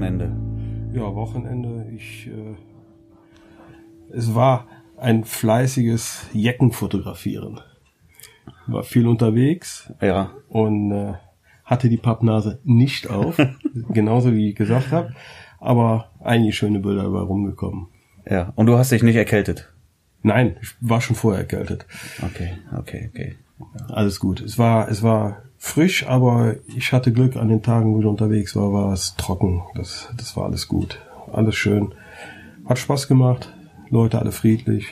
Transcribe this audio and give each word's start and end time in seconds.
Wochenende? 0.00 0.32
Ja, 0.94 1.14
Wochenende. 1.14 1.86
Ich, 1.94 2.26
äh, 2.26 2.56
es 4.16 4.34
war 4.34 4.66
ein 4.96 5.24
fleißiges 5.24 6.26
Jecken 6.32 6.72
fotografieren. 6.72 7.60
War 8.66 8.82
viel 8.82 9.06
unterwegs. 9.06 9.92
Ja. 10.00 10.30
Und 10.48 10.90
äh, 10.92 11.12
hatte 11.66 11.90
die 11.90 11.98
Pappnase 11.98 12.60
nicht 12.64 13.10
auf, 13.10 13.36
genauso 13.90 14.32
wie 14.32 14.48
ich 14.48 14.56
gesagt 14.56 14.90
habe. 14.90 15.14
Aber 15.58 16.10
einige 16.20 16.54
schöne 16.54 16.80
Bilder 16.80 17.02
dabei 17.02 17.20
rumgekommen. 17.20 17.88
Ja. 18.28 18.54
Und 18.56 18.66
du 18.66 18.78
hast 18.78 18.92
dich 18.92 19.02
nicht 19.02 19.16
erkältet? 19.16 19.70
Nein, 20.22 20.56
ich 20.62 20.70
war 20.80 21.02
schon 21.02 21.14
vorher 21.16 21.42
erkältet. 21.42 21.86
Okay, 22.22 22.56
okay, 22.74 23.10
okay. 23.12 23.36
Alles 23.88 24.18
gut. 24.18 24.40
Es 24.40 24.58
war, 24.58 24.88
es 24.88 25.02
war 25.02 25.42
frisch, 25.60 26.06
aber 26.08 26.56
ich 26.74 26.92
hatte 26.92 27.12
Glück 27.12 27.36
an 27.36 27.48
den 27.48 27.62
Tagen, 27.62 27.94
wo 27.94 28.00
ich 28.00 28.06
unterwegs 28.06 28.56
war, 28.56 28.72
war 28.72 28.92
es 28.92 29.14
trocken. 29.16 29.62
Das, 29.74 30.08
das 30.16 30.36
war 30.36 30.46
alles 30.46 30.66
gut. 30.66 30.98
Alles 31.32 31.54
schön. 31.54 31.94
Hat 32.66 32.78
Spaß 32.78 33.06
gemacht. 33.06 33.52
Leute 33.90 34.18
alle 34.18 34.32
friedlich. 34.32 34.86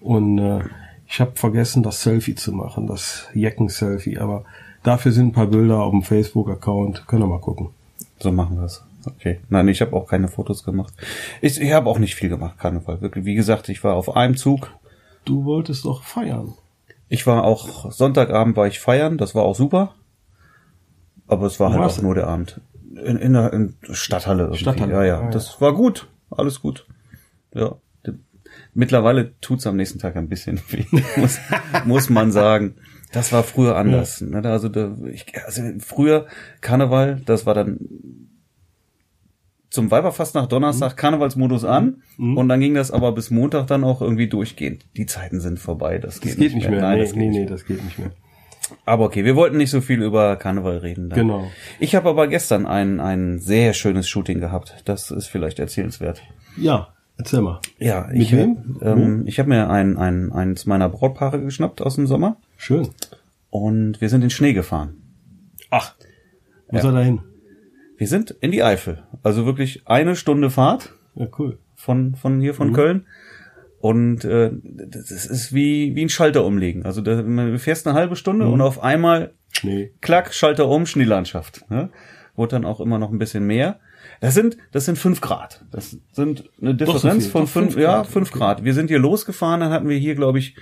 Und 0.00 0.38
äh, 0.38 0.60
ich 1.06 1.20
habe 1.20 1.32
vergessen, 1.36 1.82
das 1.82 2.02
Selfie 2.02 2.34
zu 2.34 2.52
machen, 2.52 2.86
das 2.86 3.28
Jecken-Selfie. 3.32 4.18
Aber 4.18 4.44
dafür 4.82 5.12
sind 5.12 5.28
ein 5.28 5.32
paar 5.32 5.46
Bilder 5.46 5.80
auf 5.82 5.92
dem 5.92 6.02
Facebook-Account. 6.02 7.06
Können 7.06 7.22
wir 7.22 7.28
mal 7.28 7.40
gucken. 7.40 7.70
So 8.18 8.32
machen 8.32 8.58
wir 8.58 8.64
es. 8.64 8.84
Okay. 9.06 9.38
Nein, 9.48 9.68
ich 9.68 9.80
habe 9.80 9.94
auch 9.94 10.08
keine 10.08 10.28
Fotos 10.28 10.64
gemacht. 10.64 10.92
Ich, 11.40 11.60
ich 11.60 11.72
habe 11.72 11.88
auch 11.88 11.98
nicht 11.98 12.16
viel 12.16 12.28
gemacht, 12.28 12.58
Karneval. 12.58 13.00
Wirklich, 13.00 13.24
wie 13.24 13.36
gesagt, 13.36 13.68
ich 13.68 13.84
war 13.84 13.94
auf 13.94 14.16
einem 14.16 14.36
Zug. 14.36 14.72
Du 15.24 15.44
wolltest 15.44 15.84
doch 15.84 16.02
feiern. 16.02 16.54
Ich 17.08 17.26
war 17.26 17.44
auch 17.44 17.90
Sonntagabend 17.90 18.56
war 18.56 18.66
ich 18.66 18.80
feiern, 18.80 19.18
das 19.18 19.34
war 19.34 19.44
auch 19.44 19.56
super. 19.56 19.94
Aber 21.26 21.46
es 21.46 21.60
war 21.60 21.70
Wo 21.70 21.74
halt 21.74 21.90
auch 21.90 21.96
du? 21.96 22.02
nur 22.02 22.14
der 22.14 22.26
Abend. 22.26 22.60
In, 22.94 23.16
in 23.16 23.32
der 23.34 23.52
in 23.52 23.74
Stadthalle 23.90 24.44
irgendwie. 24.44 24.60
Stadthalle, 24.60 24.92
Ja, 24.92 25.04
ja. 25.04 25.22
ja. 25.22 25.30
Das 25.30 25.60
war 25.60 25.74
gut. 25.74 26.08
Alles 26.30 26.60
gut. 26.60 26.86
Ja. 27.54 27.76
Mittlerweile 28.74 29.38
tut's 29.40 29.66
am 29.66 29.76
nächsten 29.76 29.98
Tag 29.98 30.16
ein 30.16 30.28
bisschen 30.28 30.60
weh, 30.70 30.84
muss, 31.16 31.38
muss 31.84 32.10
man 32.10 32.32
sagen. 32.32 32.76
Das 33.12 33.32
war 33.32 33.42
früher 33.42 33.76
anders. 33.76 34.20
Ne? 34.20 34.42
Also, 34.44 34.68
da, 34.68 34.94
ich, 35.10 35.26
also 35.44 35.62
früher 35.80 36.26
Karneval, 36.60 37.22
das 37.24 37.46
war 37.46 37.54
dann 37.54 37.78
zum 39.70 39.90
Weiberfast 39.90 40.34
nach 40.34 40.46
Donnerstag 40.46 40.96
Karnevalsmodus 40.96 41.64
an 41.64 42.02
und 42.18 42.48
dann 42.48 42.58
ging 42.60 42.74
das 42.74 42.90
aber 42.90 43.12
bis 43.12 43.30
Montag 43.30 43.66
dann 43.66 43.84
auch 43.84 44.00
irgendwie 44.00 44.28
durchgehend. 44.28 44.86
Die 44.96 45.06
Zeiten 45.06 45.40
sind 45.40 45.58
vorbei, 45.58 45.98
das 45.98 46.20
geht, 46.20 46.32
Das 46.32 46.38
geht 46.38 46.54
nicht 46.54 46.68
mehr. 46.70 46.80
Nein, 46.80 46.98
nee, 46.98 47.04
das 47.04 47.12
geht 47.12 47.18
nee, 47.20 47.28
nicht 47.28 47.34
nee, 47.34 47.40
mehr. 47.40 47.50
das 47.50 47.64
geht 47.66 47.84
nicht 47.84 47.98
mehr. 47.98 48.10
Aber 48.84 49.04
okay, 49.06 49.24
wir 49.24 49.34
wollten 49.36 49.56
nicht 49.56 49.70
so 49.70 49.80
viel 49.80 50.02
über 50.02 50.36
Karneval 50.36 50.78
reden. 50.78 51.08
Dann. 51.08 51.18
Genau. 51.18 51.50
Ich 51.80 51.94
habe 51.94 52.08
aber 52.08 52.28
gestern 52.28 52.66
ein, 52.66 53.00
ein 53.00 53.38
sehr 53.38 53.72
schönes 53.72 54.08
Shooting 54.08 54.40
gehabt. 54.40 54.82
Das 54.84 55.10
ist 55.10 55.26
vielleicht 55.26 55.58
erzählenswert. 55.58 56.22
Ja, 56.56 56.88
erzähl 57.16 57.40
mal. 57.40 57.60
Ja, 57.78 58.08
Mit 58.10 58.22
ich, 58.22 58.32
wem? 58.36 58.78
Ähm, 58.82 59.24
ich 59.26 59.38
habe 59.38 59.48
mir 59.48 59.70
ein, 59.70 59.96
ein, 59.96 60.32
eins 60.32 60.66
meiner 60.66 60.88
Brautpaare 60.90 61.40
geschnappt 61.40 61.80
aus 61.80 61.94
dem 61.94 62.06
Sommer 62.06 62.36
Schön. 62.56 62.88
und 63.50 64.00
wir 64.02 64.08
sind 64.10 64.22
in 64.22 64.30
Schnee 64.30 64.52
gefahren. 64.52 64.96
Ach, 65.70 65.94
wo 66.68 66.76
Ja. 66.76 66.82
soll 66.82 66.96
er 66.96 67.04
hin? 67.04 67.20
Wir 67.96 68.06
sind 68.06 68.30
in 68.40 68.52
die 68.52 68.62
Eifel. 68.62 69.02
Also 69.22 69.46
wirklich 69.46 69.82
eine 69.86 70.16
Stunde 70.16 70.50
Fahrt 70.50 70.92
Ja, 71.14 71.26
cool. 71.38 71.58
von, 71.74 72.14
von 72.14 72.40
hier 72.40 72.54
von 72.54 72.72
Köln. 72.72 73.06
Und 73.80 74.24
äh, 74.24 74.50
das 74.64 75.26
ist 75.26 75.52
wie, 75.54 75.94
wie 75.94 76.04
ein 76.04 76.08
Schalter 76.08 76.44
umlegen. 76.44 76.84
Also 76.84 77.00
da, 77.00 77.22
du 77.22 77.58
fährst 77.58 77.86
eine 77.86 77.96
halbe 77.96 78.16
Stunde 78.16 78.48
und 78.48 78.60
auf 78.60 78.82
einmal 78.82 79.32
Schnee. 79.52 79.92
klack, 80.00 80.34
Schalter 80.34 80.68
um, 80.68 80.84
Schneelandschaft. 80.86 81.64
Ne? 81.70 81.90
Wurde 82.34 82.56
dann 82.56 82.64
auch 82.64 82.80
immer 82.80 82.98
noch 82.98 83.10
ein 83.12 83.18
bisschen 83.18 83.46
mehr. 83.46 83.78
Das 84.20 84.34
sind, 84.34 84.56
das 84.72 84.84
sind 84.84 84.98
fünf 84.98 85.20
Grad. 85.20 85.64
Das 85.70 85.96
sind 86.12 86.50
eine 86.60 86.70
so 86.70 86.76
Differenz 86.76 87.24
viel. 87.24 87.32
von 87.32 87.46
fünf, 87.46 87.72
fünf 87.72 87.76
ja, 87.82 87.96
Grad. 87.98 88.06
fünf 88.08 88.30
Okay. 88.30 88.38
Grad. 88.38 88.64
Wir 88.64 88.74
sind 88.74 88.88
hier 88.88 88.98
losgefahren, 88.98 89.60
dann 89.60 89.70
hatten 89.70 89.88
wir 89.88 89.96
hier, 89.98 90.14
glaube 90.16 90.38
ich, 90.40 90.56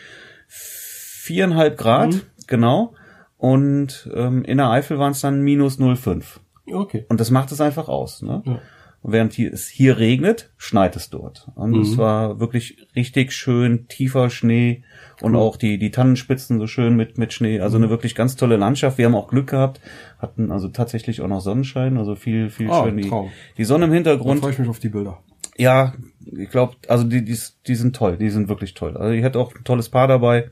viereinhalb 0.48 1.76
Grad, 1.78 2.14
Mhm. 2.14 2.20
genau. 2.46 2.94
Und 3.38 4.10
ähm, 4.14 4.44
in 4.44 4.58
der 4.58 4.70
Eifel 4.70 4.98
waren 4.98 5.12
es 5.12 5.20
dann 5.20 5.42
minus 5.42 5.78
0,5. 5.78 6.22
Okay. 6.70 7.04
Und 7.08 7.20
das 7.20 7.30
macht 7.30 7.52
es 7.52 7.60
einfach 7.60 7.88
aus. 7.88 8.22
Ne? 8.22 8.42
Ja. 8.44 8.60
Und 9.02 9.12
während 9.12 9.32
hier, 9.34 9.52
es 9.52 9.68
hier 9.68 9.98
regnet, 9.98 10.50
schneit 10.56 10.96
es 10.96 11.10
dort. 11.10 11.48
Und 11.54 11.72
Mhm. 11.72 11.80
es 11.82 11.96
war 11.96 12.40
wirklich 12.40 12.86
richtig 12.96 13.32
schön 13.32 13.86
tiefer 13.88 14.30
Schnee 14.30 14.82
und 15.22 15.36
auch 15.36 15.56
die, 15.56 15.78
die 15.78 15.90
Tannenspitzen 15.92 16.58
so 16.58 16.66
schön 16.66 16.96
mit, 16.96 17.16
mit 17.18 17.32
Schnee. 17.32 17.60
Also 17.60 17.78
Mhm. 17.78 17.84
eine 17.84 17.90
wirklich 17.90 18.14
ganz 18.16 18.34
tolle 18.34 18.56
Landschaft. 18.56 18.98
Wir 18.98 19.04
haben 19.06 19.14
auch 19.14 19.28
Glück 19.28 19.48
gehabt, 19.50 19.80
hatten 20.18 20.50
also 20.50 20.68
tatsächlich 20.68 21.20
auch 21.20 21.28
noch 21.28 21.40
Sonnenschein, 21.40 21.98
also 21.98 22.16
viel, 22.16 22.50
viel 22.50 22.68
Ah, 22.70 22.82
schön. 22.84 22.96
Die, 22.96 23.12
die 23.58 23.64
Sonne 23.64 23.84
im 23.84 23.90
Da 23.90 23.94
Hintergrund. 23.96 24.40
freue 24.40 24.52
ich 24.52 24.58
mich 24.58 24.68
auf 24.68 24.80
die 24.80 24.88
Bilder. 24.88 25.22
Ja, 25.56 25.94
ich 26.36 26.50
glaube, 26.50 26.74
also 26.88 27.04
die, 27.04 27.24
die, 27.24 27.38
die 27.66 27.74
sind 27.76 27.94
toll, 27.94 28.16
die 28.16 28.28
sind 28.30 28.48
wirklich 28.48 28.74
toll. 28.74 28.96
Also 28.96 29.12
ich 29.12 29.22
hatte 29.24 29.38
auch 29.38 29.54
ein 29.54 29.62
tolles 29.64 29.88
Paar 29.88 30.08
dabei. 30.08 30.50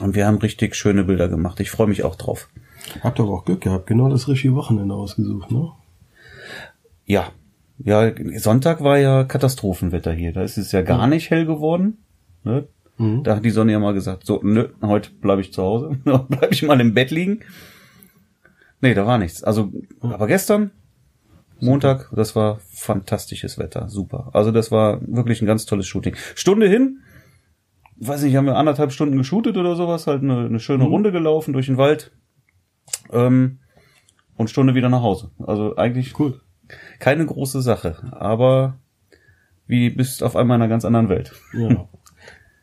Und 0.00 0.14
wir 0.14 0.26
haben 0.26 0.36
richtig 0.38 0.74
schöne 0.74 1.04
Bilder 1.04 1.28
gemacht. 1.28 1.60
Ich 1.60 1.70
freue 1.70 1.86
mich 1.86 2.02
auch 2.02 2.16
drauf. 2.16 2.48
Habt 3.02 3.20
aber 3.20 3.30
auch 3.30 3.44
Glück 3.44 3.60
gehabt, 3.60 3.86
genau 3.86 4.08
das 4.08 4.28
richtige 4.28 4.54
Wochenende 4.54 4.94
ausgesucht, 4.94 5.50
ne? 5.50 5.70
Ja. 7.04 7.30
Ja, 7.78 8.10
Sonntag 8.38 8.82
war 8.82 8.98
ja 8.98 9.24
Katastrophenwetter 9.24 10.12
hier. 10.12 10.32
Da 10.32 10.42
ist 10.42 10.56
es 10.56 10.72
ja 10.72 10.80
gar 10.82 11.06
nicht 11.06 11.30
hell 11.30 11.44
geworden. 11.44 11.98
Ne? 12.42 12.66
Mhm. 12.96 13.22
Da 13.22 13.36
hat 13.36 13.44
die 13.44 13.50
Sonne 13.50 13.72
ja 13.72 13.78
mal 13.78 13.92
gesagt, 13.92 14.24
so, 14.24 14.40
nö, 14.42 14.68
heute 14.80 15.10
bleibe 15.20 15.42
ich 15.42 15.52
zu 15.52 15.62
Hause. 15.62 15.98
bleibe 16.04 16.48
ich 16.50 16.62
mal 16.62 16.80
im 16.80 16.94
Bett 16.94 17.10
liegen. 17.10 17.40
Nee, 18.80 18.94
da 18.94 19.06
war 19.06 19.18
nichts. 19.18 19.44
Also, 19.44 19.72
aber 20.00 20.26
gestern, 20.26 20.70
Montag, 21.60 22.10
das 22.14 22.36
war 22.36 22.60
fantastisches 22.70 23.58
Wetter. 23.58 23.88
Super. 23.88 24.30
Also 24.32 24.50
das 24.52 24.70
war 24.70 25.00
wirklich 25.06 25.42
ein 25.42 25.46
ganz 25.46 25.66
tolles 25.66 25.86
Shooting. 25.86 26.16
Stunde 26.34 26.68
hin, 26.68 27.00
weiß 27.96 28.22
nicht, 28.22 28.36
haben 28.36 28.46
wir 28.46 28.56
anderthalb 28.56 28.92
Stunden 28.92 29.16
geshootet 29.16 29.56
oder 29.56 29.76
sowas, 29.76 30.06
halt 30.06 30.22
eine, 30.22 30.46
eine 30.46 30.60
schöne 30.60 30.84
Runde 30.84 31.12
gelaufen 31.12 31.52
durch 31.52 31.66
den 31.66 31.78
Wald. 31.78 32.12
Ähm, 33.12 33.58
und 34.36 34.50
Stunde 34.50 34.74
wieder 34.74 34.88
nach 34.88 35.02
Hause. 35.02 35.30
Also 35.46 35.76
eigentlich 35.76 36.18
Cool. 36.18 36.40
keine 36.98 37.24
große 37.24 37.62
Sache, 37.62 37.96
aber 38.12 38.76
wie 39.66 39.90
bist 39.90 40.22
auf 40.22 40.36
einmal 40.36 40.56
in 40.56 40.62
einer 40.62 40.68
ganz 40.70 40.84
anderen 40.84 41.08
Welt. 41.08 41.32
Ja. 41.52 41.88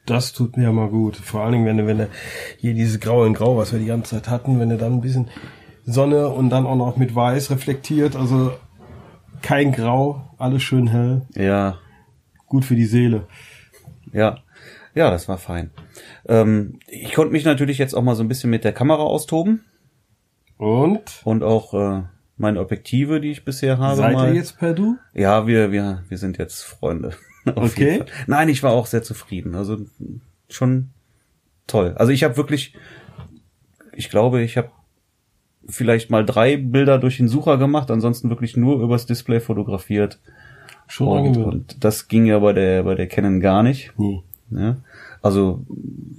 Das 0.05 0.33
tut 0.33 0.57
mir 0.57 0.63
ja 0.63 0.71
mal 0.71 0.89
gut. 0.89 1.15
Vor 1.15 1.41
allen 1.41 1.53
Dingen, 1.53 1.65
wenn 1.65 1.77
du, 1.77 1.87
wenn 1.87 1.97
du 1.97 2.09
hier 2.57 2.73
dieses 2.73 2.99
Grau 2.99 3.23
in 3.25 3.33
Grau, 3.33 3.57
was 3.57 3.71
wir 3.71 3.79
die 3.79 3.85
ganze 3.85 4.15
Zeit 4.15 4.29
hatten, 4.29 4.59
wenn 4.59 4.69
du 4.69 4.77
dann 4.77 4.93
ein 4.93 5.01
bisschen 5.01 5.29
Sonne 5.85 6.27
und 6.29 6.49
dann 6.49 6.65
auch 6.65 6.75
noch 6.75 6.97
mit 6.97 7.15
Weiß 7.15 7.49
reflektiert, 7.51 8.15
also 8.15 8.51
kein 9.41 9.71
Grau, 9.71 10.33
alles 10.37 10.61
schön 10.63 10.87
hell, 10.87 11.21
Ja, 11.35 11.77
gut 12.47 12.65
für 12.65 12.75
die 12.75 12.85
Seele. 12.85 13.27
ja, 14.11 14.39
ja, 14.95 15.09
das 15.09 15.27
war 15.27 15.37
fein. 15.37 15.71
Ähm, 16.27 16.79
ich 16.87 17.13
konnte 17.13 17.31
mich 17.31 17.45
natürlich 17.45 17.77
jetzt 17.79 17.95
auch 17.95 18.03
mal 18.03 18.15
so 18.15 18.23
ein 18.23 18.27
bisschen 18.27 18.49
mit 18.51 18.63
der 18.63 18.73
Kamera 18.73 19.01
austoben 19.01 19.63
Und 20.63 21.21
und 21.25 21.43
auch 21.43 21.73
äh, 21.73 22.03
meine 22.37 22.61
Objektive, 22.61 23.19
die 23.19 23.31
ich 23.31 23.43
bisher 23.43 23.77
habe. 23.77 23.97
seid 23.97 24.13
mal. 24.13 24.29
ihr 24.29 24.35
jetzt 24.35 24.57
per 24.57 24.73
Du? 24.73 24.97
Ja, 25.13 25.45
wir, 25.45 25.71
wir, 25.71 26.03
wir 26.07 26.17
sind 26.17 26.37
jetzt 26.37 26.63
Freunde. 26.63 27.13
Okay. 27.45 28.05
Nein, 28.25 28.47
ich 28.47 28.63
war 28.63 28.71
auch 28.71 28.85
sehr 28.85 29.03
zufrieden. 29.03 29.53
Also 29.53 29.79
schon 30.47 30.91
toll. 31.67 31.93
Also 31.97 32.13
ich 32.13 32.23
habe 32.23 32.37
wirklich, 32.37 32.73
ich 33.91 34.09
glaube, 34.09 34.41
ich 34.43 34.55
habe 34.55 34.69
vielleicht 35.67 36.09
mal 36.09 36.25
drei 36.25 36.55
Bilder 36.55 36.99
durch 36.99 37.17
den 37.17 37.27
Sucher 37.27 37.57
gemacht, 37.57 37.91
ansonsten 37.91 38.29
wirklich 38.29 38.55
nur 38.55 38.81
übers 38.81 39.07
Display 39.07 39.41
fotografiert. 39.41 40.21
Schon 40.87 41.35
Und, 41.35 41.37
und 41.37 41.83
das 41.83 42.07
ging 42.07 42.25
ja 42.25 42.39
bei 42.39 42.53
der 42.53 42.83
bei 42.83 42.95
der 42.95 43.07
Canon 43.07 43.41
gar 43.41 43.61
nicht. 43.61 43.91
Nee. 43.97 44.23
Ne? 44.49 44.77
Also 45.23 45.65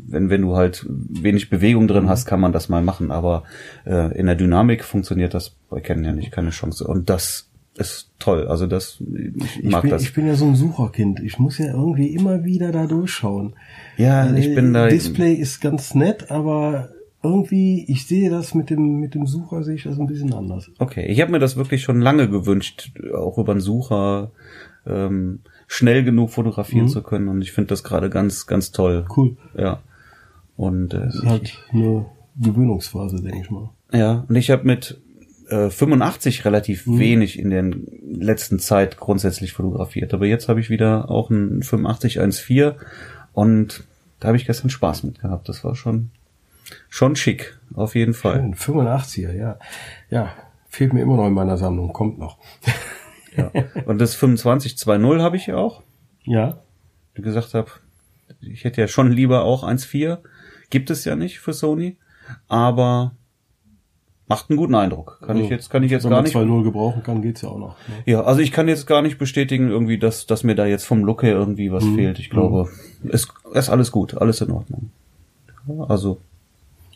wenn 0.08 0.30
wenn 0.30 0.42
du 0.42 0.56
halt 0.56 0.84
wenig 0.88 1.50
Bewegung 1.50 1.86
drin 1.86 2.08
hast, 2.08 2.26
kann 2.26 2.40
man 2.40 2.52
das 2.52 2.68
mal 2.68 2.82
machen, 2.82 3.10
aber 3.10 3.44
äh, 3.86 4.18
in 4.18 4.26
der 4.26 4.34
Dynamik 4.34 4.82
funktioniert 4.82 5.34
das 5.34 5.54
bei 5.70 5.80
Canon 5.80 6.04
ja 6.04 6.12
nicht, 6.12 6.32
keine 6.32 6.50
Chance. 6.50 6.86
Und 6.86 7.10
das 7.10 7.50
ist 7.76 8.10
toll. 8.18 8.46
Also 8.48 8.66
das 8.66 9.02
ich, 9.34 9.64
Ich 9.64 9.70
mag 9.70 9.82
bin, 9.82 9.90
das. 9.90 10.02
ich 10.02 10.14
bin 10.14 10.26
ja 10.26 10.34
so 10.34 10.46
ein 10.46 10.54
Sucherkind. 10.54 11.20
Ich 11.20 11.38
muss 11.38 11.58
ja 11.58 11.66
irgendwie 11.66 12.08
immer 12.14 12.44
wieder 12.44 12.72
da 12.72 12.86
durchschauen. 12.86 13.54
ja, 13.96 14.32
ich 14.34 14.54
bin 14.54 14.72
da. 14.72 14.86
Äh, 14.86 14.90
Display 14.90 15.34
ist 15.34 15.60
ganz 15.60 15.94
nett, 15.94 16.30
aber 16.30 16.90
irgendwie, 17.22 17.84
ich 17.88 18.06
sehe 18.06 18.30
das 18.30 18.54
mit 18.54 18.70
dem, 18.70 19.00
mit 19.00 19.14
dem 19.14 19.26
Sucher 19.26 19.64
sehe 19.64 19.74
ich 19.74 19.84
das 19.84 19.98
ein 19.98 20.06
bisschen 20.06 20.32
anders. 20.32 20.70
Okay, 20.78 21.06
ich 21.06 21.20
habe 21.20 21.32
mir 21.32 21.38
das 21.38 21.56
wirklich 21.56 21.82
schon 21.82 22.00
lange 22.00 22.28
gewünscht, 22.28 22.92
auch 23.14 23.38
über 23.38 23.52
einen 23.52 23.60
Sucher 23.60 24.30
ähm, 24.86 25.40
schnell 25.66 26.04
genug 26.04 26.30
fotografieren 26.30 26.88
zu 26.88 27.02
können. 27.02 27.28
Und 27.28 27.42
ich 27.42 27.52
finde 27.52 27.68
das 27.68 27.82
gerade 27.84 28.10
ganz, 28.10 28.46
ganz 28.46 28.70
toll. 28.72 29.04
Cool. 29.16 29.36
Ja. 29.56 29.80
Und 30.56 30.94
äh, 30.94 31.00
Das 31.06 31.14
ist 31.16 31.26
halt 31.26 31.58
eine 31.72 32.06
Gewöhnungsphase, 32.40 33.22
denke 33.22 33.40
ich 33.42 33.50
mal. 33.50 33.70
Ja, 33.92 34.24
und 34.28 34.36
ich 34.36 34.50
habe 34.50 34.64
mit 34.64 35.00
äh, 35.48 35.68
85 35.70 36.44
relativ 36.44 36.86
Mhm. 36.86 36.98
wenig 36.98 37.38
in 37.38 37.50
der 37.50 37.70
letzten 38.08 38.58
Zeit 38.58 38.96
grundsätzlich 38.98 39.52
fotografiert. 39.52 40.14
Aber 40.14 40.26
jetzt 40.26 40.48
habe 40.48 40.60
ich 40.60 40.70
wieder 40.70 41.10
auch 41.10 41.30
ein 41.30 41.62
85 41.62 42.20
1.4 42.20 42.74
und 43.32 43.84
da 44.20 44.28
habe 44.28 44.36
ich 44.36 44.46
gestern 44.46 44.70
Spaß 44.70 45.02
mit 45.04 45.20
gehabt. 45.20 45.48
Das 45.48 45.64
war 45.64 45.74
schon 45.74 46.10
schon 46.88 47.14
schick, 47.14 47.58
auf 47.74 47.94
jeden 47.94 48.14
Fall. 48.14 48.40
Schön, 48.40 48.54
85er, 48.54 49.32
ja. 49.32 49.58
Ja, 50.10 50.32
Fehlt 50.68 50.92
mir 50.92 51.02
immer 51.02 51.16
noch 51.16 51.26
in 51.28 51.34
meiner 51.34 51.56
Sammlung, 51.56 51.92
kommt 51.92 52.18
noch. 52.18 52.38
Ja. 53.36 53.50
Und 53.86 54.00
das 54.00 54.12
2520 54.12 55.22
habe 55.22 55.36
ich 55.36 55.46
ja 55.46 55.56
auch. 55.56 55.82
Ja. 56.24 56.58
Wie 57.14 57.22
gesagt 57.22 57.54
habe, 57.54 57.70
ich 58.40 58.64
hätte 58.64 58.80
ja 58.80 58.88
schon 58.88 59.10
lieber 59.10 59.44
auch 59.44 59.64
1.4. 59.64 60.18
Gibt 60.70 60.90
es 60.90 61.04
ja 61.04 61.16
nicht 61.16 61.40
für 61.40 61.52
Sony. 61.52 61.96
Aber 62.48 63.12
macht 64.26 64.50
einen 64.50 64.56
guten 64.56 64.74
Eindruck. 64.74 65.20
Kann 65.24 65.36
ich 65.36 65.50
jetzt, 65.50 65.68
kann 65.70 65.82
ich 65.82 65.90
jetzt 65.90 66.04
Wenn 66.04 66.10
gar 66.10 66.18
man 66.18 66.24
nicht. 66.24 66.36
2.0 66.36 66.62
gebrauchen 66.64 67.02
kann, 67.02 67.22
geht's 67.22 67.42
ja 67.42 67.50
auch 67.50 67.58
noch. 67.58 67.76
Ne? 67.88 67.94
Ja, 68.06 68.22
also 68.22 68.40
ich 68.40 68.52
kann 68.52 68.68
jetzt 68.68 68.86
gar 68.86 69.02
nicht 69.02 69.18
bestätigen, 69.18 69.68
irgendwie, 69.68 69.98
dass, 69.98 70.26
dass 70.26 70.44
mir 70.44 70.54
da 70.54 70.66
jetzt 70.66 70.84
vom 70.84 71.04
Look 71.04 71.22
her 71.22 71.32
irgendwie 71.32 71.70
was 71.70 71.84
fehlt. 71.84 72.18
Ich 72.18 72.30
glaube, 72.30 72.68
es 73.08 73.28
ist 73.52 73.68
alles 73.68 73.90
gut, 73.92 74.16
alles 74.16 74.40
in 74.40 74.50
Ordnung. 74.50 74.90
Ja, 75.66 75.84
Also, 75.88 76.18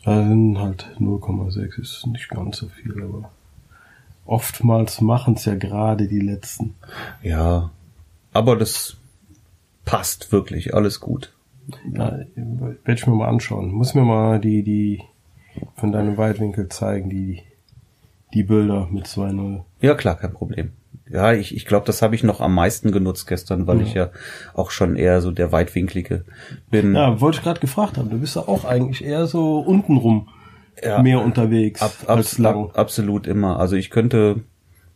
sind 0.03 0.57
halt 0.59 0.87
0,6 0.99 1.79
ist 1.79 2.07
nicht 2.07 2.29
ganz 2.29 2.57
so 2.57 2.67
viel, 2.67 3.03
aber 3.03 3.31
oftmals 4.29 5.01
machen's 5.01 5.45
ja 5.45 5.55
gerade 5.55 6.07
die 6.07 6.21
letzten. 6.21 6.75
ja. 7.21 7.71
Aber 8.31 8.55
das 8.55 8.95
passt 9.85 10.31
wirklich, 10.31 10.75
alles 10.75 10.99
gut. 10.99 11.33
Ja, 11.91 12.19
werde 12.35 12.77
ich 12.85 13.07
mir 13.07 13.15
mal 13.15 13.27
anschauen. 13.27 13.71
Muss 13.71 13.95
mir 13.95 14.03
mal 14.03 14.39
die, 14.39 14.61
die 14.61 15.01
von 15.75 15.91
deinem 15.91 16.15
Weitwinkel 16.17 16.69
zeigen, 16.69 17.09
die, 17.09 17.41
die 18.35 18.43
Bilder 18.43 18.87
mit 18.91 19.07
2.0. 19.07 19.63
Ja, 19.81 19.95
klar, 19.95 20.15
kein 20.15 20.31
Problem. 20.31 20.73
Ja, 21.09 21.33
ich, 21.33 21.55
ich 21.55 21.65
glaube, 21.65 21.87
das 21.87 22.03
habe 22.03 22.13
ich 22.13 22.21
noch 22.21 22.39
am 22.39 22.53
meisten 22.53 22.91
genutzt 22.91 23.25
gestern, 23.25 23.65
weil 23.65 23.81
ich 23.81 23.95
ja 23.95 24.11
auch 24.53 24.69
schon 24.69 24.95
eher 24.95 25.21
so 25.21 25.31
der 25.31 25.51
Weitwinklige 25.51 26.23
bin. 26.69 26.93
Ja, 26.93 27.19
wollte 27.19 27.39
ich 27.39 27.43
gerade 27.43 27.59
gefragt 27.59 27.97
haben. 27.97 28.11
Du 28.11 28.19
bist 28.19 28.35
ja 28.35 28.43
auch 28.43 28.63
eigentlich 28.63 29.03
eher 29.03 29.25
so 29.25 29.57
untenrum 29.59 30.27
Ja. 30.83 31.01
mehr 31.01 31.21
unterwegs 31.23 31.81
Ab, 31.81 31.91
als 32.07 32.09
abs 32.33 32.37
lang. 32.37 32.55
ab, 32.65 32.71
absolut 32.77 33.27
immer. 33.27 33.59
Also 33.59 33.75
ich 33.75 33.89
könnte 33.89 34.41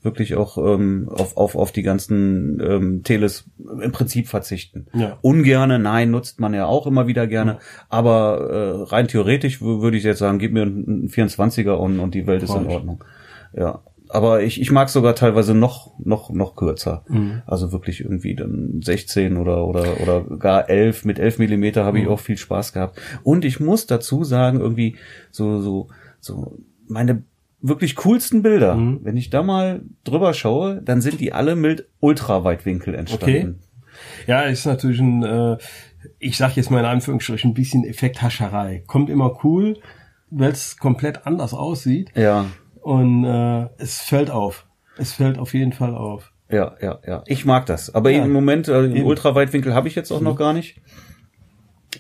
wirklich 0.02 0.36
auch 0.36 0.58
ähm, 0.58 1.08
auf, 1.10 1.38
auf, 1.38 1.56
auf 1.56 1.72
die 1.72 1.82
ganzen 1.82 2.60
ähm, 2.62 3.04
Teles 3.04 3.46
im 3.82 3.92
Prinzip 3.94 4.28
verzichten. 4.28 4.88
Ja. 4.94 5.18
Ungerne, 5.22 5.80
nein, 5.80 6.12
nutzt 6.12 6.42
man 6.42 6.54
ja 6.54 6.66
auch 6.66 6.88
immer 6.88 7.08
wieder 7.08 7.26
gerne. 7.26 7.60
Aber 7.90 8.84
äh, 8.86 8.90
rein 8.94 9.08
theoretisch 9.08 9.62
wü- 9.62 9.82
würde 9.82 9.96
ich 9.96 10.04
jetzt 10.04 10.20
sagen, 10.20 10.40
gib 10.40 10.52
mir 10.52 10.64
einen 10.64 11.08
24er 11.08 11.72
und, 11.76 12.00
und 12.00 12.14
die 12.16 12.28
Welt 12.28 12.44
ist 12.44 12.54
in. 12.54 12.68
Ordnung. 12.68 13.04
Ja. 13.56 13.80
Aber 14.14 14.44
ich, 14.44 14.62
ich 14.62 14.72
mag 14.72 14.90
sogar 14.90 15.16
teilweise 15.16 15.54
noch, 15.56 15.98
noch, 16.00 16.30
noch 16.30 16.56
kürzer. 16.56 17.04
Mhm. 17.08 17.42
Also 17.46 17.72
wirklich 17.72 18.02
irgendwie 18.02 18.36
dann 18.36 18.80
16 18.82 19.38
oder, 19.38 19.66
oder, 19.68 20.00
oder 20.02 20.24
gar 20.38 20.70
11. 20.70 21.06
Mit 21.06 21.20
11 21.20 21.40
Millimeter 21.40 21.82
Mhm. 21.82 21.88
habe 21.88 22.00
ich 22.00 22.08
auch 22.08 22.20
viel 22.20 22.38
Spaß 22.38 22.74
gehabt. 22.74 23.00
Und 23.24 23.44
ich 23.44 23.60
muss 23.60 23.88
dazu 23.88 24.24
sagen, 24.24 24.60
irgendwie 24.60 24.98
so, 25.32 25.60
so, 25.62 25.88
so 26.20 26.58
meine 26.88 27.24
wirklich 27.60 27.96
coolsten 27.96 28.44
Bilder, 28.44 28.76
Mhm. 28.76 29.00
wenn 29.04 29.18
ich 29.18 29.30
da 29.30 29.42
mal 29.42 29.82
drüber 30.04 30.34
schaue, 30.34 30.82
dann 30.84 31.02
sind 31.02 31.20
die 31.20 31.34
alle 31.34 31.56
mit 31.56 31.88
Ultraweitwinkel 32.00 32.94
entstanden. 32.96 33.60
Ja, 34.28 34.42
ist 34.42 34.66
natürlich 34.66 35.00
ein, 35.00 35.24
äh, 35.24 35.58
ich 36.20 36.38
sag 36.38 36.56
jetzt 36.56 36.70
mal 36.72 36.80
in 36.80 36.86
Anführungsstrichen, 36.86 37.52
ein 37.52 37.54
bisschen 37.54 37.86
Effekthascherei. 37.86 38.84
Kommt 38.86 39.10
immer 39.10 39.40
cool, 39.44 39.78
weil 40.30 40.52
es 40.52 40.78
komplett 40.78 41.26
anders 41.26 41.54
aussieht 41.54 42.12
Ja, 42.16 42.46
und 42.84 43.24
äh, 43.26 43.68
es 43.78 44.02
fällt 44.02 44.30
auf. 44.30 44.66
Es 44.98 45.14
fällt 45.14 45.38
auf 45.40 45.54
jeden 45.54 45.74
Fall 45.74 45.96
auf. 45.96 46.32
ja, 46.50 46.76
ja, 46.82 47.00
ja. 47.08 47.24
Ich 47.26 47.46
mag 47.46 47.66
das. 47.66 47.94
Aber 47.96 48.12
Ja. 48.12 48.24
im 48.24 48.32
Moment, 48.32 48.68
äh, 48.68 48.86
Eben. 48.86 49.04
Ultraweitwinkel 49.06 49.74
habe 49.74 49.88
ich 49.88 49.96
jetzt 49.96 50.12
auch 50.12 50.22
noch 50.22 50.36
gar 50.38 50.54
nicht. 50.54 50.80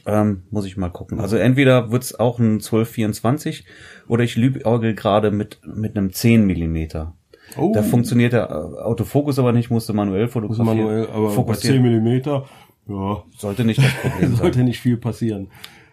Ähm, 0.05 0.43
muss 0.51 0.65
ich 0.65 0.75
mal 0.75 0.89
gucken. 0.89 1.19
Also 1.19 1.37
entweder 1.37 1.91
wird's 1.91 2.13
auch 2.19 2.37
ein 2.39 2.59
1224 2.59 3.65
oder 4.07 4.23
ich 4.23 4.35
liebäugel 4.35 4.95
gerade 4.95 5.31
mit, 5.31 5.59
mit 5.65 5.95
einem 5.97 6.11
10 6.11 6.45
Millimeter. 6.45 7.13
Oh. 7.57 7.71
Da 7.73 7.83
funktioniert 7.83 8.33
der 8.33 8.49
äh, 8.49 8.81
Autofokus 8.81 9.37
aber 9.39 9.53
nicht, 9.53 9.69
musste 9.69 9.93
manuell 9.93 10.27
fotografieren. 10.27 10.65
manuell, 10.77 11.07
aber 11.07 11.27
bei 11.27 11.33
Fokussieren 11.33 11.77
10 11.77 11.83
Millimeter, 11.83 12.45
ja, 12.87 13.23
sollte 13.37 13.63
nicht 13.65 13.79
das 13.83 13.93
Problem 14.01 14.29
sein. 14.29 14.35
sollte 14.35 14.63
nicht 14.63 14.79
viel 14.81 14.97
passieren. 14.97 15.49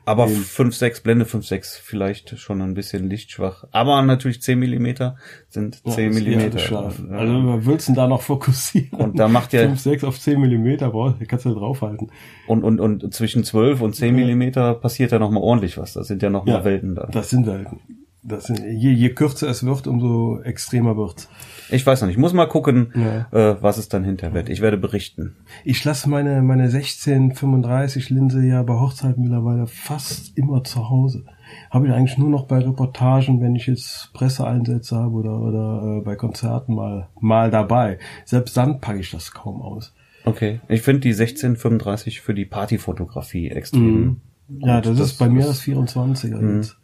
Aber 0.07 0.27
5,6, 0.27 1.03
Blende 1.03 1.25
5,6 1.25 1.79
vielleicht 1.83 2.39
schon 2.39 2.61
ein 2.63 2.75
bisschen 2.75 3.09
lichtschwach. 3.09 3.65
Aber 3.71 4.01
natürlich 4.03 4.43
10 4.43 4.59
Millimeter 4.59 5.17
sind 5.49 5.77
10 5.77 5.85
Ja, 5.85 5.91
ist 5.93 5.99
eher 5.99 6.11
Millimeter. 6.11 6.59
scharf. 6.59 7.01
Ja. 7.09 7.17
Also, 7.19 7.33
wer 7.47 7.67
willst 7.67 7.89
du 7.89 7.93
da 7.93 8.09
noch 8.09 8.23
fokussieren? 8.23 8.99
Und 8.99 9.19
da 9.19 9.29
macht 9.29 9.53
ja- 9.53 9.63
5, 9.63 9.79
6 9.81 10.05
auf 10.05 10.19
10 10.19 10.41
Millimeter, 10.41 10.91
boah, 10.91 11.15
da 11.19 11.25
kannst 11.27 11.45
du 11.45 11.51
da 11.51 11.61
draufhalten. 11.61 12.11
Und, 12.47 12.65
und, 12.65 12.81
und 12.81 13.15
zwischen 13.15 13.45
12 13.45 13.81
und 13.83 13.95
10 13.95 14.15
Millimeter 14.15 14.75
passiert 14.75 15.13
ja 15.13 15.19
noch 15.19 15.31
mal 15.31 15.41
ordentlich 15.41 15.79
was. 15.79 15.93
Das 15.93 16.09
sind 16.09 16.23
ja 16.23 16.31
noch 16.31 16.45
mal 16.47 16.65
Welten 16.65 16.95
da. 16.95 17.07
Das 17.13 17.31
sind 17.31 17.47
Welten. 17.47 17.79
Das 18.23 18.45
sind, 18.45 18.61
je, 18.61 18.91
je 18.93 19.11
kürzer 19.11 19.49
es 19.49 19.65
wird, 19.65 19.87
umso 19.87 20.41
extremer 20.43 20.95
wird's. 20.97 21.29
Ich 21.71 21.87
weiß 21.87 22.01
noch 22.01 22.07
nicht. 22.09 22.17
Ich 22.17 22.21
muss 22.21 22.33
mal 22.33 22.47
gucken, 22.47 22.93
Ja. 22.95 23.27
äh, 23.53 23.63
was 23.63 23.79
es 23.79 23.89
dann 23.89 24.05
hinter 24.05 24.33
wird. 24.35 24.49
Ich 24.49 24.61
werde 24.61 24.77
berichten. 24.77 25.37
Ich 25.65 25.85
lasse 25.85 26.09
meine, 26.09 26.43
meine 26.43 26.69
1635 26.69 28.11
Linse 28.11 28.45
ja 28.45 28.63
bei 28.63 28.75
Hochzeiten 28.75 29.23
mittlerweile 29.23 29.67
fast 29.67 30.37
immer 30.37 30.65
zu 30.65 30.89
Hause. 30.91 31.25
Habe 31.71 31.89
ich 31.89 31.93
eigentlich 31.93 32.19
nur 32.19 32.29
noch 32.31 32.47
bei 32.47 32.59
Reportagen, 32.59 33.41
wenn 33.41 33.57
ich 33.57 33.67
jetzt 33.67 34.13
Presseeinsätze 34.13 34.97
habe 34.97 35.13
oder, 35.15 35.39
oder 35.41 35.99
äh, 35.99 36.05
bei 36.05 36.17
Konzerten 36.17 36.75
mal, 36.75 37.09
mal 37.21 37.51
dabei. 37.51 37.99
Selbst 38.25 38.57
dann 38.57 38.81
packe 38.81 39.01
ich 39.01 39.11
das 39.11 39.33
kaum 39.33 39.61
aus. 39.61 39.93
Okay. 40.25 40.61
Ich 40.69 40.83
finde 40.83 41.01
die 41.01 41.09
1635 41.11 42.21
für 42.21 42.35
die 42.35 42.45
Partyfotografie 42.45 43.49
extrem. 43.49 44.21
Ja, 44.49 44.81
das, 44.81 44.97
das 44.99 45.07
ist 45.13 45.19
bei 45.19 45.29
mir 45.29 45.45
das 45.45 45.63
24er 45.63 46.57
jetzt. 46.57 46.77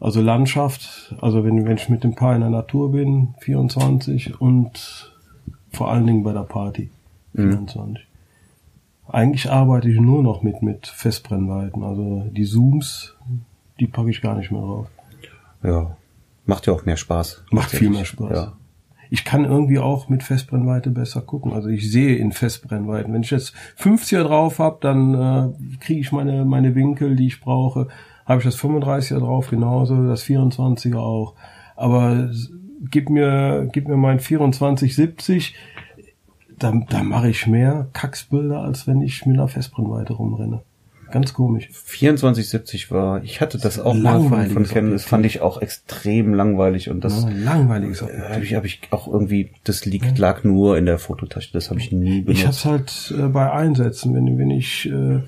Also 0.00 0.20
Landschaft, 0.20 1.14
also 1.20 1.44
wenn, 1.44 1.64
wenn 1.66 1.76
ich 1.76 1.88
mit 1.88 2.04
dem 2.04 2.14
Paar 2.14 2.34
in 2.34 2.40
der 2.40 2.50
Natur 2.50 2.92
bin, 2.92 3.34
24 3.40 4.40
und 4.40 5.12
vor 5.72 5.90
allen 5.90 6.06
Dingen 6.06 6.22
bei 6.22 6.32
der 6.32 6.44
Party, 6.44 6.90
24. 7.34 8.06
Eigentlich 9.08 9.50
arbeite 9.50 9.88
ich 9.88 9.98
nur 9.98 10.22
noch 10.22 10.42
mit, 10.42 10.62
mit 10.62 10.86
Festbrennweiten. 10.86 11.82
Also 11.82 12.24
die 12.30 12.44
Zooms, 12.44 13.16
die 13.80 13.86
packe 13.86 14.10
ich 14.10 14.20
gar 14.20 14.36
nicht 14.36 14.50
mehr 14.50 14.60
drauf. 14.60 14.86
Ja. 15.62 15.96
Macht 16.44 16.66
ja 16.66 16.72
auch 16.72 16.84
mehr 16.84 16.96
Spaß. 16.96 17.44
Macht 17.50 17.70
viel 17.70 17.90
mehr 17.90 18.04
Spaß. 18.04 18.30
Ja. 18.30 18.52
Ich 19.10 19.24
kann 19.24 19.44
irgendwie 19.44 19.78
auch 19.78 20.08
mit 20.08 20.22
Festbrennweite 20.22 20.90
besser 20.90 21.22
gucken. 21.22 21.52
Also 21.52 21.68
ich 21.68 21.90
sehe 21.90 22.16
in 22.16 22.32
Festbrennweiten. 22.32 23.12
Wenn 23.12 23.22
ich 23.22 23.30
jetzt 23.30 23.54
50er 23.78 24.24
drauf 24.24 24.58
habe, 24.58 24.78
dann 24.80 25.14
äh, 25.14 25.78
kriege 25.80 26.00
ich 26.00 26.12
meine, 26.12 26.44
meine 26.44 26.74
Winkel, 26.74 27.16
die 27.16 27.26
ich 27.26 27.40
brauche. 27.40 27.88
Habe 28.28 28.40
ich 28.40 28.44
das 28.44 28.58
35er 28.58 29.18
drauf, 29.18 29.48
genauso, 29.48 30.06
das 30.06 30.22
24er 30.22 30.98
auch. 30.98 31.34
Aber 31.76 32.30
gib 32.90 33.08
mir, 33.08 33.68
gib 33.72 33.88
mir 33.88 33.96
mein 33.96 34.20
2470, 34.20 35.54
da, 36.58 36.72
da 36.90 37.02
mache 37.02 37.30
ich 37.30 37.46
mehr 37.46 37.88
Kacksbilder, 37.92 38.60
als 38.60 38.86
wenn 38.86 39.00
ich 39.00 39.24
mit 39.26 39.36
einer 39.38 39.48
Festbrennweite 39.48 40.12
rumrenne. 40.12 40.62
Ganz 41.10 41.32
komisch. 41.32 41.70
2470 41.72 42.90
war, 42.90 43.22
ich 43.24 43.40
hatte 43.40 43.56
das 43.56 43.78
auch 43.78 43.94
mal 43.94 44.20
von, 44.20 44.46
von 44.50 44.64
Canon, 44.64 44.92
das 44.92 45.04
fand 45.04 45.24
ich 45.24 45.40
auch 45.40 45.62
extrem 45.62 46.34
langweilig 46.34 46.90
und 46.90 47.02
das 47.02 47.22
Ja, 47.22 47.30
langweiliges 47.30 48.02
äh, 48.02 48.08
habe 48.30 48.44
ich, 48.44 48.54
hab 48.54 48.66
ich 48.66 48.80
auch 48.90 49.08
irgendwie, 49.08 49.50
das 49.64 49.86
liegt, 49.86 50.18
lag 50.18 50.44
nur 50.44 50.76
in 50.76 50.84
der 50.84 50.98
Fototasche, 50.98 51.50
das 51.54 51.70
habe 51.70 51.80
ich 51.80 51.92
nie 51.92 52.24
Ich 52.28 52.46
hab's 52.46 52.62
benutzt. 52.62 53.10
halt 53.10 53.24
äh, 53.24 53.28
bei 53.28 53.50
Einsätzen, 53.50 54.14
wenn, 54.14 54.36
wenn 54.36 54.50
ich 54.50 54.90
äh, 54.90 55.20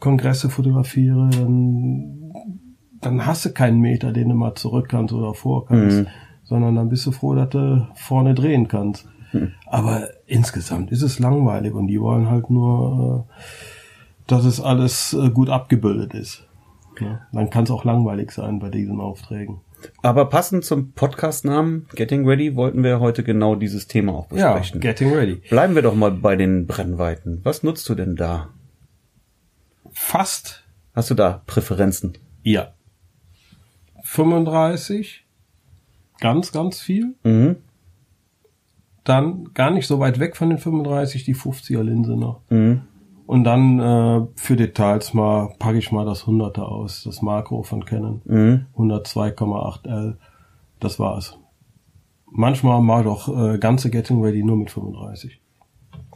Kongresse 0.00 0.50
fotografiere, 0.50 1.30
dann, 1.30 2.17
dann 3.00 3.26
hast 3.26 3.44
du 3.44 3.50
keinen 3.52 3.80
Meter, 3.80 4.12
den 4.12 4.28
du 4.30 4.34
mal 4.34 4.54
zurück 4.54 4.88
kannst 4.88 5.12
oder 5.14 5.34
vor 5.34 5.66
kannst, 5.66 5.98
Mhm. 5.98 6.06
sondern 6.44 6.74
dann 6.74 6.88
bist 6.88 7.06
du 7.06 7.12
froh, 7.12 7.34
dass 7.34 7.50
du 7.50 7.86
vorne 7.94 8.34
drehen 8.34 8.68
kannst. 8.68 9.06
Mhm. 9.32 9.52
Aber 9.66 10.08
insgesamt 10.26 10.90
ist 10.90 11.02
es 11.02 11.18
langweilig 11.18 11.74
und 11.74 11.86
die 11.88 12.00
wollen 12.00 12.30
halt 12.30 12.50
nur, 12.50 13.26
äh, 13.28 13.42
dass 14.26 14.44
es 14.44 14.60
alles 14.60 15.12
äh, 15.14 15.30
gut 15.30 15.48
abgebildet 15.50 16.14
ist. 16.14 16.44
Ja, 17.00 17.20
dann 17.32 17.48
kann 17.50 17.64
es 17.64 17.70
auch 17.70 17.84
langweilig 17.84 18.32
sein 18.32 18.58
bei 18.58 18.70
diesen 18.70 19.00
Aufträgen. 19.00 19.60
Aber 20.02 20.24
passend 20.24 20.64
zum 20.64 20.90
Podcastnamen 20.92 21.86
Getting 21.94 22.26
Ready 22.26 22.56
wollten 22.56 22.82
wir 22.82 22.98
heute 22.98 23.22
genau 23.22 23.54
dieses 23.54 23.86
Thema 23.86 24.12
auch 24.14 24.32
Ja, 24.32 24.54
besprechen. 24.54 24.80
getting 24.80 25.12
ready. 25.14 25.36
Bleiben 25.48 25.76
wir 25.76 25.82
doch 25.82 25.94
mal 25.94 26.10
bei 26.10 26.34
den 26.34 26.66
Brennweiten. 26.66 27.40
Was 27.44 27.62
nutzt 27.62 27.88
du 27.88 27.94
denn 27.94 28.16
da? 28.16 28.48
Fast 29.92 30.64
Hast 30.94 31.10
du 31.10 31.14
da 31.14 31.42
Präferenzen? 31.46 32.14
Ja. 32.42 32.72
35, 34.08 35.24
ganz, 36.18 36.50
ganz 36.50 36.80
viel. 36.80 37.14
Mhm. 37.24 37.56
Dann 39.04 39.52
gar 39.54 39.70
nicht 39.70 39.86
so 39.86 39.98
weit 40.00 40.18
weg 40.18 40.34
von 40.36 40.48
den 40.48 40.58
35 40.58 41.24
die 41.24 41.34
50er 41.34 41.82
Linse 41.82 42.16
noch. 42.16 42.40
Mhm. 42.48 42.82
Und 43.26 43.44
dann 43.44 43.78
äh, 43.78 44.26
für 44.36 44.56
Details 44.56 45.12
mal 45.12 45.50
packe 45.58 45.76
ich 45.76 45.92
mal 45.92 46.06
das 46.06 46.24
100er 46.24 46.62
aus, 46.62 47.04
das 47.04 47.20
Makro 47.20 47.62
von 47.62 47.84
Canon. 47.84 48.22
Mhm. 48.24 48.66
102,8L. 48.78 50.14
Das 50.80 50.98
war's. 50.98 51.36
Manchmal 52.30 52.80
mal 52.80 53.04
doch 53.04 53.28
äh, 53.28 53.58
ganze 53.58 53.90
Getting 53.90 54.22
Ready 54.22 54.42
nur 54.42 54.56
mit 54.56 54.70
35. 54.70 55.38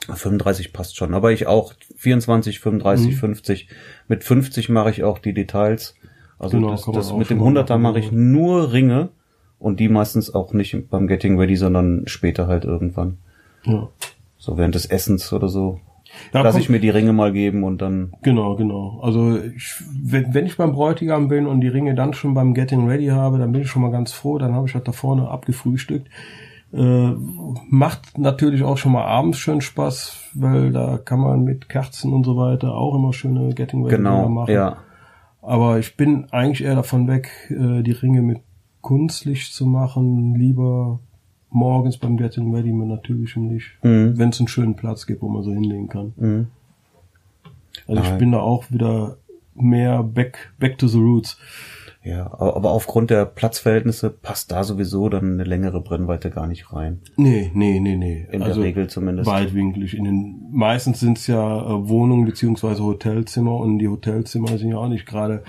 35 0.09 0.73
passt 0.73 0.97
schon, 0.97 1.15
aber 1.15 1.31
ich 1.33 1.47
auch 1.47 1.75
24, 1.97 2.59
35, 2.59 3.09
Mhm. 3.09 3.19
50. 3.19 3.69
Mit 4.09 4.25
50 4.25 4.69
mache 4.71 4.91
ich 4.91 5.05
auch 5.05 5.19
die 5.19 5.35
Details. 5.35 5.95
Also 6.43 6.57
Genau, 6.59 6.71
das, 6.73 6.85
das 6.85 7.13
mit 7.15 7.31
dem 7.31 7.39
schon 7.39 7.55
mal 7.55 7.63
100er 7.63 7.69
machen. 7.71 7.83
mache 7.83 7.99
ich 8.01 8.13
nur 8.13 8.73
Ringe 8.73 9.09
Und 9.59 9.79
die 9.81 9.89
meistens 9.89 10.35
auch 10.35 10.53
nicht 10.53 10.91
beim 10.91 11.07
Getting 11.07 11.39
Ready, 11.39 11.57
sondern 11.57 12.03
später 12.07 12.49
halt 12.49 12.65
irgendwann. 12.65 13.19
Ja. 13.65 13.89
So 14.37 14.59
während 14.59 14.75
des 14.75 14.87
Essens 14.87 15.33
oder 15.33 15.49
so. 15.49 15.79
Ja, 16.35 16.43
Lass 16.43 16.57
ich 16.57 16.69
mir 16.69 16.81
die 16.81 16.91
Ringe 16.91 17.13
mal 17.15 17.33
geben 17.33 17.63
und 17.65 17.81
dann. 17.81 18.13
Genau, 18.23 18.55
genau. 18.57 18.99
Also 19.03 19.39
ich, 19.39 19.73
wenn, 20.03 20.35
wenn 20.35 20.45
ich 20.47 20.57
beim 20.59 20.73
Bräutigam 20.73 21.29
bin 21.29 21.47
und 21.47 21.61
die 21.63 21.69
Ringe 21.69 21.95
dann 21.95 22.13
schon 22.13 22.35
beim 22.35 22.53
Getting 22.55 22.87
Ready 22.89 23.07
habe, 23.07 23.39
dann 23.39 23.53
bin 23.53 23.63
ich 23.63 23.69
schon 23.71 23.81
mal 23.83 23.91
ganz 23.93 24.13
froh. 24.13 24.37
Dann 24.37 24.53
habe 24.53 24.67
ich 24.67 24.75
halt 24.75 24.87
da 24.89 24.93
vorne 24.93 25.29
abgefrühstückt. 25.29 26.09
Äh, 26.75 27.13
macht 27.71 28.19
natürlich 28.19 28.63
auch 28.65 28.79
schon 28.79 28.93
mal 28.93 29.05
abends 29.05 29.39
schön 29.39 29.61
Spaß, 29.61 30.31
weil 30.35 30.73
da 30.73 30.99
kann 30.99 31.21
man 31.21 31.45
mit 31.45 31.69
Kerzen 31.69 32.13
und 32.13 32.25
so 32.25 32.37
weiter 32.37 32.75
auch 32.75 32.95
immer 32.95 33.13
schöne 33.13 33.55
Getting 33.55 33.85
Ready 33.85 33.97
Genau, 33.97 34.29
machen. 34.29 34.53
ja. 34.53 34.77
Aber 35.43 35.79
ich 35.79 35.97
bin 35.97 36.27
eigentlich 36.31 36.63
eher 36.63 36.77
davon 36.77 37.09
weg, 37.09 37.31
äh, 37.51 37.83
die 37.83 37.91
Ringe 37.93 38.23
mit 38.23 38.39
Kunstlicht 38.81 39.53
zu 39.53 39.67
machen. 39.67 40.35
Lieber 40.35 41.01
morgens 41.51 41.99
beim 41.99 42.17
Getting 42.17 42.55
Ready 42.55 42.73
mit 42.73 42.89
natürlichem 42.89 43.51
Licht, 43.51 43.73
Mhm. 43.83 44.17
wenn 44.17 44.31
es 44.31 44.39
einen 44.41 44.49
schönen 44.49 44.77
Platz 44.77 45.07
gibt, 45.07 45.21
wo 45.23 45.29
man 45.29 45.43
so 45.43 45.53
hinlegen 45.53 45.89
kann. 45.89 46.13
Mhm. 46.17 46.47
Also 47.89 48.03
ich 48.03 48.09
Nein. 48.11 48.19
bin 48.19 48.33
da 48.33 48.41
auch 48.41 48.71
wieder 48.71 49.17
mehr 49.55 50.03
back, 50.03 50.53
back 50.59 50.79
to 50.79 50.87
the 50.87 50.99
roots. 50.99 51.39
Ja, 52.05 52.33
aber 52.33 52.71
aufgrund 52.71 53.11
der 53.11 53.25
Platzverhältnisse 53.25 54.11
passt 54.11 54.51
da 54.51 54.65
sowieso 54.65 55.09
dann 55.09 55.35
eine 55.35 55.45
längere 55.45 55.81
Brennweite 55.81 56.31
gar 56.31 56.49
nicht 56.49 56.73
rein. 56.73 57.01
Nee, 57.17 57.53
nee, 57.55 57.79
nee, 57.79 57.97
nee. 57.97 58.27
In 58.31 58.41
der 58.41 58.57
Regel 58.57 58.89
zumindest. 58.89 59.31
Weitwinklig. 59.31 59.97
In 59.97 60.05
den, 60.05 60.49
meistens 60.51 60.99
sind 60.99 61.19
es 61.19 61.29
ja 61.29 61.61
äh, 61.61 61.89
Wohnungen 61.89 62.25
beziehungsweise 62.25 62.83
Hotelzimmer 62.83 63.57
und 63.57 63.79
die 63.79 63.89
Hotelzimmer 63.89 64.59
sind 64.59 64.71
ja 64.71 64.79
auch 64.79 64.89
nicht 64.89 65.07
gerade 65.07 65.45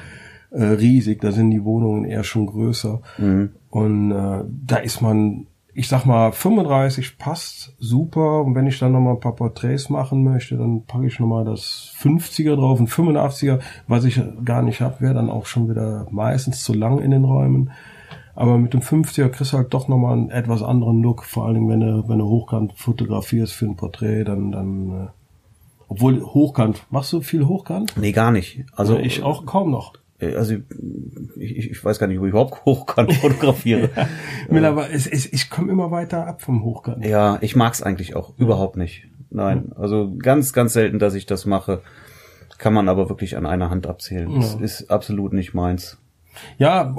äh, 0.51 0.63
riesig. 0.63 1.21
Da 1.21 1.31
sind 1.31 1.49
die 1.49 1.63
Wohnungen 1.63 2.05
eher 2.05 2.23
schon 2.23 2.45
größer. 2.45 3.01
Mhm. 3.17 3.49
Und 3.71 4.11
äh, 4.11 4.43
da 4.65 4.77
ist 4.77 5.01
man, 5.01 5.47
ich 5.75 5.87
sag 5.87 6.05
mal, 6.05 6.31
35 6.31 7.17
passt 7.17 7.75
super. 7.79 8.41
Und 8.41 8.55
wenn 8.55 8.67
ich 8.67 8.79
dann 8.79 8.91
nochmal 8.91 9.15
ein 9.15 9.19
paar 9.19 9.35
Porträts 9.35 9.89
machen 9.89 10.23
möchte, 10.23 10.57
dann 10.57 10.85
packe 10.85 11.07
ich 11.07 11.19
nochmal 11.19 11.45
das 11.45 11.93
50er 11.99 12.55
drauf. 12.55 12.79
Und 12.79 12.89
85er, 12.89 13.59
was 13.87 14.03
ich 14.03 14.21
gar 14.45 14.61
nicht 14.61 14.81
hab, 14.81 15.01
wäre 15.01 15.15
dann 15.15 15.29
auch 15.29 15.45
schon 15.45 15.69
wieder 15.69 16.07
meistens 16.11 16.63
zu 16.63 16.73
lang 16.73 16.99
in 16.99 17.11
den 17.11 17.23
Räumen. 17.23 17.71
Aber 18.35 18.57
mit 18.57 18.73
dem 18.73 18.81
50er 18.81 19.29
kriegst 19.29 19.53
du 19.53 19.57
halt 19.57 19.73
doch 19.73 19.87
nochmal 19.87 20.13
einen 20.13 20.29
etwas 20.29 20.63
anderen 20.63 21.01
Look. 21.01 21.23
Vor 21.23 21.45
allen 21.45 21.55
Dingen, 21.55 21.69
wenn 21.69 21.79
du, 21.79 22.07
wenn 22.07 22.19
du 22.19 22.25
hochkant 22.25 22.73
fotografierst 22.75 23.53
für 23.53 23.65
ein 23.65 23.75
Porträt, 23.75 24.23
dann, 24.25 24.51
dann, 24.51 24.89
äh, 24.89 25.07
obwohl 25.87 26.21
hochkant, 26.21 26.85
machst 26.89 27.13
du 27.13 27.21
viel 27.21 27.47
hochkant? 27.47 27.95
Nee, 27.97 28.11
gar 28.11 28.31
nicht. 28.31 28.65
Also 28.75 28.95
Also 28.95 29.05
ich 29.05 29.23
auch 29.23 29.45
kaum 29.45 29.71
noch. 29.71 29.93
Äh, 30.31 30.35
Also 30.35 30.55
ich, 31.37 31.71
ich- 31.71 31.83
weiß 31.85 31.99
gar 31.99 32.07
nicht, 32.07 32.19
wo 32.19 32.25
ich 32.25 32.29
überhaupt 32.31 32.65
hochkant 32.65 33.13
fotografiere. 33.13 33.89
Mittlerweile, 34.49 34.93
es, 34.93 35.07
es, 35.07 35.25
ich 35.31 35.49
komme 35.49 35.71
immer 35.71 35.91
weiter 35.91 36.27
ab 36.27 36.41
vom 36.41 36.63
Hochkant. 36.63 37.05
ja, 37.05 37.37
ich 37.41 37.55
mag's 37.55 37.81
eigentlich 37.81 38.15
auch 38.15 38.33
überhaupt 38.37 38.77
nicht. 38.77 39.07
Nein, 39.29 39.71
also 39.75 40.13
ganz, 40.19 40.53
ganz 40.53 40.73
selten, 40.73 40.99
dass 40.99 41.15
ich 41.15 41.25
das 41.25 41.45
mache. 41.45 41.81
Kann 42.59 42.73
man 42.73 42.87
aber 42.87 43.09
wirklich 43.09 43.35
an 43.35 43.45
einer 43.47 43.69
Hand 43.71 43.87
abzählen. 43.87 44.33
Das 44.35 44.53
Ja. 44.53 44.59
ist 44.61 44.91
absolut 44.91 45.33
nicht 45.33 45.53
meins. 45.53 45.97
Ja, 46.57 46.95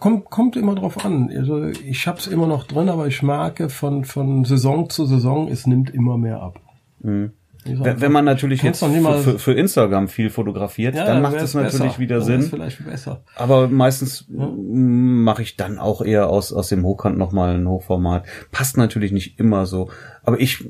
kommt, 0.00 0.24
kommt 0.30 0.56
immer 0.56 0.74
drauf 0.74 1.04
an. 1.04 1.30
Also 1.34 1.64
ich 1.66 2.06
hab's 2.06 2.26
immer 2.26 2.46
noch 2.46 2.64
drin, 2.64 2.88
aber 2.88 3.06
ich 3.06 3.22
merke 3.22 3.68
von, 3.68 4.04
von 4.04 4.44
Saison 4.44 4.88
zu 4.90 5.04
Saison, 5.06 5.48
es 5.48 5.66
nimmt 5.66 5.90
immer 5.90 6.16
mehr 6.18 6.40
ab. 6.42 6.60
Mhm. 7.00 7.32
Wenn 7.68 8.00
wenn 8.00 8.12
man 8.12 8.24
natürlich 8.24 8.62
jetzt 8.62 8.80
für, 8.82 9.18
für, 9.32 9.38
für 9.38 9.52
Instagram 9.54 10.08
viel 10.08 10.30
fotografiert, 10.30 10.94
Ja, 10.94 11.04
dann 11.06 11.22
macht 11.22 11.36
es 11.36 11.54
natürlich 11.54 11.82
besser. 11.82 11.98
wieder 11.98 12.20
Sinn. 12.20 12.42
Vielleicht 12.42 12.84
besser. 12.84 13.22
Aber 13.36 13.68
meistens 13.68 14.26
mm, 14.28 15.22
mache 15.22 15.42
ich 15.42 15.56
dann 15.56 15.78
auch 15.78 16.02
eher 16.02 16.28
aus, 16.28 16.52
aus 16.52 16.68
dem 16.68 16.84
Hochkant 16.84 17.18
nochmal 17.18 17.54
ein 17.56 17.68
Hochformat. 17.68 18.24
Passt 18.52 18.76
natürlich 18.76 19.12
nicht 19.12 19.38
immer 19.38 19.66
so. 19.66 19.90
Aber 20.22 20.40
ich, 20.40 20.64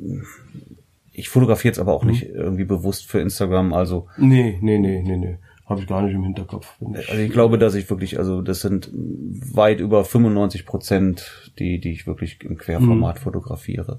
ich 1.12 1.28
fotografiere 1.28 1.72
jetzt 1.72 1.78
aber 1.78 1.94
auch 1.94 2.04
nicht 2.04 2.22
irgendwie 2.24 2.64
bewusst 2.64 3.06
für 3.06 3.20
Instagram. 3.20 3.72
Also, 3.72 4.06
Nee, 4.18 4.58
nee, 4.60 4.78
nee, 4.78 5.02
nee, 5.02 5.16
nee. 5.16 5.38
Habe 5.68 5.80
ich 5.80 5.88
gar 5.88 6.02
nicht 6.02 6.14
im 6.14 6.22
Hinterkopf. 6.22 6.74
Ich- 6.96 7.10
also 7.10 7.20
ich 7.22 7.32
glaube, 7.32 7.58
dass 7.58 7.74
ich 7.74 7.90
wirklich, 7.90 8.18
also 8.20 8.40
das 8.40 8.60
sind 8.60 8.88
weit 8.92 9.80
über 9.80 10.04
95 10.04 10.64
Prozent, 10.64 11.50
die, 11.58 11.80
die 11.80 11.90
ich 11.90 12.06
wirklich 12.06 12.38
im 12.44 12.56
Querformat 12.56 13.18
fotografiere. 13.18 13.98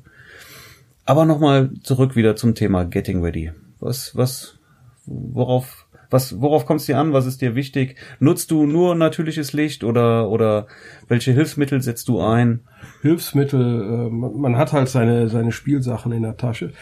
Aber 1.07 1.23
nochmal 1.23 1.71
zurück 1.83 2.17
wieder 2.17 2.35
zum 2.35 2.53
Thema 2.53 2.83
Getting 2.83 3.23
Ready. 3.23 3.53
Was, 3.79 4.13
was, 4.17 4.59
worauf, 5.05 5.87
was, 6.09 6.41
worauf 6.41 6.65
kommt 6.65 6.81
es 6.81 6.85
dir 6.85 6.97
an? 6.97 7.13
Was 7.13 7.25
ist 7.25 7.41
dir 7.41 7.55
wichtig? 7.55 7.95
Nutzt 8.19 8.51
du 8.51 8.65
nur 8.65 8.93
natürliches 8.93 9.53
Licht 9.53 9.85
oder, 9.85 10.29
oder 10.29 10.67
welche 11.07 11.31
Hilfsmittel 11.31 11.81
setzt 11.81 12.09
du 12.09 12.19
ein? 12.19 12.59
Hilfsmittel, 13.03 13.61
äh, 13.61 14.09
man, 14.09 14.57
hat 14.57 14.73
halt 14.73 14.89
seine, 14.89 15.29
seine 15.29 15.53
Spielsachen 15.53 16.11
in 16.11 16.23
der 16.23 16.35
Tasche. 16.35 16.73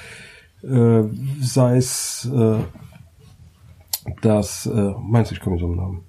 Äh, 0.64 1.04
sei 1.40 1.78
es 1.78 2.28
äh, 2.34 2.58
das, 4.24 4.66
äh, 4.66 4.94
meinst 5.02 5.30
du, 5.30 5.36
ich 5.36 5.42
komme 5.42 5.56
nicht 5.56 5.64
auf 5.64 5.70
den 5.70 5.78
Namen? 5.78 6.04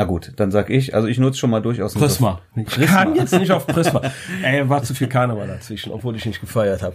Na 0.00 0.06
gut, 0.06 0.32
dann 0.36 0.50
sag 0.50 0.70
ich, 0.70 0.94
also 0.94 1.08
ich 1.08 1.18
nutze 1.18 1.38
schon 1.38 1.50
mal 1.50 1.60
durchaus 1.60 1.94
ein 1.94 2.00
Prisma. 2.00 2.40
Ich 2.56 2.86
kann 2.86 3.14
jetzt 3.16 3.38
nicht 3.38 3.50
auf 3.50 3.66
Prisma. 3.66 4.00
Ey, 4.42 4.66
war 4.66 4.82
zu 4.82 4.94
viel 4.94 5.08
Karneval 5.08 5.46
dazwischen, 5.46 5.92
obwohl 5.92 6.16
ich 6.16 6.24
nicht 6.24 6.40
gefeiert 6.40 6.82
habe. 6.82 6.94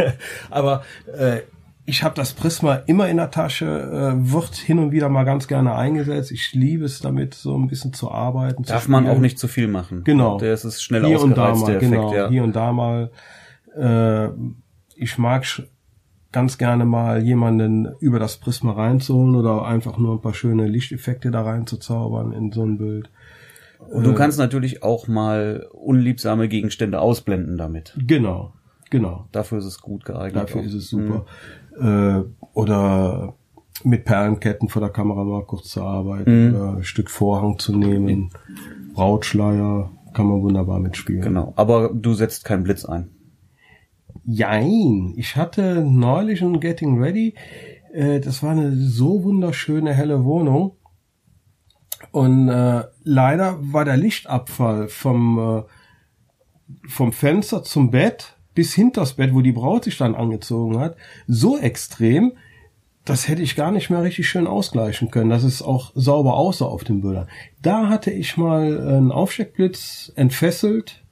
Aber 0.50 0.82
äh, 1.16 1.42
ich 1.84 2.02
habe 2.02 2.16
das 2.16 2.32
Prisma 2.32 2.82
immer 2.86 3.08
in 3.08 3.18
der 3.18 3.30
Tasche, 3.30 3.66
äh, 3.66 4.32
wird 4.32 4.56
hin 4.56 4.80
und 4.80 4.90
wieder 4.90 5.08
mal 5.08 5.22
ganz 5.22 5.46
gerne 5.46 5.76
eingesetzt. 5.76 6.32
Ich 6.32 6.52
liebe 6.52 6.84
es 6.84 6.98
damit, 6.98 7.34
so 7.34 7.56
ein 7.56 7.68
bisschen 7.68 7.92
zu 7.92 8.10
arbeiten. 8.10 8.64
Darf 8.64 8.86
zu 8.86 8.90
man 8.90 9.06
auch 9.06 9.20
nicht 9.20 9.38
zu 9.38 9.46
viel 9.46 9.68
machen. 9.68 10.02
Genau. 10.02 10.36
Der 10.38 10.52
ist 10.52 10.64
es 10.64 10.82
schnell 10.82 11.06
hier 11.06 11.20
und 11.20 11.36
da 11.36 11.50
ausgereizt, 11.50 11.60
mal, 11.60 11.66
der 11.66 11.76
Effekt, 11.76 11.92
genau, 11.92 12.12
ja. 12.12 12.28
hier 12.28 12.42
und 12.42 12.56
da 12.56 12.72
mal. 12.72 13.12
Äh, 13.76 14.30
ich 14.96 15.16
mag 15.16 15.46
ganz 16.32 16.58
gerne 16.58 16.84
mal 16.84 17.22
jemanden 17.22 17.88
über 18.00 18.18
das 18.18 18.36
Prisma 18.38 18.72
reinzuholen 18.72 19.34
oder 19.36 19.64
einfach 19.64 19.98
nur 19.98 20.14
ein 20.14 20.20
paar 20.20 20.34
schöne 20.34 20.66
Lichteffekte 20.66 21.30
da 21.30 21.42
reinzuzaubern 21.42 22.32
in 22.32 22.52
so 22.52 22.64
ein 22.64 22.78
Bild. 22.78 23.10
Und 23.90 24.04
du 24.04 24.14
kannst 24.14 24.38
natürlich 24.38 24.82
auch 24.82 25.08
mal 25.08 25.66
unliebsame 25.72 26.48
Gegenstände 26.48 27.00
ausblenden 27.00 27.56
damit. 27.58 27.94
Genau, 28.06 28.52
genau. 28.90 29.26
Dafür 29.32 29.58
ist 29.58 29.64
es 29.66 29.80
gut 29.80 30.04
geeignet. 30.04 30.36
Dafür 30.44 30.60
auch. 30.60 30.64
ist 30.64 30.74
es 30.74 30.88
super. 30.88 31.26
Äh, 31.80 32.22
oder 32.54 33.34
mit 33.84 34.04
Perlenketten 34.04 34.68
vor 34.68 34.80
der 34.80 34.90
Kamera 34.90 35.24
mal 35.24 35.44
kurz 35.44 35.68
zu 35.70 35.82
arbeiten 35.82 36.48
Mhm. 36.50 36.54
oder 36.54 36.76
ein 36.76 36.84
Stück 36.84 37.10
Vorhang 37.10 37.58
zu 37.58 37.76
nehmen. 37.76 38.30
Brautschleier 38.94 39.90
kann 40.14 40.26
man 40.26 40.42
wunderbar 40.42 40.78
mitspielen. 40.78 41.22
Genau. 41.22 41.52
Aber 41.56 41.90
du 41.92 42.14
setzt 42.14 42.44
keinen 42.44 42.62
Blitz 42.62 42.84
ein. 42.84 43.08
Jein. 44.24 45.14
Ich 45.16 45.36
hatte 45.36 45.84
neulich 45.84 46.42
ein 46.42 46.60
Getting 46.60 47.00
Ready. 47.00 47.34
Äh, 47.92 48.20
das 48.20 48.42
war 48.42 48.52
eine 48.52 48.74
so 48.74 49.24
wunderschöne 49.24 49.92
helle 49.92 50.24
Wohnung. 50.24 50.76
Und 52.10 52.48
äh, 52.48 52.84
leider 53.04 53.58
war 53.60 53.84
der 53.84 53.96
Lichtabfall 53.96 54.88
vom, 54.88 55.38
äh, 55.38 56.88
vom 56.88 57.12
Fenster 57.12 57.62
zum 57.62 57.90
Bett 57.90 58.36
bis 58.54 58.74
hinters 58.74 59.14
Bett, 59.14 59.34
wo 59.34 59.40
die 59.40 59.52
Braut 59.52 59.84
sich 59.84 59.96
dann 59.96 60.14
angezogen 60.14 60.78
hat, 60.78 60.96
so 61.26 61.58
extrem, 61.58 62.32
das 63.04 63.28
hätte 63.28 63.42
ich 63.42 63.56
gar 63.56 63.72
nicht 63.72 63.90
mehr 63.90 64.02
richtig 64.02 64.28
schön 64.28 64.46
ausgleichen 64.46 65.10
können, 65.10 65.30
dass 65.30 65.42
es 65.42 65.62
auch 65.62 65.92
sauber 65.94 66.34
aussah 66.34 66.66
auf 66.66 66.84
den 66.84 67.00
Bildern. 67.00 67.28
Da 67.60 67.88
hatte 67.88 68.10
ich 68.10 68.36
mal 68.36 68.80
einen 68.80 69.12
Aufsteckblitz 69.12 70.12
entfesselt, 70.14 71.02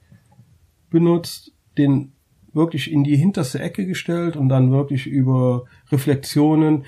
benutzt, 0.89 1.53
den 1.77 2.13
wirklich 2.53 2.91
in 2.91 3.03
die 3.03 3.15
hinterste 3.15 3.59
Ecke 3.59 3.85
gestellt 3.85 4.35
und 4.35 4.49
dann 4.49 4.71
wirklich 4.71 5.07
über 5.07 5.63
Reflexionen. 5.91 6.83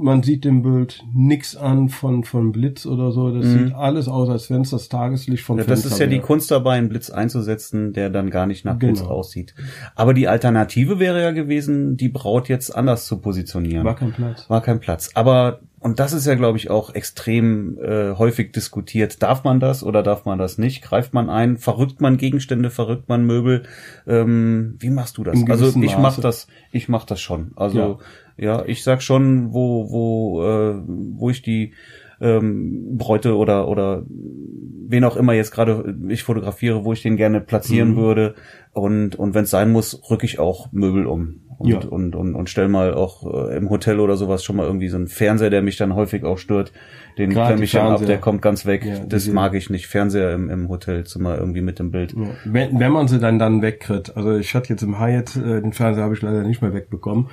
Man 0.00 0.22
sieht 0.22 0.44
dem 0.44 0.62
Bild 0.62 1.04
nix 1.14 1.56
an 1.56 1.88
von, 1.88 2.22
von 2.24 2.52
Blitz 2.52 2.84
oder 2.86 3.10
so. 3.12 3.30
Das 3.32 3.46
sieht 3.46 3.74
alles 3.74 4.08
aus, 4.08 4.28
als 4.28 4.50
wenn 4.50 4.62
es 4.62 4.70
das 4.70 4.88
Tageslicht 4.88 5.48
Mhm. 5.48 5.58
Ja, 5.58 5.64
das 5.64 5.80
Fenster 5.82 5.94
ist 5.94 6.00
ja 6.00 6.06
die 6.06 6.16
wäre. 6.16 6.22
Kunst 6.26 6.50
dabei, 6.50 6.76
einen 6.76 6.88
Blitz 6.88 7.10
einzusetzen, 7.10 7.92
der 7.92 8.10
dann 8.10 8.30
gar 8.30 8.46
nicht 8.46 8.64
nach 8.64 8.76
Blitz 8.76 9.00
Genau. 9.00 9.10
aussieht. 9.12 9.54
Aber 9.94 10.14
die 10.14 10.28
Alternative 10.28 10.98
wäre 10.98 11.22
ja 11.22 11.30
gewesen, 11.32 11.96
die 11.96 12.08
Braut 12.08 12.48
jetzt 12.48 12.74
anders 12.74 13.06
zu 13.06 13.18
positionieren. 13.20 13.84
War 13.84 13.96
kein 13.96 14.12
Platz. 14.12 14.48
War 14.50 14.62
kein 14.62 14.80
Platz. 14.80 15.10
Aber, 15.14 15.60
und 15.80 16.00
das 16.00 16.12
ist 16.12 16.26
ja, 16.26 16.34
glaube 16.34 16.58
ich, 16.58 16.70
auch 16.70 16.94
extrem 16.94 17.78
äh, 17.78 18.14
häufig 18.14 18.52
diskutiert. 18.52 19.22
Darf 19.22 19.44
man 19.44 19.60
das 19.60 19.84
oder 19.84 20.02
darf 20.02 20.24
man 20.24 20.38
das 20.38 20.58
nicht? 20.58 20.82
Greift 20.82 21.14
man 21.14 21.30
ein? 21.30 21.56
Verrückt 21.56 22.00
man 22.00 22.16
Gegenstände? 22.16 22.70
Verrückt 22.70 23.08
man 23.08 23.24
Möbel? 23.24 23.62
Ähm, 24.06 24.76
wie 24.78 24.90
machst 24.90 25.18
du 25.18 25.24
das? 25.24 25.38
Also 25.48 25.68
ich 25.80 25.96
mach 25.96 26.02
Maße. 26.02 26.20
das, 26.20 26.48
ich 26.72 26.88
mach 26.88 27.04
das 27.04 27.20
schon. 27.20 27.52
Also 27.56 28.00
ja, 28.36 28.64
ich 28.64 28.82
sag 28.82 29.02
schon, 29.02 29.52
wo, 29.52 29.90
wo, 29.90 30.42
äh, 30.44 30.82
wo 30.86 31.30
ich 31.30 31.42
die 31.42 31.74
ähm, 32.20 32.96
Bräute 32.96 33.36
oder 33.36 33.68
oder 33.68 34.04
wen 34.08 35.04
auch 35.04 35.16
immer 35.16 35.34
jetzt 35.34 35.52
gerade 35.52 35.96
ich 36.08 36.22
fotografiere, 36.22 36.84
wo 36.84 36.92
ich 36.92 37.02
den 37.02 37.16
gerne 37.16 37.40
platzieren 37.40 37.96
würde 37.96 38.34
und 38.72 39.16
und 39.16 39.34
wenn 39.34 39.44
es 39.44 39.50
sein 39.50 39.70
muss, 39.70 40.10
rücke 40.10 40.26
ich 40.26 40.38
auch 40.38 40.72
Möbel 40.72 41.06
um. 41.06 41.40
Und, 41.58 41.68
Ja. 41.68 41.78
und, 41.80 42.14
und, 42.14 42.34
und 42.34 42.48
stell 42.48 42.68
mal 42.68 42.94
auch 42.94 43.24
äh, 43.50 43.56
im 43.56 43.68
Hotel 43.70 44.00
oder 44.00 44.16
sowas 44.16 44.44
schon 44.44 44.56
mal 44.56 44.64
irgendwie 44.66 44.88
so 44.88 44.96
einen 44.96 45.08
Fernseher, 45.08 45.50
der 45.50 45.60
mich 45.62 45.76
dann 45.76 45.94
häufig 45.94 46.24
auch 46.24 46.38
stört. 46.38 46.72
Den 47.18 47.30
klemme 47.30 47.64
ich 47.64 47.72
dann 47.72 47.92
ab, 47.92 48.00
der 48.06 48.18
kommt 48.18 48.42
ganz 48.42 48.64
weg. 48.64 48.84
Ja, 48.84 49.00
das 49.00 49.24
diese- 49.24 49.34
mag 49.34 49.54
ich 49.54 49.68
nicht. 49.70 49.88
Fernseher 49.88 50.32
im, 50.34 50.48
im 50.50 50.68
Hotelzimmer 50.68 51.36
irgendwie 51.36 51.60
mit 51.62 51.78
dem 51.80 51.90
Bild. 51.90 52.12
Ja. 52.12 52.28
Wenn, 52.44 52.78
wenn 52.78 52.92
man 52.92 53.08
sie 53.08 53.18
dann 53.18 53.38
dann 53.40 53.60
wegkriegt. 53.60 54.16
Also 54.16 54.36
ich 54.36 54.54
hatte 54.54 54.68
jetzt 54.70 54.82
im 54.82 55.00
Hyatt, 55.00 55.34
äh, 55.36 55.60
den 55.60 55.72
Fernseher 55.72 56.04
habe 56.04 56.14
ich 56.14 56.22
leider 56.22 56.42
nicht 56.44 56.62
mehr 56.62 56.72
wegbekommen. 56.72 57.28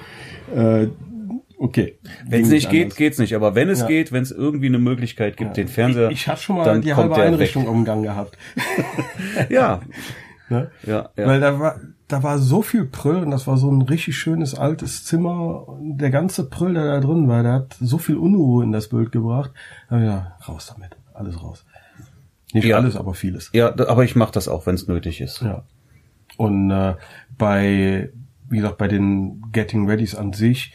Äh, 0.55 0.88
okay. 1.60 2.00
Wenn 2.27 2.41
es 2.41 2.50
nicht 2.50 2.72
geht, 2.72 2.84
anders. 2.86 2.98
geht's 2.98 3.20
nicht. 3.20 3.36
Aber 3.36 3.53
wenn 3.53 3.70
es 3.70 3.82
Ja. 3.82 3.88
geht, 3.88 4.12
wenn 4.12 4.24
es 4.24 4.32
irgendwie 4.32 4.67
eine 4.67 4.79
Möglichkeit 4.79 5.38
gibt, 5.38 5.55
den 5.55 5.67
Fernseher, 5.67 6.10
Ich, 6.10 6.22
ich 6.22 6.27
hatte 6.27 6.41
schon 6.41 6.55
mal 6.55 6.82
die 6.82 6.96
halbe 6.96 7.13
der 7.13 7.25
Einrichtung 7.25 7.67
um 7.67 7.79
den 7.79 7.86
Gang 7.86 8.01
gehabt. 8.03 8.38
ja, 9.50 9.82
Ne? 10.50 10.70
ja, 10.86 11.10
ja. 11.17 11.27
Weil 11.27 11.39
da 11.39 11.60
war, 11.60 11.79
da 12.07 12.21
war 12.24 12.38
so 12.38 12.62
viel 12.62 12.85
Prüll 12.85 13.17
und 13.24 13.31
das 13.31 13.47
war 13.47 13.57
so 13.57 13.71
ein 13.71 13.81
richtig 13.81 14.17
schönes 14.17 14.53
altes 14.55 15.05
Zimmer. 15.05 15.65
Der 15.81 16.12
ganze 16.12 16.47
Prüll, 16.50 16.74
der 16.75 16.85
da 16.85 17.00
drin 17.00 17.27
war, 17.27 17.41
der 17.43 17.53
hat 17.53 17.75
so 17.79 17.97
viel 17.97 18.17
Unruhe 18.17 18.63
in 18.63 18.71
das 18.71 18.89
Bild 18.89 19.12
gebracht. 19.12 19.51
Gedacht, 19.89 20.47
raus 20.47 20.71
damit, 20.74 20.95
alles 21.13 21.41
raus. 21.41 21.65
Nicht 22.53 22.65
Ja. 22.65 22.77
alles, 22.77 22.95
aber 22.95 23.13
vieles. 23.15 23.50
ja, 23.53 23.69
aber 23.88 24.03
ich 24.03 24.15
mache 24.15 24.31
das 24.31 24.47
auch, 24.47 24.65
wenn 24.67 24.75
es 24.75 24.88
nötig 24.88 25.19
ist. 25.19 25.41
Ja. 25.41 25.63
Und 26.38 26.69
äh, 26.71 26.95
bei, 27.38 28.12
wie 28.50 28.57
gesagt, 28.57 28.77
bei 28.77 28.88
den 28.88 29.41
Getting 29.51 29.89
Readys 29.89 30.13
an 30.15 30.31
sich, 30.33 30.74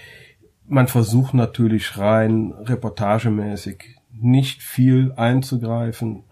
man 0.67 0.89
versucht 0.89 1.33
natürlich 1.35 1.97
rein 1.97 2.53
reportagemäßig 2.53 3.97
nicht 4.13 4.63
viel 4.63 5.13
einzugreifen. 5.17 6.25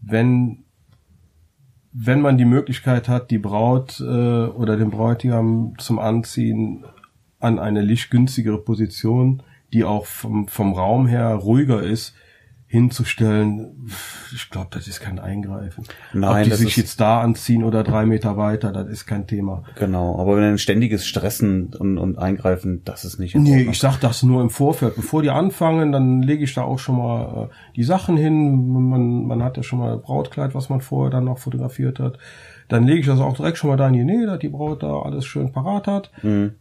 Wenn 0.00 0.63
wenn 1.96 2.20
man 2.20 2.36
die 2.36 2.44
Möglichkeit 2.44 3.08
hat, 3.08 3.30
die 3.30 3.38
Braut 3.38 4.00
äh, 4.00 4.04
oder 4.04 4.76
den 4.76 4.90
Bräutigam 4.90 5.74
zum 5.78 6.00
Anziehen 6.00 6.84
an 7.38 7.60
eine 7.60 7.82
lichtgünstigere 7.82 8.58
Position, 8.58 9.44
die 9.72 9.84
auch 9.84 10.04
vom, 10.04 10.48
vom 10.48 10.72
Raum 10.72 11.06
her 11.06 11.28
ruhiger 11.34 11.82
ist, 11.82 12.16
hinzustellen, 12.74 13.88
ich 14.34 14.50
glaube, 14.50 14.66
das 14.72 14.88
ist 14.88 14.98
kein 14.98 15.20
Eingreifen. 15.20 15.84
Nein, 16.12 16.38
Ob 16.38 16.42
die 16.42 16.50
das 16.50 16.58
sich 16.58 16.76
jetzt 16.76 17.00
da 17.00 17.20
anziehen 17.20 17.62
oder 17.62 17.84
drei 17.84 18.04
Meter 18.04 18.36
weiter, 18.36 18.72
das 18.72 18.88
ist 18.88 19.06
kein 19.06 19.28
Thema. 19.28 19.62
Genau, 19.76 20.18
aber 20.18 20.36
wenn 20.36 20.42
ein 20.42 20.58
ständiges 20.58 21.06
Stressen 21.06 21.72
und, 21.78 21.98
und 21.98 22.18
Eingreifen, 22.18 22.82
das 22.84 23.04
ist 23.04 23.20
nicht 23.20 23.36
Nee, 23.36 23.62
ich 23.62 23.78
sag 23.78 24.00
das 24.00 24.24
nur 24.24 24.42
im 24.42 24.50
Vorfeld. 24.50 24.96
Bevor 24.96 25.22
die 25.22 25.30
anfangen, 25.30 25.92
dann 25.92 26.20
lege 26.22 26.42
ich 26.42 26.52
da 26.52 26.62
auch 26.62 26.80
schon 26.80 26.98
mal 26.98 27.44
äh, 27.44 27.74
die 27.76 27.84
Sachen 27.84 28.16
hin. 28.16 28.88
Man, 28.88 29.24
man 29.26 29.44
hat 29.44 29.56
ja 29.56 29.62
schon 29.62 29.78
mal 29.78 29.96
Brautkleid, 29.96 30.56
was 30.56 30.68
man 30.68 30.80
vorher 30.80 31.12
dann 31.12 31.26
noch 31.26 31.38
fotografiert 31.38 32.00
hat. 32.00 32.18
Dann 32.66 32.88
lege 32.88 33.00
ich 33.00 33.06
das 33.06 33.20
auch 33.20 33.36
direkt 33.36 33.58
schon 33.58 33.70
mal 33.70 33.76
da 33.76 33.86
in 33.86 33.92
die 33.92 34.04
Nähe, 34.04 34.26
dass 34.26 34.40
die 34.40 34.48
Braut 34.48 34.82
da 34.82 35.02
alles 35.02 35.26
schön 35.26 35.52
parat 35.52 35.86
hat. 35.86 36.10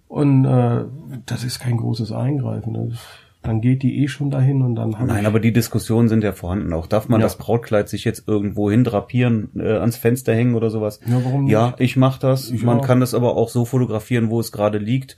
Und 0.07 0.45
äh, 0.45 0.83
das 1.25 1.43
ist 1.43 1.59
kein 1.59 1.77
großes 1.77 2.11
Eingreifen. 2.11 2.73
Das, 2.73 2.99
dann 3.43 3.61
geht 3.61 3.83
die 3.83 4.01
eh 4.01 4.07
schon 4.07 4.31
dahin 4.31 4.61
und 4.61 4.75
dann 4.75 4.95
habe 4.97 5.07
Nein, 5.07 5.25
aber 5.25 5.39
die 5.39 5.51
Diskussionen 5.53 6.07
sind 6.09 6.23
ja 6.23 6.31
vorhanden. 6.31 6.73
Auch 6.73 6.87
darf 6.87 7.09
man 7.09 7.19
Ja. 7.19 7.25
das 7.25 7.37
Brautkleid 7.37 7.89
sich 7.89 8.05
jetzt 8.05 8.27
irgendwo 8.27 8.71
hindrapieren, 8.71 9.49
äh, 9.55 9.73
ans 9.73 9.97
Fenster 9.97 10.33
hängen 10.33 10.55
oder 10.55 10.69
sowas? 10.69 10.99
Ja, 11.05 11.23
warum 11.23 11.47
Ja, 11.47 11.67
nicht? 11.67 11.81
ich 11.81 11.97
mach 11.97 12.17
das. 12.17 12.49
Ich 12.49 12.63
man 12.63 12.79
auch. 12.79 12.85
kann 12.85 12.99
das 13.01 13.13
aber 13.13 13.35
auch 13.35 13.49
so 13.49 13.65
fotografieren, 13.65 14.29
wo 14.29 14.39
es 14.39 14.51
gerade 14.51 14.77
liegt. 14.77 15.17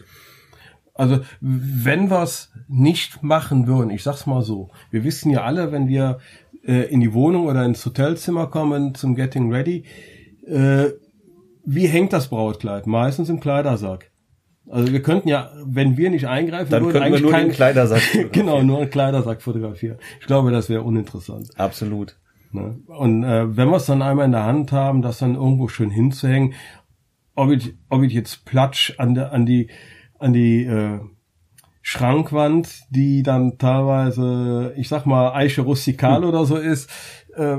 Also 0.94 1.20
wenn 1.42 2.10
wir 2.10 2.22
es 2.24 2.52
nicht 2.68 3.22
machen 3.22 3.68
würden, 3.68 3.90
ich 3.90 4.02
sag's 4.04 4.26
mal 4.26 4.42
so, 4.42 4.70
wir 4.92 5.04
wissen 5.04 5.30
ja 5.30 5.44
alle, 5.44 5.72
wenn 5.72 5.88
wir 5.88 6.20
äh, 6.66 6.84
in 6.92 7.02
die 7.02 7.14
Wohnung 7.14 7.46
oder 7.48 7.64
ins 7.66 7.86
Hotelzimmer 7.86 8.48
kommen 8.48 8.96
zum 8.96 9.14
Getting 9.16 9.52
Ready, 9.54 9.84
äh, 10.48 10.86
wie 11.66 11.88
hängt 11.88 12.14
das 12.14 12.30
Brautkleid? 12.30 12.88
Meistens 12.88 13.28
im 13.30 13.40
Kleidersack. 13.40 14.10
Also 14.70 14.92
wir 14.92 15.02
könnten 15.02 15.28
ja, 15.30 15.52
wenn 15.64 15.96
wir 15.98 16.10
nicht 16.10 16.28
eingreifen 16.28 16.72
Dann 16.72 16.84
würden, 16.84 16.94
könnten 16.94 17.04
wir 17.04 17.08
eigentlich 17.08 17.22
nur 17.22 17.32
kein, 17.32 17.52
Kleidersack 17.52 18.02
fotografieren. 18.02 18.32
genau, 18.32 18.64
nur 18.64 18.80
einen 18.80 18.90
Kleidersack 18.90 19.42
fotografieren. 19.42 19.98
Ich 20.20 20.26
glaube, 20.26 20.52
das 20.52 20.70
wäre 20.70 20.82
uninteressant. 20.82 21.50
Absolut. 21.58 22.18
Ne? 22.52 22.80
Und 22.88 23.24
äh, 23.24 23.56
wenn 23.56 23.70
wir 23.70 23.78
es 23.78 23.86
dann 23.86 24.02
einmal 24.02 24.26
in 24.26 24.32
der 24.32 24.46
Hand 24.46 24.72
haben, 24.72 25.02
das 25.02 25.20
dann 25.20 25.36
irgendwo 25.36 25.68
schön 25.68 25.90
hinzuhängen, 25.92 26.54
ob 27.36 27.52
ich, 27.52 27.76
ob 27.90 28.02
ich 28.02 28.14
jetzt 28.14 28.46
platsch 28.46 28.94
an 28.98 29.14
der, 29.14 29.34
an 29.34 29.46
die, 29.46 29.70
an 30.20 30.34
die 30.34 30.64
äh, 30.66 31.00
Schrankwand, 31.82 32.84
die 32.90 33.22
dann 33.22 33.58
teilweise, 33.60 34.74
ich 34.78 34.88
sag 34.88 35.06
mal, 35.06 35.34
Eiche 35.34 35.62
rustikal 35.62 36.22
Hm. 36.22 36.30
oder 36.30 36.46
so 36.46 36.56
ist, 36.58 36.90
äh, 37.36 37.58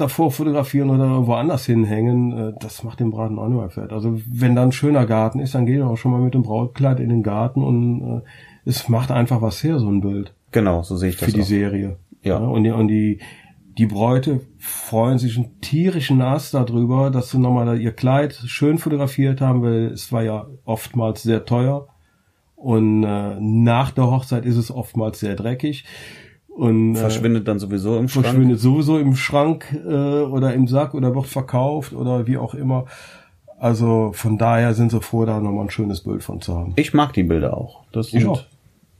davor 0.00 0.30
fotografieren 0.30 0.90
oder 0.90 1.26
woanders 1.26 1.66
hinhängen, 1.66 2.32
äh, 2.32 2.52
das 2.60 2.82
macht 2.82 3.00
den 3.00 3.10
Braten 3.10 3.38
auch 3.38 3.48
nicht 3.48 3.58
mehr 3.58 3.70
fett. 3.70 3.92
Also 3.92 4.20
wenn 4.26 4.54
da 4.54 4.62
ein 4.62 4.72
schöner 4.72 5.06
Garten 5.06 5.40
ist, 5.40 5.54
dann 5.54 5.66
geht 5.66 5.78
er 5.78 5.88
auch 5.88 5.96
schon 5.96 6.12
mal 6.12 6.20
mit 6.20 6.34
dem 6.34 6.42
Brautkleid 6.42 7.00
in 7.00 7.08
den 7.08 7.22
Garten 7.22 7.62
und 7.62 8.18
äh, 8.18 8.20
es 8.64 8.88
macht 8.88 9.10
einfach 9.10 9.42
was 9.42 9.62
her, 9.62 9.78
so 9.78 9.88
ein 9.88 10.00
Bild 10.00 10.34
Genau, 10.52 10.82
so 10.82 10.96
sehe 10.96 11.10
ich 11.10 11.16
das 11.16 11.26
für 11.26 11.34
die 11.34 11.42
auch. 11.42 11.46
Serie. 11.46 11.96
Ja. 12.22 12.36
und 12.36 12.64
die, 12.64 12.70
und 12.70 12.88
die, 12.88 13.18
die 13.78 13.86
Bräute 13.86 14.40
freuen 14.58 15.18
sich 15.18 15.36
einen 15.38 15.60
tierischen 15.60 16.20
Ast 16.20 16.52
darüber, 16.54 17.10
dass 17.10 17.30
sie 17.30 17.38
nochmal 17.38 17.80
ihr 17.80 17.92
Kleid 17.92 18.34
schön 18.34 18.78
fotografiert 18.78 19.40
haben, 19.40 19.62
weil 19.62 19.86
es 19.86 20.12
war 20.12 20.22
ja 20.22 20.46
oftmals 20.64 21.22
sehr 21.22 21.44
teuer. 21.44 21.88
Und 22.56 23.04
äh, 23.04 23.36
nach 23.40 23.90
der 23.90 24.10
Hochzeit 24.10 24.44
ist 24.44 24.58
es 24.58 24.70
oftmals 24.70 25.20
sehr 25.20 25.34
dreckig. 25.34 25.84
Und 26.60 26.94
äh, 26.94 26.98
Verschwindet 26.98 27.48
dann 27.48 27.58
sowieso 27.58 27.98
im 27.98 28.08
Schrank. 28.08 28.26
verschwindet 28.26 28.60
sowieso 28.60 28.98
im 28.98 29.14
Schrank 29.16 29.64
äh, 29.72 29.88
oder 29.88 30.52
im 30.52 30.66
Sack 30.68 30.92
oder 30.94 31.14
wird 31.14 31.26
verkauft 31.26 31.92
oder 31.94 32.26
wie 32.26 32.36
auch 32.36 32.54
immer. 32.54 32.84
Also 33.58 34.12
von 34.14 34.38
daher 34.38 34.74
sind 34.74 34.90
sie 34.90 35.00
froh, 35.00 35.24
da 35.24 35.40
nochmal 35.40 35.66
ein 35.66 35.70
schönes 35.70 36.02
Bild 36.02 36.22
von 36.22 36.40
zu 36.40 36.56
haben. 36.56 36.72
Ich 36.76 36.94
mag 36.94 37.12
die 37.12 37.22
Bilder 37.22 37.56
auch. 37.56 37.84
Das 37.92 38.06
Ich 38.08 38.12
sind, 38.20 38.26
auch. 38.28 38.44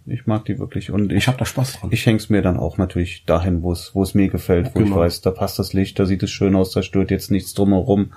Ich 0.07 0.27
mag 0.27 0.45
die 0.47 0.59
wirklich. 0.59 0.91
Und 0.91 1.13
Ich 1.13 1.19
ich, 1.19 1.29
habe 1.29 1.39
da 1.39 1.45
Spaß 1.45 1.81
dran. 1.81 1.91
ich 1.93 2.05
häng's 2.07 2.31
mir 2.31 2.43
dann 2.43 2.57
auch 2.59 2.79
natürlich 2.79 3.25
dahin, 3.27 3.63
wo 3.63 3.73
es, 3.73 3.95
wo 3.95 4.03
es 4.03 4.15
mir 4.15 4.29
gefällt, 4.29 4.75
wo 4.75 4.81
ich 4.81 4.87
Genau. 4.87 4.97
weiß, 4.97 5.21
da 5.21 5.31
passt 5.31 5.59
das 5.59 5.73
Licht, 5.73 5.99
da 5.99 6.07
sieht 6.07 6.23
es 6.23 6.31
schön 6.31 6.55
aus, 6.57 6.73
da 6.73 6.83
stört 6.83 7.11
jetzt 7.11 7.31
nichts 7.31 7.55
drumherum. 7.55 8.13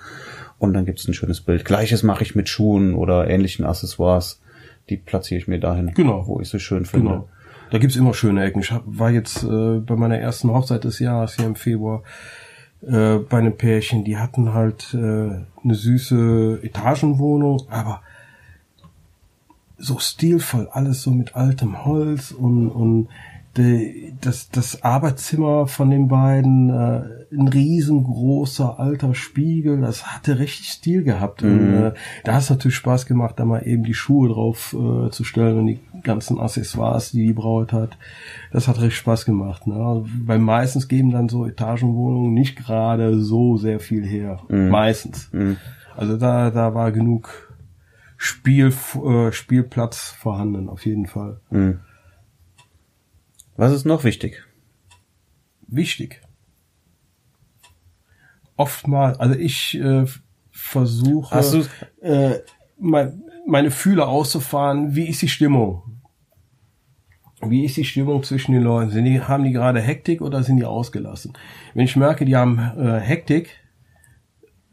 Und 0.57 0.73
dann 0.73 0.85
gibt's 0.85 1.07
ein 1.07 1.13
schönes 1.13 1.41
Bild. 1.41 1.65
Gleiches 1.65 2.03
mache 2.03 2.23
ich 2.23 2.35
mit 2.35 2.47
Schuhen 2.47 2.93
oder 2.93 3.29
ähnlichen 3.29 3.65
Accessoires. 3.65 4.41
Die 4.89 4.97
platziere 4.97 5.39
ich 5.41 5.47
mir 5.47 5.59
dahin, 5.59 5.91
Genau. 5.93 6.27
wo 6.27 6.39
ich 6.39 6.49
sie 6.49 6.59
schön 6.59 6.85
finde. 6.85 7.07
Genau. 7.09 7.27
Da 7.73 7.79
gibt's 7.79 7.95
immer 7.95 8.13
schöne 8.13 8.43
Ecken. 8.43 8.61
Ich 8.61 8.71
hab, 8.71 8.83
war 8.85 9.09
jetzt 9.09 9.41
äh, 9.43 9.79
bei 9.79 9.95
meiner 9.95 10.19
ersten 10.19 10.51
Hochzeit 10.51 10.83
des 10.83 10.99
Jahres 10.99 11.37
hier 11.37 11.47
im 11.47 11.55
Februar 11.55 12.03
äh, 12.83 13.15
bei 13.15 13.39
einem 13.39 13.57
Pärchen, 13.57 14.03
die 14.03 14.19
hatten 14.19 14.53
halt 14.53 14.93
äh, 14.93 14.97
eine 14.97 15.73
süße 15.73 16.59
Etagenwohnung, 16.61 17.63
aber 17.71 18.03
so 19.79 19.97
stilvoll, 19.97 20.69
alles 20.71 21.01
so 21.01 21.09
mit 21.09 21.35
altem 21.35 21.83
Holz 21.83 22.29
und, 22.29 22.69
und 22.69 23.07
de, 23.57 24.13
das, 24.21 24.51
das 24.51 24.83
Arbeitszimmer 24.83 25.65
von 25.65 25.89
den 25.89 26.07
beiden, 26.07 26.69
äh, 26.69 27.01
ein 27.31 27.47
riesengroßer 27.47 28.79
alter 28.79 29.15
Spiegel, 29.15 29.81
das 29.81 30.05
hatte 30.13 30.37
richtig 30.37 30.69
Stil 30.69 31.03
gehabt. 31.03 31.41
Und, 31.41 31.73
äh, 31.73 31.93
da 32.23 32.33
hat 32.35 32.43
es 32.43 32.51
natürlich 32.51 32.75
Spaß 32.75 33.07
gemacht, 33.07 33.39
da 33.39 33.45
mal 33.45 33.67
eben 33.67 33.83
die 33.83 33.95
Schuhe 33.95 34.29
drauf 34.29 34.75
äh, 34.77 35.09
zu 35.09 35.23
stellen 35.23 35.57
und 35.57 35.65
die 35.65 35.79
ganzen 36.03 36.39
Accessoires, 36.39 37.11
die 37.11 37.27
die 37.27 37.33
Braut 37.33 37.73
hat. 37.73 37.97
Das 38.51 38.67
hat 38.67 38.77
richtig 38.77 38.97
Spaß 38.97 39.25
gemacht. 39.25 39.67
Ne? 39.67 40.05
Weil 40.25 40.39
meistens 40.39 40.87
geben 40.87 41.11
dann 41.11 41.29
so 41.29 41.45
Etagenwohnungen 41.45 42.33
nicht 42.33 42.57
gerade 42.57 43.19
so 43.19 43.57
sehr 43.57 43.79
viel 43.79 44.05
her. 44.05 44.41
Meistens. 44.69 45.31
Also 45.95 46.17
da, 46.17 46.51
da 46.51 46.73
war 46.73 46.91
genug 46.91 47.53
Spiel, 48.17 48.73
äh, 49.05 49.31
Spielplatz 49.31 50.09
vorhanden, 50.11 50.69
auf 50.69 50.85
jeden 50.85 51.07
Fall. 51.07 51.41
Mhm. 51.49 51.79
Was 53.57 53.73
ist 53.73 53.85
noch 53.85 54.03
wichtig? 54.03 54.43
Wichtig. 55.67 56.21
Oftmal, 58.55 59.15
also 59.17 59.35
ich 59.35 59.77
äh, 59.79 60.05
versuche, 60.51 61.35
äh, 62.01 62.39
mein, 62.79 63.23
meine 63.47 63.71
Fühler 63.71 64.07
auszufahren, 64.07 64.95
wie 64.95 65.07
ist 65.07 65.21
die 65.21 65.27
Stimmung? 65.27 65.92
Wie 67.49 67.65
ist 67.65 67.77
die 67.77 67.85
Stimmung 67.85 68.23
zwischen 68.23 68.53
den 68.53 68.63
Leuten? 68.63 68.91
Sind 68.91 69.05
die, 69.05 69.21
haben 69.21 69.43
die 69.43 69.51
gerade 69.51 69.81
Hektik 69.81 70.21
oder 70.21 70.43
sind 70.43 70.57
die 70.57 70.65
ausgelassen? 70.65 71.33
Wenn 71.73 71.85
ich 71.85 71.95
merke, 71.95 72.25
die 72.25 72.35
haben 72.35 72.59
äh, 72.77 72.99
Hektik, 72.99 73.49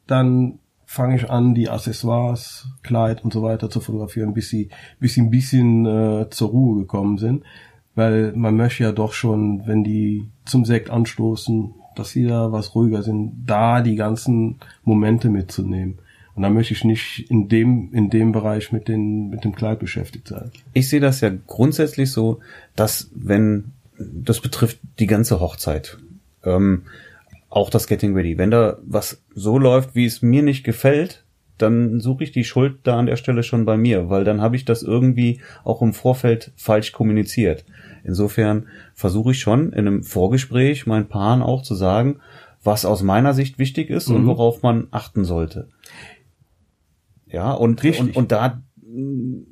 dann 0.06 0.58
fange 0.86 1.16
ich 1.16 1.30
an, 1.30 1.54
die 1.54 1.68
Accessoires, 1.68 2.68
Kleid 2.82 3.22
und 3.22 3.32
so 3.32 3.42
weiter 3.42 3.70
zu 3.70 3.80
fotografieren, 3.80 4.34
bis 4.34 4.48
sie, 4.48 4.70
bis 4.98 5.14
sie 5.14 5.20
ein 5.20 5.30
bisschen 5.30 5.86
äh, 5.86 6.30
zur 6.30 6.50
Ruhe 6.50 6.80
gekommen 6.80 7.18
sind. 7.18 7.44
Weil 7.94 8.32
man 8.34 8.56
möchte 8.56 8.84
ja 8.84 8.92
doch 8.92 9.12
schon, 9.12 9.66
wenn 9.66 9.84
die 9.84 10.28
zum 10.44 10.64
Sekt 10.64 10.90
anstoßen, 10.90 11.74
dass 11.94 12.10
sie 12.10 12.26
da 12.26 12.50
was 12.50 12.74
ruhiger 12.74 13.02
sind, 13.02 13.44
da 13.46 13.82
die 13.82 13.96
ganzen 13.96 14.58
Momente 14.84 15.28
mitzunehmen. 15.28 15.98
Und 16.34 16.42
da 16.42 16.50
möchte 16.50 16.72
ich 16.74 16.84
nicht 16.84 17.30
in 17.30 17.48
dem, 17.48 17.92
in 17.92 18.08
dem 18.10 18.32
Bereich 18.32 18.72
mit, 18.72 18.88
den, 18.88 19.30
mit 19.30 19.44
dem 19.44 19.54
Kleid 19.54 19.78
beschäftigt 19.80 20.28
sein. 20.28 20.50
Ich 20.72 20.88
sehe 20.88 21.00
das 21.00 21.20
ja 21.20 21.30
grundsätzlich 21.46 22.12
so, 22.12 22.38
dass 22.76 23.10
wenn, 23.14 23.72
das 23.98 24.40
betrifft 24.40 24.78
die 24.98 25.06
ganze 25.06 25.40
Hochzeit, 25.40 25.98
ähm, 26.44 26.82
auch 27.48 27.68
das 27.68 27.88
Getting 27.88 28.14
Ready, 28.14 28.38
wenn 28.38 28.50
da 28.50 28.78
was 28.82 29.20
so 29.34 29.58
läuft, 29.58 29.94
wie 29.94 30.04
es 30.06 30.22
mir 30.22 30.42
nicht 30.42 30.62
gefällt, 30.64 31.24
dann 31.58 32.00
suche 32.00 32.24
ich 32.24 32.32
die 32.32 32.44
Schuld 32.44 32.78
da 32.84 32.98
an 32.98 33.06
der 33.06 33.16
Stelle 33.16 33.42
schon 33.42 33.64
bei 33.66 33.76
mir, 33.76 34.08
weil 34.08 34.24
dann 34.24 34.40
habe 34.40 34.56
ich 34.56 34.64
das 34.64 34.82
irgendwie 34.82 35.40
auch 35.64 35.82
im 35.82 35.92
Vorfeld 35.92 36.52
falsch 36.56 36.92
kommuniziert. 36.92 37.64
Insofern 38.02 38.68
versuche 38.94 39.32
ich 39.32 39.40
schon 39.40 39.72
in 39.72 39.86
einem 39.86 40.04
Vorgespräch 40.04 40.86
meinen 40.86 41.08
Paaren 41.08 41.42
auch 41.42 41.62
zu 41.62 41.74
sagen, 41.74 42.20
was 42.62 42.84
aus 42.84 43.02
meiner 43.02 43.34
Sicht 43.34 43.58
wichtig 43.58 43.90
ist 43.90 44.08
und 44.08 44.22
Mhm. 44.22 44.26
worauf 44.28 44.62
man 44.62 44.86
achten 44.90 45.24
sollte. 45.24 45.68
Ja, 47.30 47.52
und, 47.52 47.82
Richtig. 47.82 48.00
und, 48.00 48.16
und 48.16 48.32
da 48.32 48.62
mh, 48.82 49.44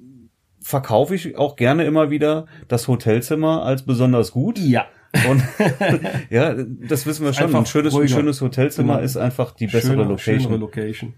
verkaufe 0.61 1.14
ich 1.14 1.37
auch 1.37 1.57
gerne 1.57 1.85
immer 1.85 2.11
wieder 2.11 2.47
das 2.69 2.88
Hotelzimmer 2.88 3.62
als 3.64 3.83
besonders 3.85 4.33
gut. 4.33 4.59
Ja. 4.59 4.87
Und 5.31 5.43
ja, 6.31 6.55
das 6.55 7.07
wissen 7.07 7.25
wir 7.25 7.33
schon. 7.33 7.47
Einfach 7.47 7.61
Ein 7.61 7.67
schönes, 7.67 7.95
ein 7.95 8.09
schönes 8.09 8.41
Hotelzimmer 8.43 8.95
Genau. 8.95 9.05
ist 9.05 9.17
einfach 9.17 9.53
die 9.53 9.67
bessere 9.67 9.93
Schöne, 9.95 10.05
Location. 10.05 10.41
Schönere 10.41 10.59
Location. 10.61 11.14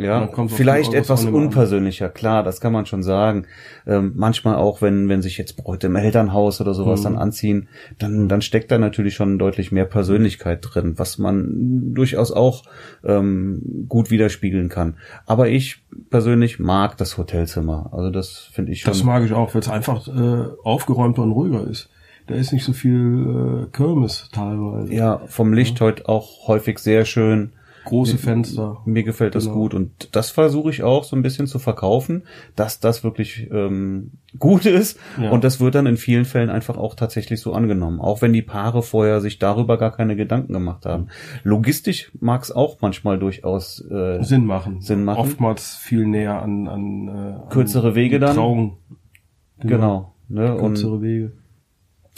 Ja, 0.00 0.28
vielleicht 0.48 0.94
etwas 0.94 1.24
mehr 1.24 1.34
an. 1.34 1.40
unpersönlicher, 1.42 2.08
klar, 2.08 2.42
das 2.42 2.60
kann 2.60 2.72
man 2.72 2.86
schon 2.86 3.02
sagen. 3.02 3.46
Ähm, 3.86 4.12
manchmal 4.16 4.56
auch, 4.56 4.82
wenn, 4.82 5.08
wenn 5.08 5.22
sich 5.22 5.38
jetzt 5.38 5.56
Bräute 5.56 5.86
im 5.88 5.96
Elternhaus 5.96 6.60
oder 6.60 6.74
sowas 6.74 7.00
Mhm. 7.00 7.04
dann 7.04 7.16
anziehen, 7.18 7.68
dann, 7.98 8.28
dann 8.28 8.42
steckt 8.42 8.70
da 8.70 8.78
natürlich 8.78 9.14
schon 9.14 9.38
deutlich 9.38 9.72
mehr 9.72 9.84
Persönlichkeit 9.84 10.60
drin, 10.62 10.94
was 10.96 11.18
man 11.18 11.92
durchaus 11.94 12.32
auch 12.32 12.62
ähm, 13.04 13.86
gut 13.88 14.10
widerspiegeln 14.10 14.68
kann. 14.68 14.94
Aber 15.26 15.48
ich 15.48 15.82
persönlich 16.10 16.58
mag 16.58 16.96
das 16.96 17.18
Hotelzimmer. 17.18 17.90
Also 17.92 18.10
das 18.10 18.48
finde 18.52 18.72
ich 18.72 18.80
schon. 18.82 18.92
Das 18.92 19.04
mag 19.04 19.24
ich 19.24 19.32
auch, 19.32 19.54
weil 19.54 19.60
es 19.60 19.68
einfach 19.68 20.08
äh, 20.08 20.44
aufgeräumter 20.64 21.22
und 21.22 21.32
ruhiger 21.32 21.66
ist. 21.66 21.88
Da 22.26 22.34
ist 22.36 22.52
nicht 22.52 22.64
so 22.64 22.72
viel 22.72 23.66
äh, 23.66 23.76
Kirmes 23.76 24.28
teilweise. 24.32 24.94
ja, 24.94 25.20
vom 25.26 25.52
Licht 25.52 25.80
heute 25.80 26.08
auch 26.08 26.46
häufig 26.46 26.78
sehr 26.78 27.04
schön. 27.04 27.52
Große 27.84 28.18
Fenster. 28.18 28.78
Mir 28.84 29.02
gefällt 29.04 29.34
das 29.34 29.44
Genau. 29.44 29.56
gut 29.56 29.74
und 29.74 30.14
das 30.14 30.30
versuche 30.30 30.70
ich 30.70 30.82
auch 30.82 31.04
so 31.04 31.16
ein 31.16 31.22
bisschen 31.22 31.46
zu 31.46 31.58
verkaufen, 31.58 32.24
dass 32.54 32.78
das 32.80 33.02
wirklich 33.04 33.48
ähm, 33.50 34.12
gut 34.38 34.66
ist 34.66 34.98
Ja. 35.20 35.30
und 35.30 35.44
das 35.44 35.60
wird 35.60 35.74
dann 35.74 35.86
in 35.86 35.96
vielen 35.96 36.24
Fällen 36.26 36.50
einfach 36.50 36.76
auch 36.76 36.94
tatsächlich 36.94 37.40
so 37.40 37.52
angenommen, 37.54 38.00
auch 38.00 38.20
wenn 38.22 38.32
die 38.32 38.42
Paare 38.42 38.82
vorher 38.82 39.20
sich 39.20 39.38
darüber 39.38 39.78
gar 39.78 39.92
keine 39.92 40.14
Gedanken 40.14 40.52
gemacht 40.52 40.84
haben. 40.86 41.08
Logistisch 41.42 42.12
mag 42.20 42.42
es 42.42 42.52
auch 42.52 42.78
manchmal 42.80 43.18
durchaus 43.18 43.80
äh, 43.90 44.22
Sinn 44.22 44.44
machen. 44.44 44.80
Sinn 44.82 45.04
machen. 45.04 45.18
Oftmals 45.20 45.76
viel 45.76 46.06
näher 46.06 46.42
an, 46.42 46.68
an 46.68 47.08
äh, 47.08 47.50
Kürzere 47.52 47.88
an 47.88 47.94
Wege 47.94 48.18
dann. 48.20 48.36
Trauung. 48.36 48.76
genau. 49.58 50.12
Ne? 50.28 50.54
Und, 50.54 50.74
Kürzere 50.74 51.02
Wege. 51.02 51.32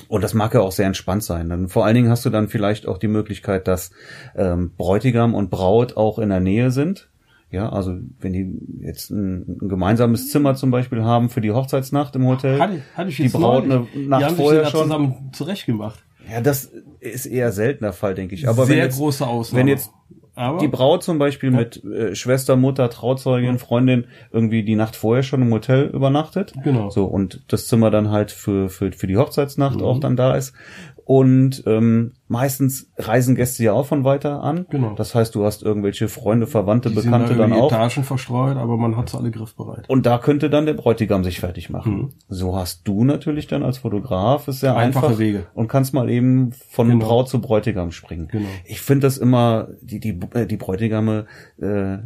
Und 0.09 0.23
das 0.25 0.35
mag 0.35 0.55
ja 0.55 0.61
auch 0.61 0.73
sehr 0.73 0.87
entspannt 0.87 1.23
sein. 1.23 1.49
Dann 1.49 1.69
vor 1.69 1.85
allen 1.85 1.95
Dingen 1.95 2.09
hast 2.11 2.25
du 2.25 2.31
dann 2.31 2.49
vielleicht 2.49 2.87
auch 2.87 2.99
die 2.99 3.09
Möglichkeit, 3.09 3.67
dass 3.69 3.91
ähm, 4.37 4.73
Bräutigam 4.77 5.35
und 5.35 5.51
Braut 5.51 5.97
auch 5.97 6.19
in 6.19 6.29
der 6.31 6.41
Nähe 6.41 6.71
sind. 6.71 7.09
Ja, 7.51 7.69
also 7.69 7.99
wenn 8.19 8.33
die 8.33 8.59
jetzt 8.81 9.11
ein, 9.11 9.59
ein 9.63 9.69
gemeinsames 9.69 10.31
Zimmer 10.31 10.55
zum 10.55 10.71
Beispiel 10.71 11.05
haben 11.05 11.29
für 11.29 11.43
die 11.43 11.51
Hochzeitsnacht 11.51 12.17
im 12.17 12.27
Hotel, 12.27 12.59
Hatte, 12.59 12.83
hatte 12.95 13.11
ich 13.11 13.17
die 13.17 13.25
jetzt 13.25 13.33
Braut 13.35 13.67
neulich. 13.67 13.95
eine 13.95 14.07
Nacht 14.09 14.31
die 14.31 14.35
vorher 14.37 14.65
schon. 14.67 14.83
zusammen 14.85 15.31
zurechtgemacht. 15.35 16.03
Ja, 16.33 16.41
das 16.41 16.71
ist 17.01 17.27
eher 17.27 17.53
seltener 17.53 17.93
Fall, 17.93 18.15
denke 18.15 18.35
ich. 18.35 18.49
Aber 18.49 18.65
Sehr 18.65 18.77
wenn 18.77 18.85
jetzt, 18.85 18.97
große 18.97 19.27
Ausnahme. 19.27 19.61
wenn 19.61 19.69
jetzt 19.69 19.91
Aber 20.35 20.59
die 20.59 20.69
Braut 20.69 21.03
zum 21.03 21.19
Beispiel 21.19 21.51
mit 21.51 21.85
äh, 21.85 22.15
Schwester, 22.15 22.57
Mutter, 22.57 22.89
Trauzeugin, 22.89 23.59
Freundin 23.59 24.07
irgendwie 24.31 24.63
die 24.63 24.77
Nacht 24.77 24.97
vorher 24.97 25.23
schon 25.23 25.43
im 25.43 25.53
Hotel 25.53 25.85
übernachtet. 25.93 26.55
Genau. 26.65 26.89
So, 26.89 27.05
und 27.05 27.43
das 27.49 27.67
Zimmer 27.67 27.91
dann 27.91 28.11
halt 28.11 28.31
für, 28.31 28.69
für, 28.71 28.93
für 28.93 29.07
die 29.07 29.17
Hochzeitsnacht 29.19 29.77
Mhm. 29.81 29.85
auch 29.85 30.01
dann 30.01 30.17
da 30.17 30.35
ist. 30.35 30.55
Und 31.05 31.65
ähm, 31.67 32.13
meistens 32.29 32.91
reisen 32.97 33.35
Gäste 33.35 33.65
ja 33.65 33.73
auch 33.73 33.87
von 33.87 34.05
weiter 34.05 34.43
an. 34.43 34.67
Genau. 34.71 34.95
Das 34.95 35.15
heißt, 35.15 35.35
du 35.35 35.45
hast 35.45 35.63
irgendwelche 35.63 36.09
Freunde, 36.09 36.47
Verwandte, 36.47 36.91
die 36.91 36.95
Bekannte 36.95 37.29
sind 37.29 37.39
da 37.39 37.49
dann 37.49 37.53
auch. 37.53 37.73
Etagen 37.73 38.05
verstreut, 38.05 38.57
aber 38.57 38.77
man 38.77 38.97
hat 38.97 39.09
sie 39.11 39.19
alle 39.19 39.31
griffbereit. 39.31 39.89
Und 39.89 40.07
da 40.07 40.19
könnte 40.19 40.49
dann 40.49 40.65
der 40.67 40.75
Bräutigam 40.75 41.25
sich 41.25 41.41
fertig 41.41 41.71
machen. 41.71 41.95
Mhm. 41.95 42.11
So 42.29 42.57
hast 42.57 42.87
du 42.87 43.05
natürlich 43.05 43.49
dann 43.49 43.63
als 43.63 43.79
Fotograf 43.79 44.49
ist 44.49 44.61
sehr 44.61 44.77
Einfache 44.77 45.07
einfach 45.07 45.19
Wege. 45.19 45.47
und 45.55 45.69
kannst 45.69 45.93
mal 45.95 46.09
eben 46.09 46.53
von 46.71 46.89
Genau. 46.89 47.05
Braut 47.07 47.29
zu 47.29 47.41
Bräutigam 47.41 47.91
springen. 47.91 48.29
Genau. 48.29 48.49
Ich 48.65 48.81
finde 48.81 49.07
das 49.07 49.19
immer, 49.19 49.69
die, 49.81 49.99
die, 50.01 50.19
äh, 50.35 50.47
die 50.47 50.57
Bräutigame 50.57 51.27
äh, 51.61 51.99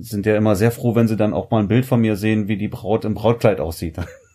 sind 0.00 0.26
ja 0.26 0.36
immer 0.36 0.56
sehr 0.56 0.72
froh, 0.72 0.94
wenn 0.94 1.08
sie 1.08 1.16
dann 1.16 1.32
auch 1.32 1.50
mal 1.50 1.60
ein 1.60 1.68
Bild 1.68 1.86
von 1.86 2.00
mir 2.00 2.16
sehen, 2.16 2.48
wie 2.48 2.56
die 2.56 2.68
Braut 2.68 3.04
im 3.04 3.14
Brautkleid 3.14 3.60
aussieht. 3.60 3.96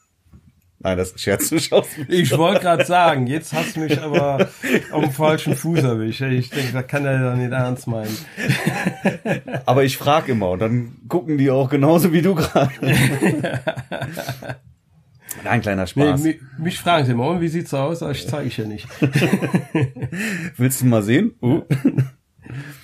Nein, 0.86 0.98
das 1.00 1.08
ist 1.08 1.15
ein 1.15 1.19
Scherz, 1.19 1.50
du 1.50 1.58
schaust 1.60 1.98
mich 1.98 2.10
Ich 2.10 2.38
wollte 2.38 2.62
gerade 2.62 2.86
sagen, 2.86 3.26
jetzt 3.26 3.52
hast 3.54 3.76
du 3.76 3.80
mich 3.80 4.00
aber 4.00 4.50
auf 4.91 5.04
dem 5.04 5.12
falschen 5.12 5.56
Fuß 5.56 5.80
erwischt. 5.80 6.21
Ich 6.21 6.52
denke, 6.52 6.74
das 6.74 6.86
kann 6.86 7.04
er 7.06 7.19
ja 7.19 7.36
nicht 7.36 7.52
ernst 7.52 7.88
meinen. 7.88 8.15
Aber 9.65 9.84
ich 9.84 9.98
frage 9.98 10.34
immer 10.34 10.52
und 10.52 10.60
dann 10.60 10.98
gucken 11.08 11.39
die 11.39 11.50
auch 11.50 11.71
genauso 11.71 12.13
wie 12.13 12.21
du 12.21 12.36
gerade. 12.36 12.69
Nein, 15.43 15.62
kleiner 15.62 15.82
Nee, 15.82 15.88
Spaß. 15.88 16.21
mich, 16.21 16.39
mich 16.60 16.78
fragen 16.80 17.06
sie 17.08 17.13
immer, 17.13 17.30
und 17.30 17.41
wie 17.41 17.48
sieht's 17.48 17.74
aus? 17.74 18.04
Aber 18.04 18.12
ich 18.12 18.28
zeige 18.28 18.48
ich 18.48 18.58
ja 18.58 18.65
nicht. 18.65 18.88
Willst 20.56 20.82
du 20.82 20.86
mal 20.86 21.02
sehen? 21.02 21.34
Uh. 21.41 21.63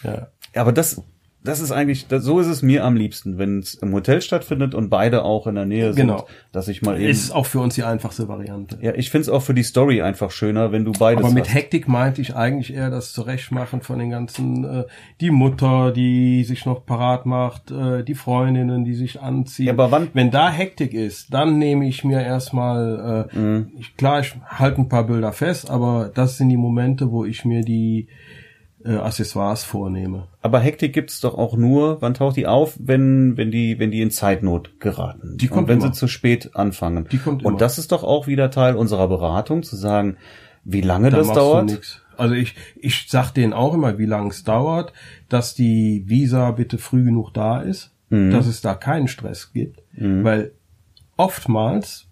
Ja, 0.03 0.29
aber 0.55 0.71
das, 0.71 1.03
das 1.43 1.59
ist 1.59 1.71
eigentlich, 1.71 2.07
das, 2.07 2.23
so 2.23 2.39
ist 2.39 2.47
es 2.47 2.61
mir 2.61 2.85
am 2.85 2.95
liebsten, 2.95 3.37
wenn 3.39 3.59
es 3.59 3.73
im 3.73 3.93
Hotel 3.93 4.21
stattfindet 4.21 4.75
und 4.75 4.89
beide 4.89 5.23
auch 5.25 5.47
in 5.47 5.55
der 5.55 5.65
Nähe 5.65 5.93
sind, 5.93 6.07
Genau. 6.07 6.27
dass 6.51 6.67
ich 6.67 6.81
mal 6.83 6.99
eben. 6.99 7.09
Ist 7.09 7.31
auch 7.31 7.45
für 7.47 7.59
uns 7.59 7.75
die 7.75 7.83
einfachste 7.83 8.27
Variante. 8.27 8.77
ja, 8.81 8.93
ich 8.93 9.09
find's 9.09 9.27
auch 9.27 9.41
für 9.41 9.53
die 9.55 9.63
Story 9.63 10.01
einfach 10.03 10.29
schöner, 10.31 10.71
wenn 10.71 10.85
du 10.85 10.91
beides 10.91 11.25
Aber 11.25 11.33
mit 11.33 11.45
hast. 11.47 11.53
Hektik 11.55 11.87
meinte 11.87 12.21
ich 12.21 12.35
eigentlich 12.35 12.73
eher 12.73 12.89
das 12.91 13.13
Zurechtmachen 13.13 13.81
von 13.81 13.97
den 13.97 14.11
ganzen, 14.11 14.63
äh, 14.65 14.83
die 15.19 15.31
Mutter, 15.31 15.91
die 15.91 16.43
sich 16.43 16.65
noch 16.65 16.85
parat 16.85 17.25
macht, 17.25 17.71
äh, 17.71 18.03
die 18.03 18.15
Freundinnen, 18.15 18.85
die 18.85 18.93
sich 18.93 19.19
anziehen. 19.19 19.65
Ja, 19.65 19.73
aber 19.73 19.89
wann- 19.91 20.09
Wenn 20.13 20.29
da 20.29 20.51
Hektik 20.51 20.93
ist, 20.93 21.33
dann 21.33 21.57
nehme 21.57 21.87
ich 21.87 22.03
mir 22.03 22.21
erstmal, 22.21 23.27
äh, 23.33 23.37
Mhm. 23.39 23.71
ich, 23.79 23.97
klar, 23.97 24.19
ich 24.19 24.35
halte 24.45 24.81
ein 24.81 24.89
paar 24.89 25.05
Bilder 25.07 25.31
fest, 25.33 25.69
aber 25.71 26.11
das 26.13 26.37
sind 26.37 26.49
die 26.49 26.57
Momente, 26.57 27.11
wo 27.11 27.25
ich 27.25 27.45
mir 27.45 27.61
die 27.63 28.07
äh, 28.85 28.95
Accessoires 28.95 29.63
vornehme. 29.63 30.27
Aber 30.41 30.59
Hektik 30.59 30.93
gibt's 30.93 31.19
doch 31.21 31.35
auch 31.37 31.55
nur, 31.55 32.01
wann 32.01 32.13
taucht 32.13 32.35
die 32.37 32.47
auf, 32.47 32.75
wenn, 32.79 33.37
wenn 33.37 33.51
die, 33.51 33.79
wenn 33.79 33.91
die 33.91 34.01
in 34.01 34.11
Zeitnot 34.11 34.79
geraten. 34.79 35.37
Die 35.37 35.47
kommt 35.47 35.63
und 35.63 35.67
wenn 35.69 35.79
immer. 35.79 35.87
sie 35.93 35.99
zu 35.99 36.07
spät 36.07 36.55
anfangen. 36.55 37.07
Die 37.11 37.17
kommt 37.17 37.41
immer. 37.41 37.51
und 37.51 37.61
das 37.61 37.77
ist 37.77 37.91
doch 37.91 38.03
auch 38.03 38.27
wieder 38.27 38.51
Teil 38.51 38.75
unserer 38.75 39.07
Beratung, 39.07 39.63
zu 39.63 39.75
sagen, 39.75 40.17
wie 40.63 40.81
lange 40.81 41.09
Da 41.09 41.17
das 41.17 41.31
dauert. 41.33 42.01
Also 42.17 42.35
ich, 42.35 42.55
ich 42.75 43.05
sag 43.09 43.31
denen 43.31 43.53
auch 43.53 43.73
immer, 43.73 43.97
wie 43.97 44.05
lange 44.05 44.29
es 44.29 44.43
dauert, 44.43 44.93
dass 45.29 45.55
die 45.55 46.03
Visa 46.07 46.51
bitte 46.51 46.77
früh 46.77 47.03
genug 47.03 47.33
da 47.33 47.61
ist, 47.61 47.91
Mhm. 48.09 48.31
dass 48.31 48.45
es 48.45 48.59
da 48.61 48.73
keinen 48.75 49.07
Stress 49.07 49.53
gibt. 49.53 49.81
Weil 49.93 50.51
oftmals, 51.17 52.07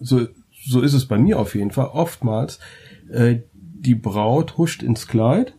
so, 0.00 0.26
so 0.64 0.80
ist 0.80 0.94
es 0.94 1.06
bei 1.06 1.18
mir 1.18 1.38
auf 1.38 1.54
jeden 1.54 1.70
Fall, 1.70 1.86
oftmals, 1.92 2.58
äh, 3.10 3.40
die 3.52 3.94
Braut 3.94 4.56
huscht 4.58 4.82
ins 4.82 5.06
Kleid 5.08 5.54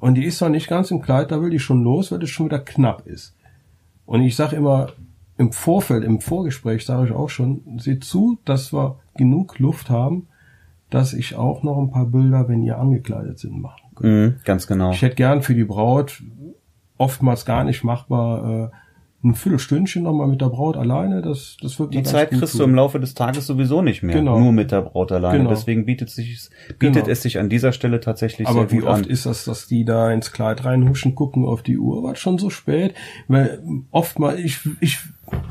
und 0.00 0.14
die 0.14 0.24
ist 0.24 0.40
noch 0.40 0.48
nicht 0.48 0.68
ganz 0.68 0.90
im 0.90 1.02
Kleid, 1.02 1.30
da 1.30 1.40
will 1.42 1.50
die 1.50 1.58
schon 1.58 1.82
los, 1.82 2.12
weil 2.12 2.22
es 2.22 2.30
schon 2.30 2.46
wieder 2.46 2.60
knapp 2.60 3.06
ist. 3.06 3.34
Und 4.06 4.22
ich 4.22 4.36
sage 4.36 4.56
immer, 4.56 4.92
im 5.36 5.52
Vorfeld, 5.52 6.04
im 6.04 6.20
Vorgespräch 6.20 6.84
sage 6.84 7.06
ich 7.06 7.12
auch 7.12 7.28
schon, 7.28 7.78
seht 7.78 8.04
zu, 8.04 8.38
dass 8.44 8.72
wir 8.72 8.98
genug 9.16 9.58
Luft 9.58 9.90
haben, 9.90 10.26
dass 10.90 11.12
ich 11.12 11.36
auch 11.36 11.62
noch 11.62 11.78
ein 11.78 11.90
paar 11.90 12.06
Bilder, 12.06 12.48
wenn 12.48 12.62
ihr 12.62 12.78
angekleidet 12.78 13.38
sind, 13.38 13.60
machen 13.60 13.82
kann. 13.94 14.10
Mhm, 14.10 14.34
ganz 14.44 14.66
genau. 14.66 14.90
Ich 14.90 15.02
hätte 15.02 15.16
gern 15.16 15.42
für 15.42 15.54
die 15.54 15.64
Braut, 15.64 16.22
oftmals 16.96 17.44
gar 17.44 17.64
nicht 17.64 17.84
machbar, 17.84 18.70
äh, 18.72 18.76
ein 19.24 19.34
Viertelstündchen 19.34 20.04
nochmal 20.04 20.28
mit 20.28 20.40
der 20.40 20.48
Braut 20.48 20.76
alleine, 20.76 21.22
das, 21.22 21.56
das 21.60 21.80
wird 21.80 21.92
Die 21.92 22.04
Zeit 22.04 22.30
kriegst 22.30 22.56
du 22.56 22.62
im 22.62 22.74
Laufe 22.76 23.00
des 23.00 23.14
Tages 23.14 23.48
sowieso 23.48 23.82
nicht 23.82 24.04
mehr. 24.04 24.14
Genau. 24.14 24.38
Nur 24.38 24.52
mit 24.52 24.70
der 24.70 24.82
Braut 24.82 25.10
alleine. 25.10 25.38
Genau. 25.38 25.50
Deswegen 25.50 25.86
bietet, 25.86 26.10
sich, 26.10 26.48
bietet 26.78 26.94
Genau. 27.02 27.08
es 27.08 27.22
sich 27.22 27.38
an 27.40 27.48
dieser 27.48 27.72
Stelle 27.72 27.98
tatsächlich 27.98 28.46
Aber 28.46 28.70
wie 28.70 28.82
oft 28.82 29.04
an. 29.06 29.10
ist 29.10 29.26
das, 29.26 29.44
dass 29.44 29.66
die 29.66 29.84
da 29.84 30.12
ins 30.12 30.30
Kleid 30.30 30.64
reinhuschen, 30.64 31.16
gucken 31.16 31.44
auf 31.46 31.62
die 31.62 31.78
Uhr, 31.78 32.04
war 32.04 32.14
schon 32.14 32.38
so 32.38 32.48
spät? 32.48 32.94
Weil 33.26 33.60
oftmals, 33.90 34.38
ich, 34.38 34.60
ich, 34.80 34.98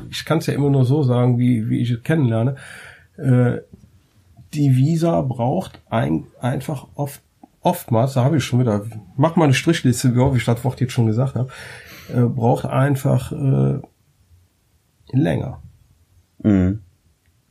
ich 0.09 0.23
kann 0.23 0.37
es 0.37 0.45
ja 0.45 0.53
immer 0.53 0.69
nur 0.69 0.85
so 0.85 1.03
sagen, 1.03 1.37
wie, 1.37 1.69
wie 1.69 1.81
ich 1.81 1.91
es 1.91 2.03
kennenlerne. 2.03 2.55
Äh, 3.17 3.57
die 4.53 4.77
Visa 4.77 5.21
braucht 5.23 5.81
ein, 5.89 6.23
einfach 6.39 6.87
oft, 6.95 7.21
oftmals, 7.61 8.13
da 8.13 8.23
habe 8.23 8.37
ich 8.37 8.45
schon 8.45 8.61
wieder, 8.61 8.85
mach 9.17 9.35
mal 9.35 9.43
eine 9.43 9.53
Strichliste, 9.53 10.15
wie 10.15 10.19
oft 10.19 10.37
ich 10.37 10.45
das 10.45 10.63
Wort 10.63 10.79
jetzt 10.79 10.93
schon 10.93 11.07
gesagt 11.07 11.35
habe, 11.35 11.49
äh, 12.13 12.21
braucht 12.21 12.65
einfach 12.65 13.31
äh, 13.31 13.81
länger. 15.11 15.61
Mhm. 16.43 16.79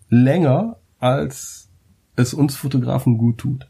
Länger, 0.09 0.77
als 0.99 1.71
es 2.17 2.33
uns 2.35 2.57
Fotografen 2.57 3.19
gut 3.19 3.39
tut. 3.39 3.69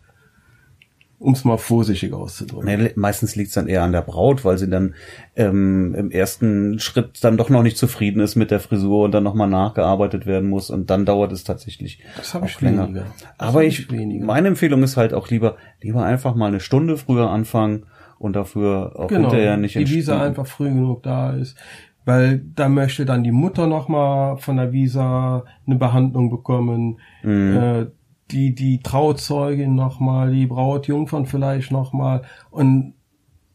Um 1.18 1.32
es 1.32 1.44
mal 1.46 1.56
vorsichtig 1.56 2.12
auszudrücken. 2.12 2.66
Nee, 2.66 2.92
meistens 2.94 3.36
liegt 3.36 3.48
es 3.48 3.54
dann 3.54 3.68
eher 3.68 3.82
an 3.82 3.92
der 3.92 4.02
Braut, 4.02 4.44
weil 4.44 4.58
sie 4.58 4.68
dann 4.68 4.94
ähm, 5.34 5.94
im 5.94 6.10
ersten 6.10 6.78
Schritt 6.78 7.24
dann 7.24 7.38
doch 7.38 7.48
noch 7.48 7.62
nicht 7.62 7.78
zufrieden 7.78 8.20
ist 8.20 8.36
mit 8.36 8.50
der 8.50 8.60
Frisur 8.60 9.04
und 9.06 9.12
dann 9.12 9.22
nochmal 9.24 9.48
nachgearbeitet 9.48 10.26
werden 10.26 10.50
muss 10.50 10.68
und 10.68 10.90
dann 10.90 11.06
dauert 11.06 11.32
es 11.32 11.42
tatsächlich 11.42 12.00
Das 12.18 12.34
habe 12.34 12.44
ich 12.44 12.56
auch 12.56 12.60
länger. 12.60 12.84
weniger. 12.88 13.06
Das 13.18 13.28
Aber 13.38 13.60
hab 13.60 13.66
ich, 13.66 13.90
weniger. 13.90 14.26
meine 14.26 14.48
Empfehlung 14.48 14.82
ist 14.82 14.98
halt 14.98 15.14
auch 15.14 15.30
lieber, 15.30 15.56
lieber 15.80 16.04
einfach 16.04 16.34
mal 16.34 16.48
eine 16.48 16.60
Stunde 16.60 16.98
früher 16.98 17.30
anfangen 17.30 17.86
und 18.18 18.34
dafür 18.34 18.92
auch 18.98 19.08
genau, 19.08 19.28
hinterher 19.30 19.56
nicht 19.56 19.74
die 19.76 19.88
Visa 19.88 20.20
einfach 20.22 20.46
früh 20.46 20.68
genug 20.68 21.02
da 21.02 21.30
ist. 21.32 21.56
weil 22.04 22.38
da 22.54 22.68
möchte 22.68 23.04
dann 23.04 23.24
die 23.24 23.32
Mutter 23.32 23.66
nochmal 23.66 24.36
von 24.38 24.56
der 24.58 24.70
Visa 24.72 25.44
eine 25.66 25.74
Behandlung 25.76 26.30
bekommen, 26.30 27.00
Mhm. 27.24 27.56
äh, 27.56 27.86
die, 28.30 28.54
die 28.54 28.80
Trauzeugin 28.80 29.74
nochmal, 29.74 30.30
die 30.32 30.46
Brautjungfern 30.46 31.26
vielleicht 31.26 31.70
nochmal 31.72 32.22
und 32.50 32.94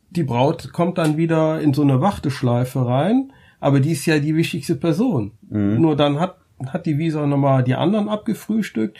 die 0.09 0.23
Braut 0.23 0.73
kommt 0.73 0.97
dann 0.97 1.15
wieder 1.15 1.61
in 1.61 1.73
so 1.73 1.81
eine 1.81 2.01
Warteschleife 2.01 2.85
rein, 2.85 3.31
aber 3.61 3.79
die 3.79 3.91
ist 3.91 4.05
ja 4.05 4.19
die 4.19 4.35
wichtigste 4.35 4.75
Person. 4.75 5.31
Nur 5.79 5.95
dann 5.95 6.19
hat, 6.19 6.35
hat 6.67 6.85
die 6.85 6.97
Visa 6.97 7.25
nochmal 7.25 7.63
die 7.63 7.75
anderen 7.75 8.09
abgefrühstückt 8.09 8.97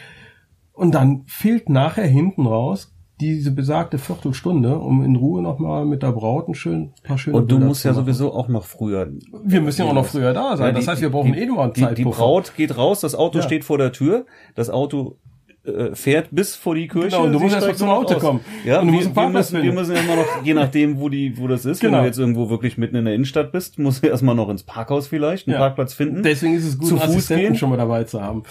und 0.72 0.94
dann 0.96 1.24
fehlt 1.26 1.68
nachher 1.70 2.08
hinten 2.08 2.46
raus 2.48 2.94
diese 3.22 3.52
besagte 3.52 3.98
Viertelstunde, 3.98 4.78
um 4.80 5.04
in 5.06 5.16
Ruhe 5.16 5.42
nochmal 5.42 5.86
mit 5.86 6.04
der 6.04 6.12
Braut 6.12 6.50
ein 6.50 6.56
schön, 6.56 6.92
paar 7.04 7.18
schöne 7.18 7.38
Und 7.38 7.44
du 7.52 7.56
Bilder 7.56 7.68
musst 7.68 7.86
ja 7.86 7.92
machen. 7.94 8.04
sowieso 8.06 8.34
auch 8.34 8.50
noch 8.50 8.66
früher. 8.66 9.08
Wir 9.46 9.62
müssen 9.62 9.84
ja 9.84 9.88
auch 9.88 9.94
noch 9.94 10.06
früher 10.08 10.34
da 10.34 10.58
sein. 10.58 10.68
Ja, 10.68 10.72
das 10.74 10.84
die- 10.86 10.90
heißt, 10.92 11.02
wir 11.02 11.10
brauchen 11.12 11.32
die, 11.32 11.40
eh 11.40 11.46
nur 11.46 11.64
einen 11.64 11.72
die, 11.74 11.80
die 11.82 11.86
Zeitpuffer. 11.88 12.18
Braut 12.18 12.54
geht 12.58 12.76
raus, 12.78 13.00
das 13.00 13.16
Auto 13.16 13.38
Ja. 13.40 13.44
steht 13.46 13.64
vor 13.64 13.78
der 13.78 13.92
Tür, 13.94 14.26
das 14.56 14.70
Auto 14.70 15.18
äh, 15.64 15.94
fährt 15.94 16.30
bis 16.32 16.56
vor 16.56 16.74
die 16.74 16.88
Kirche. 16.88 17.10
Genau, 17.10 17.26
und 17.26 17.34
du 17.34 17.40
musst 17.40 17.54
erst 17.54 17.68
mal 17.68 17.76
zum 17.76 17.90
Auto 17.90 18.16
aus. 18.16 18.20
kommen. 18.20 18.40
Ja, 18.66 18.80
Und 18.82 18.88
du 18.88 18.94
wir, 18.94 19.00
musst 19.04 19.16
wir, 19.16 19.30
müssen, 19.30 19.62
wir 19.62 19.72
müssen 19.74 19.96
ja 19.96 20.02
immer 20.02 20.16
noch, 20.16 20.44
je 20.44 20.56
nachdem, 20.56 21.00
wo 21.00 21.08
die, 21.08 21.38
wo 21.38 21.48
das 21.48 21.66
ist, 21.66 21.84
wenn 21.84 21.92
Genau. 21.92 22.02
du 22.02 22.08
jetzt 22.08 22.18
irgendwo 22.18 22.50
wirklich 22.50 22.80
mitten 22.80 22.96
in 22.96 23.06
der 23.06 23.14
Innenstadt 23.14 23.52
bist, 23.52 23.78
musst 23.78 24.04
du 24.04 24.08
erstmal 24.08 24.34
noch 24.34 24.50
ins 24.50 24.64
Parkhaus 24.64 25.06
vielleicht, 25.08 25.48
einen 25.48 25.54
Ja. 25.54 25.60
Parkplatz 25.60 25.94
finden. 25.94 26.24
Deswegen 26.24 26.56
ist 26.56 26.66
es 26.66 26.80
gut, 26.80 26.88
Zu 26.88 26.96
einen 26.96 27.04
Fuß 27.04 27.16
Assistenten 27.16 27.46
gehen? 27.46 27.56
schon 27.58 27.70
mal 27.70 27.78
dabei 27.78 28.06
zu 28.06 28.20
haben. 28.24 28.42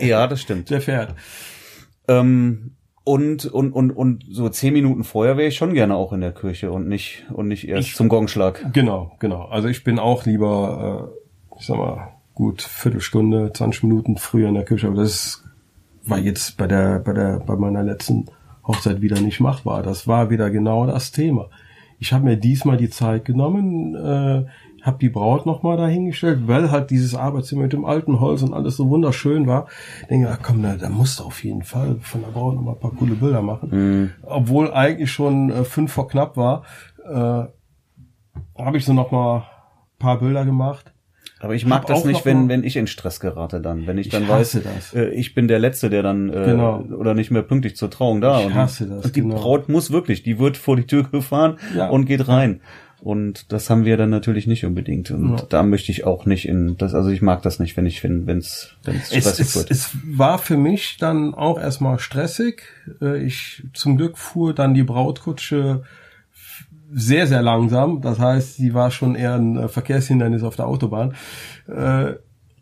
Ja, 0.00 0.26
das 0.26 0.40
stimmt. 0.40 0.70
Der 0.70 0.80
fährt. 0.80 1.14
Ähm, 2.08 2.72
und, 3.10 3.46
und, 3.46 3.72
und, 3.72 3.90
und 3.90 4.24
so 4.30 4.48
zehn 4.48 4.72
Minuten 4.72 5.04
vorher 5.04 5.36
wäre 5.36 5.48
ich 5.48 5.56
schon 5.56 5.74
gerne 5.74 5.94
auch 5.96 6.12
in 6.12 6.20
der 6.20 6.32
Kirche 6.32 6.70
und 6.72 6.88
nicht, 6.88 7.26
und 7.32 7.48
nicht 7.48 7.68
erst 7.68 7.88
Ich- 7.88 7.94
zum 7.96 8.08
Gongschlag. 8.08 8.72
Genau, 8.72 9.12
genau. 9.18 9.44
Also 9.46 9.68
ich 9.68 9.84
bin 9.84 9.98
auch 9.98 10.24
lieber, 10.26 11.10
äh, 11.52 11.56
ich 11.58 11.66
sag 11.66 11.76
mal, 11.78 12.08
gut 12.34 12.62
Viertelstunde, 12.62 13.52
20 13.52 13.82
Minuten 13.84 14.16
früher 14.16 14.48
in 14.48 14.54
der 14.54 14.64
Küche. 14.64 14.86
Aber 14.86 14.96
das 14.96 15.44
war 16.04 16.18
jetzt 16.18 16.56
bei 16.56 16.66
der, 16.66 16.98
bei 17.00 17.12
der, 17.12 17.40
bei 17.40 17.56
meiner 17.56 17.82
letzten 17.82 18.26
Hochzeit 18.66 19.02
wieder 19.02 19.20
nicht 19.20 19.40
machbar. 19.40 19.82
Das 19.82 20.06
war 20.08 20.30
wieder 20.30 20.50
genau 20.50 20.86
das 20.86 21.12
Thema. 21.12 21.50
Ich 21.98 22.12
habe 22.14 22.24
mir 22.24 22.36
diesmal 22.36 22.78
die 22.78 22.88
Zeit 22.88 23.26
genommen, 23.26 23.94
äh, 23.94 24.44
habe 24.82 24.98
die 24.98 25.08
Braut 25.08 25.46
nochmal 25.46 25.76
dahingestellt, 25.76 26.40
weil 26.46 26.70
halt 26.70 26.90
dieses 26.90 27.14
Arbeitszimmer 27.14 27.62
mit 27.62 27.72
dem 27.72 27.84
alten 27.84 28.20
Holz 28.20 28.42
und 28.42 28.54
alles 28.54 28.76
so 28.76 28.88
wunderschön 28.88 29.46
war. 29.46 29.66
Denke, 30.08 30.28
ach 30.30 30.38
komm, 30.42 30.62
da, 30.62 30.76
da 30.76 30.88
musst 30.88 31.20
du 31.20 31.24
auf 31.24 31.42
jeden 31.44 31.62
Fall 31.62 31.96
von 32.00 32.22
der 32.22 32.28
Braut 32.28 32.54
nochmal 32.54 32.74
ein 32.74 32.80
paar 32.80 32.92
coole 32.94 33.14
Bilder 33.14 33.42
machen. 33.42 34.12
Obwohl 34.22 34.72
eigentlich 34.72 35.12
schon 35.12 35.50
äh, 35.50 35.64
fünf 35.64 35.92
vor 35.92 36.08
knapp 36.08 36.36
war, 36.36 36.62
äh, 37.04 37.44
habe 38.62 38.76
ich 38.76 38.84
so 38.84 38.92
noch 38.92 39.10
mal 39.10 39.44
paar 39.98 40.18
Bilder 40.18 40.44
gemacht. 40.44 40.92
Aber 41.42 41.54
ich 41.54 41.64
mag 41.64 41.86
das 41.86 42.04
nicht, 42.04 42.26
wenn, 42.26 42.50
wenn 42.50 42.64
ich 42.64 42.76
in 42.76 42.86
Stress 42.86 43.18
gerate 43.18 43.62
dann. 43.62 43.86
Wenn 43.86 43.96
ich 43.96 44.08
Ich 44.08 44.12
dann 44.12 44.28
hasse 44.28 44.58
weiß, 44.62 44.74
das. 44.74 44.94
Äh, 44.94 45.08
ich 45.10 45.34
bin 45.34 45.48
der 45.48 45.58
Letzte, 45.58 45.88
der 45.88 46.02
dann 46.02 46.28
äh, 46.28 46.44
Genau. 46.44 46.80
oder 46.98 47.14
nicht 47.14 47.30
mehr 47.30 47.40
pünktlich 47.42 47.76
zur 47.76 47.90
Trauung 47.90 48.20
da. 48.20 48.40
Ich 48.40 48.46
und, 48.46 48.54
hasse 48.54 48.86
das, 48.86 49.06
Und 49.06 49.16
die 49.16 49.22
genau. 49.22 49.36
Braut 49.36 49.68
muss 49.70 49.90
wirklich, 49.90 50.22
die 50.22 50.38
wird 50.38 50.58
vor 50.58 50.76
die 50.76 50.86
Tür 50.86 51.04
gefahren 51.04 51.56
Ja. 51.74 51.88
und 51.88 52.04
geht 52.04 52.28
rein. 52.28 52.60
Und 53.02 53.50
das 53.52 53.70
haben 53.70 53.84
wir 53.86 53.96
dann 53.96 54.10
natürlich 54.10 54.46
nicht 54.46 54.64
unbedingt. 54.66 55.10
Und 55.10 55.30
Ja. 55.38 55.42
da 55.48 55.62
möchte 55.62 55.90
ich 55.90 56.04
auch 56.04 56.26
nicht 56.26 56.46
in 56.46 56.76
das, 56.76 56.94
also 56.94 57.08
ich 57.08 57.22
mag 57.22 57.40
das 57.42 57.58
nicht, 57.58 57.76
wenn 57.76 57.86
ich, 57.86 58.04
wenn 58.04 58.26
wenn's 58.26 58.74
wenn's 58.84 59.10
Es, 59.10 59.22
stressig 59.24 59.46
es, 59.46 59.56
wird. 59.56 59.70
es 59.70 59.90
war 60.04 60.38
für 60.38 60.56
mich 60.58 60.98
dann 60.98 61.32
auch 61.34 61.58
erstmal 61.58 61.98
stressig. 61.98 62.62
Äh, 63.00 63.24
Ich 63.24 63.62
zum 63.72 63.96
Glück 63.96 64.18
fuhr 64.18 64.54
dann 64.54 64.74
die 64.74 64.82
Brautkutsche 64.82 65.82
sehr, 66.92 67.26
sehr 67.26 67.40
langsam. 67.42 68.00
Das 68.02 68.18
heißt, 68.18 68.56
sie 68.56 68.74
war 68.74 68.90
schon 68.90 69.14
eher 69.14 69.34
ein 69.34 69.56
äh, 69.56 69.68
Verkehrshindernis 69.68 70.42
auf 70.42 70.56
der 70.56 70.66
Autobahn. 70.66 71.14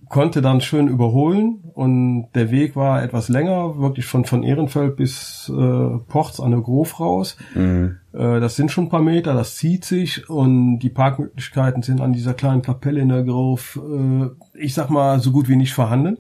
Konnte 0.09 0.41
dann 0.41 0.61
schön 0.61 0.89
überholen 0.89 1.61
und 1.75 2.29
der 2.35 2.51
Weg 2.51 2.77
war 2.77 3.03
etwas 3.03 3.29
länger, 3.29 3.79
wirklich 3.79 4.07
von, 4.07 4.25
von 4.25 4.43
Ehrenfeld 4.43 4.97
bis 4.97 5.53
äh, 5.55 5.99
Porz 6.09 6.41
an 6.41 6.53
der 6.53 6.61
Grof 6.61 6.99
raus. 6.99 7.37
Mhm. 7.55 7.99
Äh, 8.13 8.41
das 8.41 8.57
sind 8.57 8.71
schon 8.71 8.85
ein 8.85 8.89
paar 8.91 9.03
Meter, 9.03 9.35
das 9.35 9.57
zieht 9.57 9.85
sich 9.85 10.29
und 10.31 10.79
die 10.79 10.89
Parkmöglichkeiten 10.89 11.83
sind 11.83 12.01
an 12.01 12.13
dieser 12.13 12.35
kleinen 12.35 12.63
Kapelle 12.63 13.01
in 13.01 13.11
der 13.11 13.23
Grof, 13.23 13.79
äh, 13.83 14.29
ich 14.55 14.75
sag 14.75 14.89
mal, 14.89 15.21
so 15.21 15.31
gut 15.31 15.49
wie 15.49 15.57
nicht 15.57 15.75
vorhanden. 15.75 16.19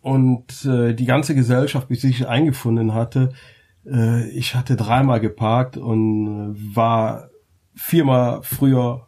Und 0.00 0.64
äh, 0.64 0.94
die 0.94 1.06
ganze 1.06 1.34
Gesellschaft, 1.34 1.88
bis 1.88 2.02
sich 2.02 2.28
eingefunden 2.28 2.94
hatte, 2.94 3.30
äh, 3.84 4.28
ich 4.30 4.54
hatte 4.54 4.76
dreimal 4.76 5.20
geparkt 5.20 5.76
und 5.76 6.54
äh, 6.54 6.76
war 6.76 7.30
viermal 7.74 8.40
früher 8.42 9.07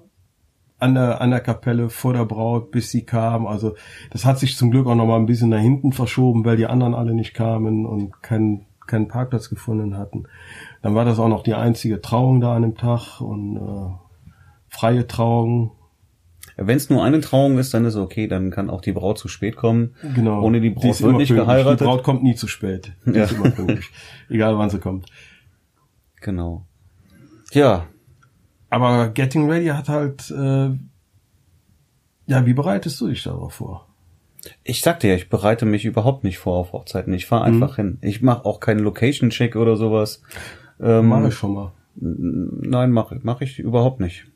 an 0.81 0.95
der, 0.95 1.21
an 1.21 1.31
der 1.31 1.41
Kapelle 1.41 1.91
vor 1.91 2.13
der 2.13 2.25
Braut, 2.25 2.71
bis 2.71 2.91
sie 2.91 3.05
kam. 3.05 3.47
Also 3.47 3.75
das 4.11 4.25
hat 4.25 4.39
sich 4.39 4.57
zum 4.57 4.71
Glück 4.71 4.87
auch 4.87 4.95
noch 4.95 5.07
mal 5.07 5.19
ein 5.19 5.27
bisschen 5.27 5.51
nach 5.51 5.61
hinten 5.61 5.93
verschoben, 5.93 6.45
weil 6.45 6.57
die 6.57 6.67
anderen 6.67 6.95
alle 6.95 7.15
nicht 7.15 7.35
kamen 7.35 7.87
und 7.87 8.23
keinen 8.23 8.67
keinen 8.87 9.07
Parkplatz 9.07 9.49
gefunden 9.49 9.97
hatten. 9.97 10.25
Dann 10.83 10.97
war 10.97 11.05
das 11.05 11.21
auch 11.21 11.29
noch 11.29 11.45
die 11.45 11.55
einzige 11.55 12.01
Trauung 12.01 12.41
da 12.41 12.57
an 12.57 12.63
dem 12.63 12.75
Tag 12.77 13.21
und 13.21 13.57
äh, 13.57 13.93
freie 14.69 15.07
Trauung. 15.07 15.71
Wenn 16.57 16.77
es 16.77 16.91
nur 16.91 17.05
eine 17.05 17.21
Trauung 17.21 17.59
ist, 17.59 17.73
dann 17.73 17.85
ist 17.85 17.95
okay, 17.95 18.27
dann 18.27 18.51
kann 18.51 18.69
auch 18.69 18.81
die 18.81 18.91
Braut 18.93 19.17
zu 19.19 19.29
spät 19.29 19.55
kommen. 19.57 19.95
Genau. 20.17 20.43
Ohne 20.43 20.61
die 20.61 20.71
Die 20.71 20.75
Braut 20.75 20.91
ist 20.91 21.03
wird 21.03 21.17
nicht 21.19 21.29
pünktlich. 21.29 21.47
geheiratet. 21.47 21.81
Die 21.81 21.85
Braut 21.85 22.03
kommt 22.03 22.23
nie 22.25 22.35
zu 22.35 22.49
spät. 22.49 22.93
Die 23.07 23.13
Ja. 23.13 23.25
ist 23.25 23.33
immer 23.33 23.51
pünktlich. 23.51 23.89
Egal 24.29 24.59
wann 24.59 24.71
sie 24.71 24.81
kommt. 24.81 25.07
Genau. 26.21 26.67
Ja, 27.53 27.87
Aber 28.71 29.09
Getting 29.09 29.51
Ready 29.51 29.67
hat 29.67 29.89
halt, 29.89 30.31
äh, 30.31 30.71
ja, 32.27 32.47
wie 32.47 32.55
bereitest 32.55 33.01
du 33.01 33.09
dich 33.09 33.23
darauf 33.25 33.55
vor? 33.55 33.87
Ich 34.65 34.81
sagte 34.81 35.09
ja, 35.09 35.15
ich 35.17 35.29
bereite 35.29 35.67
mich 35.67 35.85
überhaupt 35.85 36.25
nicht 36.25 36.39
vor 36.39 36.57
auf 36.57 36.73
Hochzeiten. 36.73 37.13
Ich 37.13 37.27
fahre 37.27 37.49
Mhm. 37.51 37.55
einfach 37.63 37.77
hin. 37.77 37.99
Ich 38.01 38.23
mache 38.23 38.45
auch 38.47 38.61
keinen 38.61 38.81
Location-Check 38.81 39.57
oder 39.57 39.77
sowas. 39.77 40.23
Ähm, 40.81 41.09
Mach 41.09 41.27
ich 41.27 41.35
schon 41.35 41.53
mal. 41.55 41.73
Nein, 41.97 42.91
mache 42.93 43.19
mach 43.23 43.41
ich 43.43 43.59
überhaupt 43.59 44.01
nicht. 44.01 44.27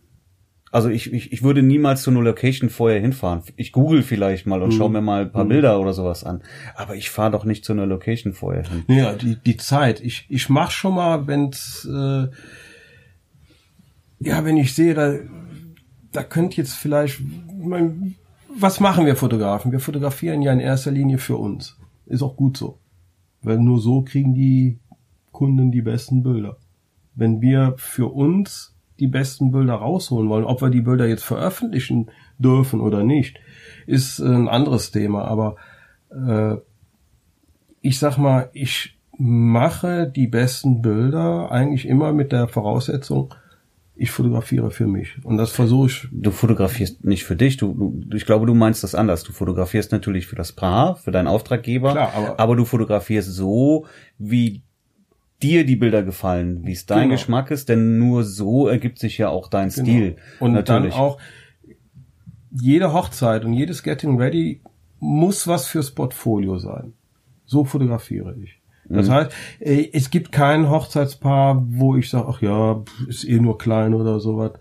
Also 0.73 0.89
ich, 0.91 1.13
ich, 1.13 1.33
ich 1.33 1.43
würde 1.45 1.63
niemals 1.63 2.03
zu 2.03 2.11
einer 2.11 2.21
Location 2.21 2.69
vorher 2.69 3.01
hinfahren. 3.01 3.43
Ich 3.57 3.71
google 3.71 4.03
vielleicht 4.03 4.45
mal 4.45 4.61
und 4.61 4.71
Mhm. 4.71 4.77
schaue 4.77 4.91
mir 4.91 5.01
mal 5.01 5.23
ein 5.23 5.33
paar 5.33 5.45
Bilder 5.45 5.79
oder 5.81 5.93
sowas 5.93 6.25
an. 6.25 6.43
Aber 6.75 6.97
ich 6.97 7.11
fahre 7.11 7.31
doch 7.31 7.45
nicht 7.45 7.65
zu 7.65 7.73
einer 7.73 7.87
Location 7.87 8.33
vorher 8.35 8.65
hin. 8.69 8.85
Ja, 8.89 9.13
die, 9.15 9.37
die 9.37 9.57
Zeit. 9.57 10.01
Ich, 10.01 10.27
ich 10.29 10.49
mach 10.51 10.73
schon 10.73 10.97
mal, 10.97 11.29
wenn's, 11.29 11.89
äh, 11.91 12.27
ja, 14.25 14.45
wenn 14.45 14.57
ich 14.57 14.75
sehe, 14.75 14.95
da, 14.95 15.15
da 16.13 16.23
könnte 16.23 16.57
jetzt 16.57 16.75
vielleicht, 16.75 17.21
ich 17.21 17.67
mein, 17.67 18.15
was 18.57 18.81
machen 18.81 19.07
wir 19.07 19.17
Fotografen? 19.17 19.73
Wir 19.73 19.81
fotografieren 19.81 20.43
ja 20.43 20.53
in 20.53 20.61
erster 20.61 20.91
Linie 20.91 21.19
für 21.19 21.37
uns. 21.37 21.77
Ist 22.07 22.23
auch 22.23 22.37
gut 22.37 22.57
so. 22.57 22.79
Weil 23.43 23.59
nur 23.59 23.81
so 23.81 24.03
kriegen 24.03 24.35
die 24.35 24.79
Kunden 25.33 25.71
die 25.71 25.83
besten 25.83 26.23
Bilder. 26.23 26.57
Wenn 27.15 27.41
wir 27.41 27.75
für 27.77 28.13
uns 28.13 28.75
die 29.01 29.09
besten 29.09 29.51
Bilder 29.51 29.75
rausholen 29.75 30.29
wollen, 30.29 30.45
ob 30.45 30.63
wir 30.63 30.71
die 30.71 30.81
Bilder 30.81 31.07
jetzt 31.07 31.25
veröffentlichen 31.25 32.11
dürfen 32.39 32.81
oder 32.81 33.03
nicht, 33.03 33.39
ist 33.87 34.21
äh, 34.21 34.27
ein 34.27 34.49
anderes 34.49 34.91
Thema. 34.91 35.25
Aber 35.25 35.57
äh, 36.11 36.57
ich 37.81 37.99
sag 37.99 38.17
mal, 38.17 38.51
ich 38.53 38.97
mache 39.19 40.09
die 40.09 40.27
besten 40.27 40.81
Bilder 40.81 41.51
eigentlich 41.51 41.87
immer 41.87 42.13
mit 42.13 42.33
der 42.33 42.49
Voraussetzung, 42.49 43.35
ich 43.97 44.11
fotografiere 44.11 44.71
für 44.71 44.87
mich. 44.87 45.17
Und 45.25 45.37
das 45.37 45.51
versuche 45.53 45.87
ich. 45.87 46.09
Du 46.11 46.31
fotografierst 46.33 47.05
nicht 47.05 47.25
für 47.25 47.37
dich. 47.37 47.57
Du, 47.57 47.73
du, 47.75 48.17
ich 48.17 48.27
glaube, 48.27 48.47
du 48.47 48.55
meinst 48.55 48.83
das 48.83 48.95
anders. 48.95 49.23
Du 49.23 49.33
fotografierst 49.33 49.93
natürlich 49.93 50.27
für 50.27 50.37
das 50.37 50.53
Paar, 50.53 50.97
für 50.97 51.13
deinen 51.13 51.29
Auftraggeber. 51.29 51.93
Klar, 51.93 52.35
aber- 52.37 52.57
du 52.57 52.65
fotografierst 52.65 53.31
so, 53.33 53.87
wie 54.19 54.63
dir 55.43 55.65
die 55.65 55.77
Bilder 55.77 56.03
gefallen, 56.03 56.65
wie 56.65 56.73
es 56.73 56.87
dein 56.87 57.03
Genau. 57.05 57.15
Geschmack 57.15 57.51
ist, 57.51 57.69
denn 57.69 57.99
nur 57.99 58.25
so 58.25 58.67
ergibt 58.67 58.99
sich 58.99 59.19
ja 59.19 59.29
auch 59.29 59.49
dein 59.49 59.71
Stil. 59.71 60.17
Und 60.41 60.53
natürlich. 60.53 60.95
dann 60.95 61.01
auch 61.01 61.19
jede 62.51 62.93
Hochzeit 62.93 63.45
und 63.45 63.53
jedes 63.53 63.83
Getting 63.83 64.17
Ready 64.19 64.61
muss 65.01 65.47
was 65.47 65.67
fürs 65.67 65.91
Portfolio 65.91 66.59
sein. 66.59 66.95
So 67.47 67.65
fotografiere 67.65 68.35
ich. 68.43 68.59
Das 68.89 69.09
heißt, 69.09 69.33
äh, 69.61 69.89
es 69.93 70.11
gibt 70.11 70.33
kein 70.33 70.69
Hochzeitspaar, 70.69 71.65
wo 71.69 71.97
ich 71.97 72.11
sage, 72.11 72.27
ach 72.29 72.43
ja, 72.43 72.83
ist 73.09 73.25
eh 73.25 73.41
nur 73.41 73.59
klein 73.59 73.95
oder 73.95 74.21
sowas. 74.21 74.53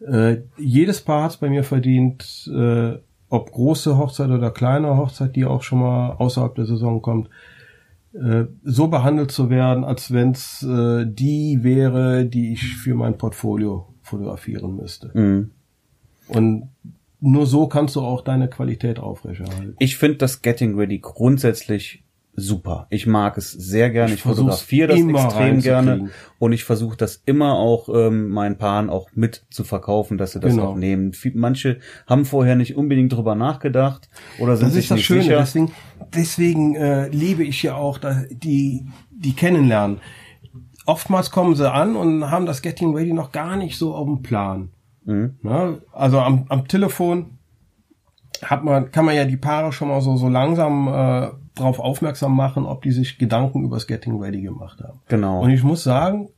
Äh, 0.00 0.38
jedes 0.58 1.00
Paar 1.00 1.24
hat 1.24 1.30
es 1.32 1.36
bei 1.36 1.48
mir 1.48 1.64
verdient, 1.64 2.50
äh, 2.54 2.98
ob 3.28 3.52
große 3.52 3.96
Hochzeit 3.96 4.30
oder 4.30 4.50
kleine 4.50 4.96
Hochzeit, 4.96 5.36
die 5.36 5.44
auch 5.44 5.62
schon 5.62 5.80
mal 5.80 6.12
außerhalb 6.12 6.54
der 6.54 6.66
Saison 6.66 7.00
kommt, 7.00 7.30
äh, 8.12 8.44
so 8.62 8.88
behandelt 8.88 9.30
zu 9.30 9.48
werden, 9.48 9.84
als 9.84 10.12
wenn 10.12 10.32
es 10.32 10.62
äh, 10.62 11.06
die 11.06 11.60
wäre, 11.62 12.26
die 12.26 12.52
ich 12.52 12.76
für 12.76 12.94
mein 12.94 13.16
Portfolio 13.16 13.88
fotografieren 14.02 14.76
müsste. 14.76 15.10
Mhm. 15.14 15.50
Und 16.28 16.68
nur 17.20 17.46
so 17.46 17.68
kannst 17.68 17.96
du 17.96 18.00
auch 18.00 18.20
deine 18.20 18.48
Qualität 18.48 18.98
aufrechterhalten. 18.98 19.76
Ich 19.78 19.96
finde 19.96 20.18
das 20.18 20.42
Getting 20.42 20.76
Ready 20.76 20.98
grundsätzlich 20.98 22.04
super. 22.34 22.86
Ich 22.90 23.06
mag 23.06 23.36
es 23.36 23.50
sehr 23.52 23.90
gerne. 23.90 24.12
Ich 24.12 24.16
Ich, 24.18 24.22
fotografiere 24.22 24.88
das 24.88 24.98
extrem 25.00 25.60
gerne 25.60 26.10
und 26.38 26.52
ich 26.52 26.64
versuche 26.64 26.96
das 26.96 27.22
immer 27.26 27.54
auch 27.58 27.88
ähm, 27.88 28.28
meinen 28.30 28.56
Paaren 28.56 28.88
auch 28.90 29.10
mit 29.14 29.44
zu 29.50 29.64
verkaufen, 29.64 30.16
dass 30.18 30.32
sie 30.32 30.40
das 30.40 30.52
Genau. 30.54 30.68
auch 30.70 30.76
nehmen. 30.76 31.12
Manche 31.34 31.78
haben 32.06 32.24
vorher 32.24 32.56
nicht 32.56 32.76
unbedingt 32.76 33.12
drüber 33.12 33.34
nachgedacht 33.34 34.08
oder 34.38 34.56
sind 34.56 34.68
Das 34.68 34.74
sich 34.74 34.84
ist 34.84 34.90
das 34.90 34.96
nicht 34.96 35.06
Schöne. 35.06 35.22
sicher. 35.22 35.36
Deswegen, 35.38 35.72
deswegen 36.14 36.74
äh, 36.74 37.08
liebe 37.08 37.44
ich 37.44 37.62
ja 37.62 37.74
auch 37.74 37.98
da, 37.98 38.22
die, 38.30 38.86
die 39.10 39.34
kennenlernen. 39.34 39.98
Oftmals 40.86 41.30
kommen 41.30 41.54
sie 41.54 41.70
an 41.70 41.96
und 41.96 42.30
haben 42.30 42.46
das 42.46 42.62
Getting 42.62 42.94
Ready 42.94 43.12
noch 43.12 43.30
gar 43.30 43.56
nicht 43.56 43.76
so 43.78 43.94
auf 43.94 44.06
dem 44.06 44.22
Plan. 44.22 44.70
Mhm. 45.04 45.36
Ne? 45.42 45.82
Also 45.92 46.18
am, 46.18 46.46
am 46.48 46.66
Telefon 46.66 47.38
hat 48.42 48.64
man, 48.64 48.90
kann 48.90 49.04
man 49.04 49.14
ja 49.14 49.24
die 49.24 49.36
Paare 49.36 49.72
schon 49.72 49.88
mal 49.88 50.00
so, 50.00 50.16
so 50.16 50.28
langsam 50.28 50.88
äh, 50.88 51.28
darauf 51.54 51.80
aufmerksam 51.80 52.34
machen, 52.34 52.64
ob 52.64 52.82
die 52.82 52.92
sich 52.92 53.18
Gedanken 53.18 53.64
über 53.64 53.76
das 53.76 53.86
Getting 53.86 54.20
Ready 54.20 54.40
gemacht 54.40 54.80
haben. 54.82 55.00
Genau. 55.08 55.42
Und 55.42 55.50
ich 55.50 55.62
muss 55.62 55.82
sagen, 55.82 56.28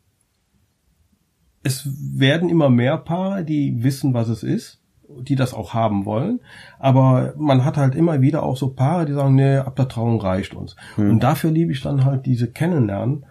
es 1.62 1.88
werden 2.18 2.48
immer 2.48 2.68
mehr 2.68 2.98
Paare, 2.98 3.44
die 3.44 3.82
wissen, 3.82 4.12
was 4.12 4.28
es 4.28 4.42
ist, 4.42 4.80
die 5.08 5.36
das 5.36 5.54
auch 5.54 5.72
haben 5.72 6.04
wollen. 6.04 6.40
Aber 6.78 7.34
man 7.36 7.64
hat 7.64 7.76
halt 7.76 7.94
immer 7.94 8.20
wieder 8.20 8.42
auch 8.42 8.56
so 8.56 8.68
Paare, 8.68 9.06
die 9.06 9.12
sagen, 9.12 9.34
nee, 9.34 9.56
ab 9.56 9.76
der 9.76 9.88
Trauung 9.88 10.20
reicht 10.20 10.54
uns. 10.54 10.76
Und 10.96 11.20
dafür 11.20 11.50
liebe 11.50 11.72
ich 11.72 11.80
dann 11.80 12.04
halt 12.04 12.26
diese 12.26 12.50
Kennenlernen, 12.50 13.24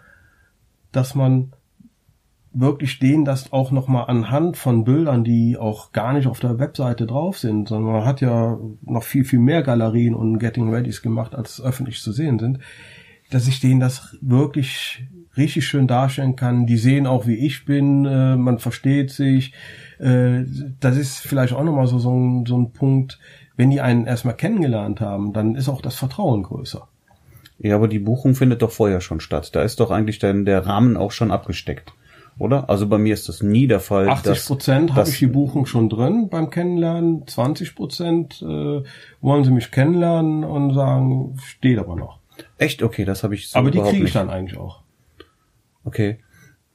dass 0.91 1.15
man 1.15 1.54
wirklich 2.54 3.00
denen 3.00 3.26
das 3.26 3.52
auch 3.52 3.72
nochmal 3.72 4.06
anhand 4.08 4.58
von 4.58 4.84
Bildern, 4.84 5.24
die 5.24 5.58
auch 5.58 5.92
gar 5.92 6.13
nicht 6.13 6.28
auf 6.28 6.39
der 6.39 6.60
Webseite 6.60 7.08
drauf 7.08 7.38
sind, 7.38 7.68
sondern 7.68 7.94
man 7.94 8.06
hat 8.06 8.22
ja 8.22 8.60
noch 8.82 9.04
viel, 9.04 9.26
viel 9.26 9.39
mehr 9.39 9.63
Galerien 9.63 10.13
und 10.13 10.39
Getting 10.39 10.72
Readys 10.72 11.02
gemacht, 11.02 11.36
als 11.36 11.62
öffentlich 11.62 12.02
zu 12.02 12.12
sehen 12.12 12.39
sind, 12.39 12.60
dass 13.32 13.48
ich 13.48 13.60
denen 13.60 13.80
das 13.80 14.18
wirklich 14.22 15.06
richtig 15.36 15.66
schön 15.66 15.88
darstellen 15.88 16.36
kann. 16.36 16.68
Die 16.68 16.78
sehen 16.78 17.08
auch, 17.08 17.26
wie 17.26 17.36
ich 17.36 17.66
bin, 17.66 18.06
äh, 18.06 18.36
man 18.36 18.60
versteht 18.60 19.10
sich. 19.10 19.54
Äh, 20.00 20.44
das 20.80 20.98
ist 20.98 21.20
vielleicht 21.20 21.54
auch 21.54 21.63
nochmal 21.63 21.88
so, 21.88 21.98
so, 21.98 22.13
ein, 22.13 22.46
so 22.46 22.58
ein 22.58 22.72
Punkt, 22.72 23.20
wenn 23.56 23.70
die 23.70 23.82
einen 23.82 24.06
erstmal 24.06 24.36
kennengelernt 24.36 25.02
haben, 25.02 25.34
dann 25.34 25.56
ist 25.56 25.70
auch 25.70 25.82
das 25.82 25.96
Vertrauen 25.96 26.44
größer. 26.44 26.88
Ja, 27.60 27.76
aber 27.76 27.88
die 27.88 28.00
Buchung 28.00 28.36
findet 28.36 28.62
doch 28.62 28.72
vorher 28.72 29.02
schon 29.02 29.20
statt. 29.20 29.56
Da 29.56 29.62
ist 29.62 29.80
doch 29.80 29.92
eigentlich 29.92 30.20
dann 30.20 30.46
der 30.46 30.66
Rahmen 30.66 30.98
auch 30.98 31.12
schon 31.12 31.32
abgesteckt, 31.32 31.94
oder? 32.38 32.69
Also 32.69 32.88
bei 32.88 32.98
mir 32.98 33.13
ist 33.13 33.30
das 33.30 33.41
nie 33.41 33.67
der 33.67 33.80
Fall. 33.80 34.10
80 34.10 34.46
Prozent 34.46 34.96
habe 34.96 35.10
ich 35.10 35.19
die 35.19 35.28
Buchung 35.28 35.65
schon 35.65 35.89
drin 35.89 36.30
beim 36.30 36.50
Kennenlernen. 36.50 37.28
20 37.28 37.76
Prozent 37.76 38.41
äh, 38.41 38.84
wollen 39.22 39.43
sie 39.43 39.52
mich 39.52 39.72
kennenlernen 39.72 40.43
und 40.43 40.74
sagen, 40.74 41.38
steht 41.43 41.80
aber 41.80 41.96
noch. 41.96 42.19
Echt? 42.58 42.82
Okay, 42.82 43.06
das 43.06 43.24
habe 43.24 43.36
ich 43.36 43.50
so 43.50 43.60
aber 43.60 43.72
die 43.72 43.80
kriege 43.80 43.98
ich 43.98 44.04
nicht. 44.04 44.15
dann 44.15 44.30
eigentlich 44.30 44.60
auch. 44.60 44.82
Okay. 45.84 46.19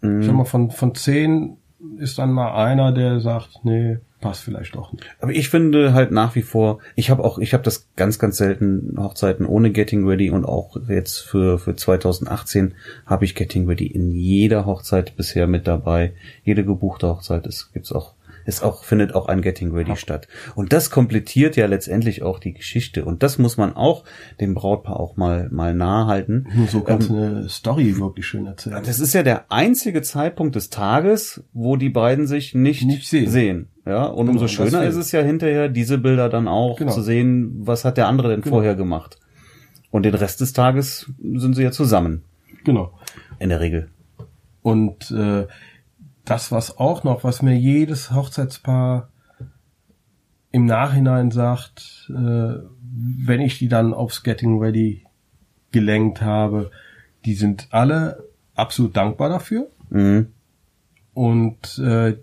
Ich 0.00 0.26
sag 0.26 0.34
mal, 0.34 0.44
von, 0.44 0.70
von 0.70 0.94
zehn 0.94 1.56
ist 1.98 2.18
dann 2.18 2.30
mal 2.30 2.52
einer, 2.54 2.92
der 2.92 3.18
sagt, 3.18 3.64
nee, 3.64 3.98
passt 4.20 4.42
vielleicht 4.42 4.74
doch 4.74 4.92
nicht. 4.92 5.04
Aber 5.20 5.32
ich 5.32 5.48
finde 5.48 5.92
halt 5.92 6.10
nach 6.10 6.34
wie 6.34 6.42
vor, 6.42 6.78
ich 6.96 7.10
habe 7.10 7.24
auch, 7.24 7.38
ich 7.38 7.52
habe 7.54 7.62
das 7.62 7.88
ganz, 7.96 8.18
ganz 8.18 8.36
selten 8.36 8.96
Hochzeiten 8.98 9.46
ohne 9.46 9.70
Getting 9.70 10.06
Ready 10.06 10.30
und 10.30 10.44
auch 10.44 10.76
jetzt 10.88 11.18
für, 11.18 11.58
für 11.58 11.76
2018 11.76 12.74
habe 13.06 13.24
ich 13.24 13.34
Getting 13.34 13.66
Ready 13.66 13.86
in 13.86 14.12
jeder 14.12 14.66
Hochzeit 14.66 15.16
bisher 15.16 15.46
mit 15.46 15.66
dabei. 15.66 16.12
Jede 16.44 16.64
gebuchte 16.64 17.08
Hochzeit 17.08 17.46
ist, 17.46 17.72
gibt's 17.72 17.92
auch, 17.92 18.14
ist 18.48 18.62
auch, 18.62 18.82
findet 18.82 19.14
auch 19.14 19.26
ein 19.26 19.42
Getting 19.42 19.72
Ready 19.72 19.94
statt. 19.96 20.26
Und 20.54 20.72
das 20.72 20.88
komplettiert 20.90 21.54
ja 21.56 21.66
letztendlich 21.66 22.22
auch 22.22 22.38
die 22.38 22.54
Geschichte. 22.54 23.04
Und 23.04 23.22
das 23.22 23.36
muss 23.36 23.58
man 23.58 23.76
auch 23.76 24.04
dem 24.40 24.54
Brautpaar 24.54 24.98
auch 24.98 25.18
mal, 25.18 25.48
mal 25.50 25.74
nahe 25.74 26.06
halten. 26.06 26.46
Nur 26.54 26.66
so 26.66 26.80
kannst 26.80 27.10
du 27.10 27.16
eine 27.16 27.48
Story 27.50 27.98
wirklich 27.98 28.26
schön 28.26 28.46
erzählen. 28.46 28.82
Das 28.82 29.00
ist 29.00 29.12
ja 29.12 29.22
der 29.22 29.52
einzige 29.52 30.00
Zeitpunkt 30.00 30.56
des 30.56 30.70
Tages, 30.70 31.44
wo 31.52 31.76
die 31.76 31.90
beiden 31.90 32.26
sich 32.26 32.54
nicht, 32.54 32.86
Nicht 32.86 33.06
sehen. 33.06 33.68
Ja, 33.84 34.06
und 34.06 34.26
Genau, 34.26 34.32
umso 34.40 34.48
schöner 34.48 34.82
ist 34.84 34.96
es 34.96 35.12
ja 35.12 35.20
hinterher, 35.20 35.68
diese 35.68 35.98
Bilder 35.98 36.30
dann 36.30 36.48
auch 36.48 36.78
Genau. 36.78 36.90
zu 36.92 37.02
sehen, 37.02 37.52
was 37.60 37.84
hat 37.84 37.98
der 37.98 38.08
andere 38.08 38.30
denn 38.30 38.40
Genau. 38.40 38.56
vorher 38.56 38.74
gemacht. 38.76 39.18
Und 39.90 40.04
den 40.04 40.14
Rest 40.14 40.40
des 40.40 40.54
Tages 40.54 41.12
sind 41.22 41.54
sie 41.54 41.62
ja 41.64 41.70
zusammen, 41.70 42.22
Genau. 42.64 42.92
in 43.38 43.50
der 43.50 43.60
Regel. 43.60 43.90
Und 44.62 45.10
äh, 45.10 45.46
das, 46.30 46.52
was 46.52 46.78
auch 46.78 47.04
noch, 47.04 47.24
was 47.24 47.42
mir 47.42 47.56
jedes 47.56 48.12
Hochzeitspaar 48.12 49.10
im 50.50 50.64
Nachhinein 50.64 51.30
sagt, 51.30 52.10
äh, 52.10 52.54
wenn 52.80 53.40
ich 53.40 53.58
die 53.58 53.68
dann 53.68 53.94
aufs 53.94 54.22
Getting 54.22 54.58
Ready 54.58 55.04
gelenkt 55.70 56.22
habe, 56.22 56.70
die 57.24 57.34
sind 57.34 57.68
alle 57.70 58.24
absolut 58.54 58.96
dankbar 58.96 59.28
dafür. 59.28 59.70
Mhm. 59.90 60.32
Und 61.14 61.78
äh, 61.78 62.18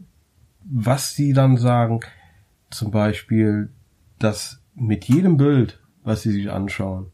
was 0.63 1.13
sie 1.13 1.33
dann 1.33 1.57
sagen, 1.57 1.99
zum 2.69 2.91
Beispiel, 2.91 3.69
dass 4.19 4.61
mit 4.73 5.05
jedem 5.05 5.37
Bild, 5.37 5.79
was 6.03 6.23
sie 6.23 6.31
sich 6.31 6.51
anschauen, 6.51 7.11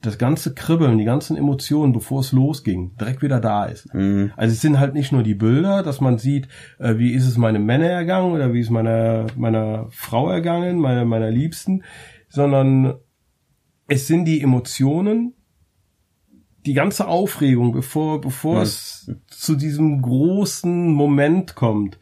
das 0.00 0.16
ganze 0.16 0.54
Kribbeln, 0.54 0.98
die 0.98 1.04
ganzen 1.04 1.36
Emotionen, 1.36 1.92
bevor 1.92 2.20
es 2.20 2.30
losging, 2.30 2.96
direkt 3.00 3.20
wieder 3.20 3.40
da 3.40 3.64
ist. 3.64 3.92
Mhm. 3.92 4.32
Also 4.36 4.52
es 4.52 4.60
sind 4.60 4.78
halt 4.78 4.94
nicht 4.94 5.10
nur 5.10 5.24
die 5.24 5.34
Bilder, 5.34 5.82
dass 5.82 6.00
man 6.00 6.18
sieht, 6.18 6.46
äh, 6.78 6.98
wie 6.98 7.12
ist 7.12 7.26
es 7.26 7.36
meinem 7.36 7.64
Männer 7.66 7.88
ergangen 7.88 8.32
oder 8.32 8.52
wie 8.52 8.60
ist 8.60 8.70
meiner 8.70 9.26
meiner 9.36 9.86
Frau 9.90 10.30
ergangen, 10.30 10.78
meiner 10.78 11.04
meiner 11.04 11.30
Liebsten, 11.30 11.82
sondern 12.28 12.94
es 13.88 14.06
sind 14.06 14.26
die 14.26 14.40
Emotionen, 14.40 15.34
die 16.64 16.74
ganze 16.74 17.08
Aufregung, 17.08 17.72
bevor 17.72 18.20
bevor 18.20 18.56
Mhm. 18.56 18.62
es 18.62 19.12
zu 19.26 19.56
diesem 19.56 20.00
großen 20.02 20.92
Moment 20.92 21.56
kommt, 21.56 21.98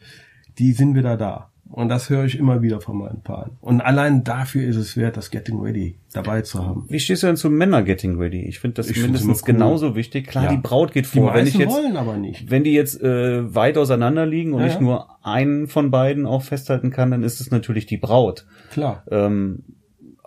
die 0.59 0.73
sind 0.73 0.95
wieder 0.95 1.17
da. 1.17 1.46
Und 1.69 1.89
das 1.89 2.09
höre 2.09 2.25
ich 2.25 2.37
immer 2.39 2.61
wieder 2.61 2.81
von 2.81 2.97
meinen 2.97 3.21
Paaren. 3.21 3.51
Und 3.61 3.81
allein 3.81 4.23
dafür 4.23 4.67
ist 4.67 4.77
es 4.77 4.95
wert, 4.97 5.17
das 5.17 5.29
Getting 5.31 5.59
Ready 5.59 5.97
dabei 6.13 6.41
zu 6.41 6.65
haben. 6.65 6.85
Wie 6.89 6.99
stehst 6.99 7.23
du 7.23 7.27
denn 7.27 7.35
zu 7.35 7.49
Männer 7.49 7.83
Getting 7.83 8.17
Ready? 8.17 8.41
Ich 8.47 8.59
finde 8.59 8.75
das 8.75 8.89
Ich 8.89 9.01
mindestens 9.01 9.41
cool. 9.41 9.53
genauso 9.53 9.95
wichtig. 9.95 10.27
Klar, 10.27 10.45
Ja. 10.45 10.49
die 10.51 10.57
Braut 10.57 10.91
geht 10.93 11.05
Die 11.13 11.19
vor. 11.19 11.33
Wenn 11.33 11.45
ich 11.45 11.55
jetzt, 11.55 11.71
wollen 11.73 11.97
aber 11.97 12.17
nicht. 12.17 12.49
wenn 12.49 12.63
die 12.63 12.73
jetzt 12.73 13.01
äh, 13.01 13.53
weit 13.53 13.77
auseinander 13.77 14.25
liegen 14.25 14.53
und 14.53 14.61
Ja, 14.61 14.67
ich 14.67 14.73
ja. 14.75 14.81
nur 14.81 15.07
einen 15.25 15.67
von 15.67 15.91
beiden 15.91 16.25
auch 16.25 16.41
festhalten 16.43 16.89
kann, 16.89 17.11
dann 17.11 17.23
ist 17.23 17.41
es 17.41 17.51
natürlich 17.51 17.85
die 17.85 17.97
Braut. 17.97 18.45
Klar. 18.71 19.03
ähm, 19.11 19.63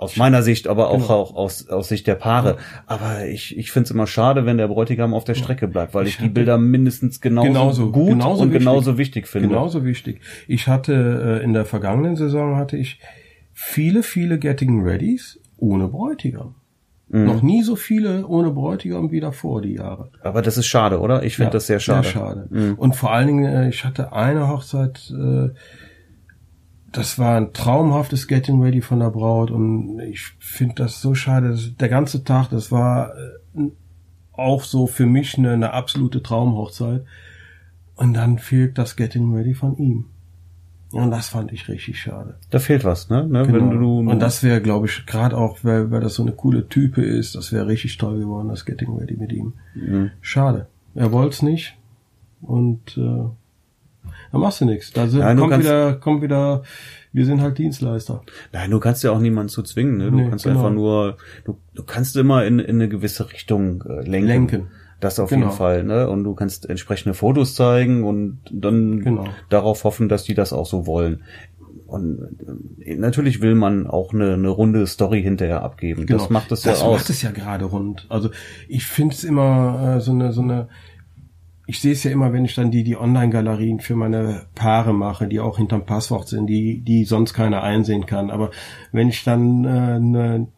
aus 0.01 0.17
meiner 0.17 0.43
Sicht, 0.43 0.67
aber 0.67 0.89
auch, 0.89 1.03
Genau. 1.03 1.21
auch 1.21 1.35
aus, 1.35 1.69
aus 1.69 1.89
Sicht 1.89 2.07
der 2.07 2.15
Paare. 2.15 2.57
Aber 2.87 3.27
ich, 3.27 3.57
ich 3.59 3.71
finde 3.71 3.85
es 3.85 3.91
immer 3.91 4.07
schade, 4.07 4.47
wenn 4.47 4.57
der 4.59 4.69
Bräutigam 4.69 5.13
auf 5.15 5.25
der 5.25 5.35
Strecke 5.35 5.69
bleibt, 5.69 5.93
weil 5.95 6.07
ich, 6.07 6.15
Ich 6.15 6.23
die 6.23 6.29
Bilder 6.31 6.57
mindestens 6.59 7.21
genauso, 7.21 7.49
Genauso- 7.49 7.91
gut 7.93 8.09
genauso 8.09 8.43
und 8.43 8.49
wichtig. 8.51 8.59
genauso 8.61 8.99
wichtig 8.99 9.27
finde. 9.29 9.49
Genauso 9.49 9.85
wichtig. 9.85 10.21
Ich 10.49 10.69
hatte 10.69 11.41
äh, 11.41 11.45
in 11.45 11.53
der 11.53 11.65
vergangenen 11.65 12.17
Saison 12.17 12.57
hatte 12.57 12.77
ich 12.77 12.99
viele, 13.53 14.03
viele 14.03 14.39
Getting 14.39 14.83
Readys 14.83 15.39
ohne 15.59 15.89
Bräutigam. 15.89 16.55
Mhm. 17.09 17.25
Noch 17.27 17.43
nie 17.43 17.63
so 17.63 17.77
viele 17.77 18.27
ohne 18.27 18.51
Bräutigam 18.53 19.11
wie 19.11 19.21
davor 19.21 19.61
die 19.61 19.75
Jahre. 19.75 20.11
Aber 20.23 20.43
das 20.43 20.57
ist 20.57 20.67
schade, 20.67 21.01
oder? 21.01 21.25
Ich 21.25 21.35
finde 21.37 21.49
Ja, 21.49 21.53
das 21.55 21.67
sehr 21.67 21.81
schade. 21.81 22.05
Sehr 22.05 22.13
schade. 22.13 22.47
Mhm. 22.51 22.75
Und 22.77 22.97
vor 22.97 23.13
allen 23.13 23.27
Dingen, 23.27 23.45
äh, 23.45 23.69
ich 23.69 23.85
hatte 23.85 24.13
eine 24.13 24.49
Hochzeit, 24.49 25.13
äh, 25.13 25.51
das 26.93 27.19
war 27.19 27.37
ein 27.37 27.53
traumhaftes 27.53 28.27
Getting 28.27 28.61
Ready 28.61 28.81
von 28.81 29.01
der 29.01 29.11
Braut 29.11 29.51
und 29.51 30.01
ich 30.01 30.23
finde 30.39 30.77
das 30.77 31.01
so 31.01 31.15
schade. 31.15 31.51
dass 31.51 31.77
Der 31.77 31.89
ganze 31.89 32.25
Tag, 32.25 32.49
das 32.51 32.73
war 32.73 33.13
äh, 33.55 33.71
auch 34.33 34.65
so 34.65 34.87
für 34.87 35.07
mich 35.07 35.39
eine, 35.39 35.53
eine 35.53 35.73
absolute 35.73 36.23
Traumhochzeit. 36.23 37.05
Und 37.95 38.15
dann 38.15 38.39
fehlt 38.39 38.79
das 38.79 38.97
Getting 38.97 39.35
Ready 39.35 39.55
von 39.55 39.77
ihm. 39.77 40.07
Und 40.93 41.11
das 41.13 41.29
fand 41.29 41.53
ich 41.53 41.69
richtig 41.69 42.01
schade. 42.01 42.39
Da 42.51 42.59
fehlt 42.59 42.85
was, 42.85 43.11
ne? 43.11 43.27
ne? 43.29 43.47
Genau. 43.47 43.59
Wenn 43.59 43.71
du, 43.79 43.99
und 43.99 44.19
das 44.19 44.43
wäre, 44.43 44.61
glaube 44.61 44.87
ich, 44.87 45.07
gerade 45.07 45.37
auch, 45.37 45.59
weil, 45.63 45.91
weil 45.93 46.01
das 46.01 46.15
so 46.15 46.23
eine 46.23 46.33
coole 46.33 46.69
Type 46.69 47.03
ist, 47.03 47.37
das 47.37 47.53
wäre 47.53 47.69
richtig 47.69 47.99
toll 47.99 48.19
geworden, 48.19 48.49
das 48.49 48.65
Getting 48.65 48.97
Ready 48.97 49.17
mit 49.17 49.33
ihm. 49.33 49.53
Mhm. 49.75 50.11
Schade. 50.21 50.67
Er 50.95 51.13
wollte 51.13 51.35
es 51.35 51.43
nicht. 51.43 51.77
Und 52.41 52.97
äh, 52.97 53.29
da 54.33 54.39
machst 54.39 54.61
du 54.61 54.65
nichts. 54.65 54.93
Da 54.93 55.07
sind, 55.09 55.21
du 55.23 55.37
kommt 55.37 55.51
kannst- 55.53 55.67
wieder, 55.67 55.93
kommt 55.95 56.23
wieder, 56.23 56.63
wir 57.13 57.25
sind 57.27 57.41
halt 57.41 57.59
Dienstleister. 57.59 58.23
Nein, 58.53 58.71
du 58.71 58.79
kannst 58.81 59.03
ja 59.03 59.11
auch 59.11 59.19
niemanden 59.21 59.49
zu 59.49 59.63
zwingen, 59.63 59.97
ne? 59.97 60.11
Du 60.11 60.17
Nee, 60.17 60.29
kannst 60.29 60.45
genau. 60.45 60.59
einfach 60.61 60.73
nur, 60.73 61.17
du, 61.45 61.57
du 61.75 61.83
kannst 61.83 62.17
immer 62.17 62.45
in, 62.45 62.59
in 62.59 62.77
eine 62.77 62.89
gewisse 62.89 63.33
Richtung 63.33 63.83
äh, 63.89 64.03
lenken. 64.09 64.27
Lenken. 64.29 64.67
Das 65.01 65.19
auf 65.19 65.31
Genau. 65.31 65.47
jeden 65.47 65.57
Fall, 65.57 65.83
ne? 65.85 66.09
Und 66.09 66.25
du 66.25 66.35
kannst 66.35 66.69
entsprechende 66.69 67.15
Fotos 67.15 67.55
zeigen 67.55 68.05
und 68.05 68.39
dann 68.53 69.01
Genau. 69.01 69.25
darauf 69.49 69.85
hoffen, 69.85 70.09
dass 70.09 70.25
die 70.25 70.35
das 70.35 70.53
auch 70.53 70.67
so 70.67 70.87
wollen. 70.87 71.23
Und 71.87 72.21
äh, 72.85 72.95
natürlich 72.97 73.41
will 73.41 73.55
man 73.57 73.87
auch 73.89 74.13
eine, 74.13 74.35
eine 74.35 74.49
runde 74.49 74.87
Story 74.87 75.23
hinterher 75.23 75.63
abgeben. 75.63 76.07
Das 76.07 76.31
macht 76.31 76.53
es 76.53 76.65
ja 76.65 76.75
Genau. 76.75 76.93
das 76.93 77.01
macht 77.01 77.11
es 77.11 77.23
ja 77.23 77.31
gerade 77.33 77.65
rund. 77.65 78.07
Also 78.09 78.31
ich 78.69 78.85
finde 78.87 79.15
es 79.15 79.25
immer 79.25 79.97
äh, 79.97 80.01
so 80.01 80.13
eine, 80.13 80.33
so 80.33 80.43
eine, 80.43 80.69
ich 81.71 81.81
sehe 81.81 81.93
es 81.93 82.03
ja 82.03 82.11
immer, 82.11 82.33
wenn 82.33 82.45
ich 82.45 82.57
dann 82.57 82.73
die, 82.73 82.83
die 82.83 82.97
Online-Galerien 82.97 83.79
für 83.79 83.95
meine 83.95 84.47
Paare 84.57 84.93
mache, 84.93 85.29
die 85.29 85.39
auch 85.39 85.57
hinterm 85.57 85.87
Passwort 85.87 86.27
sind, 86.27 86.49
die, 86.49 86.81
die 86.81 87.05
sonst 87.05 87.33
keiner 87.33 87.63
einsehen 87.63 88.07
kann. 88.07 88.33
Aber 88.33 88.51
wenn 88.91 89.09
ich 89.09 89.23
dann 89.23 89.65
äh, 89.65 89.69
eine, 89.69 90.49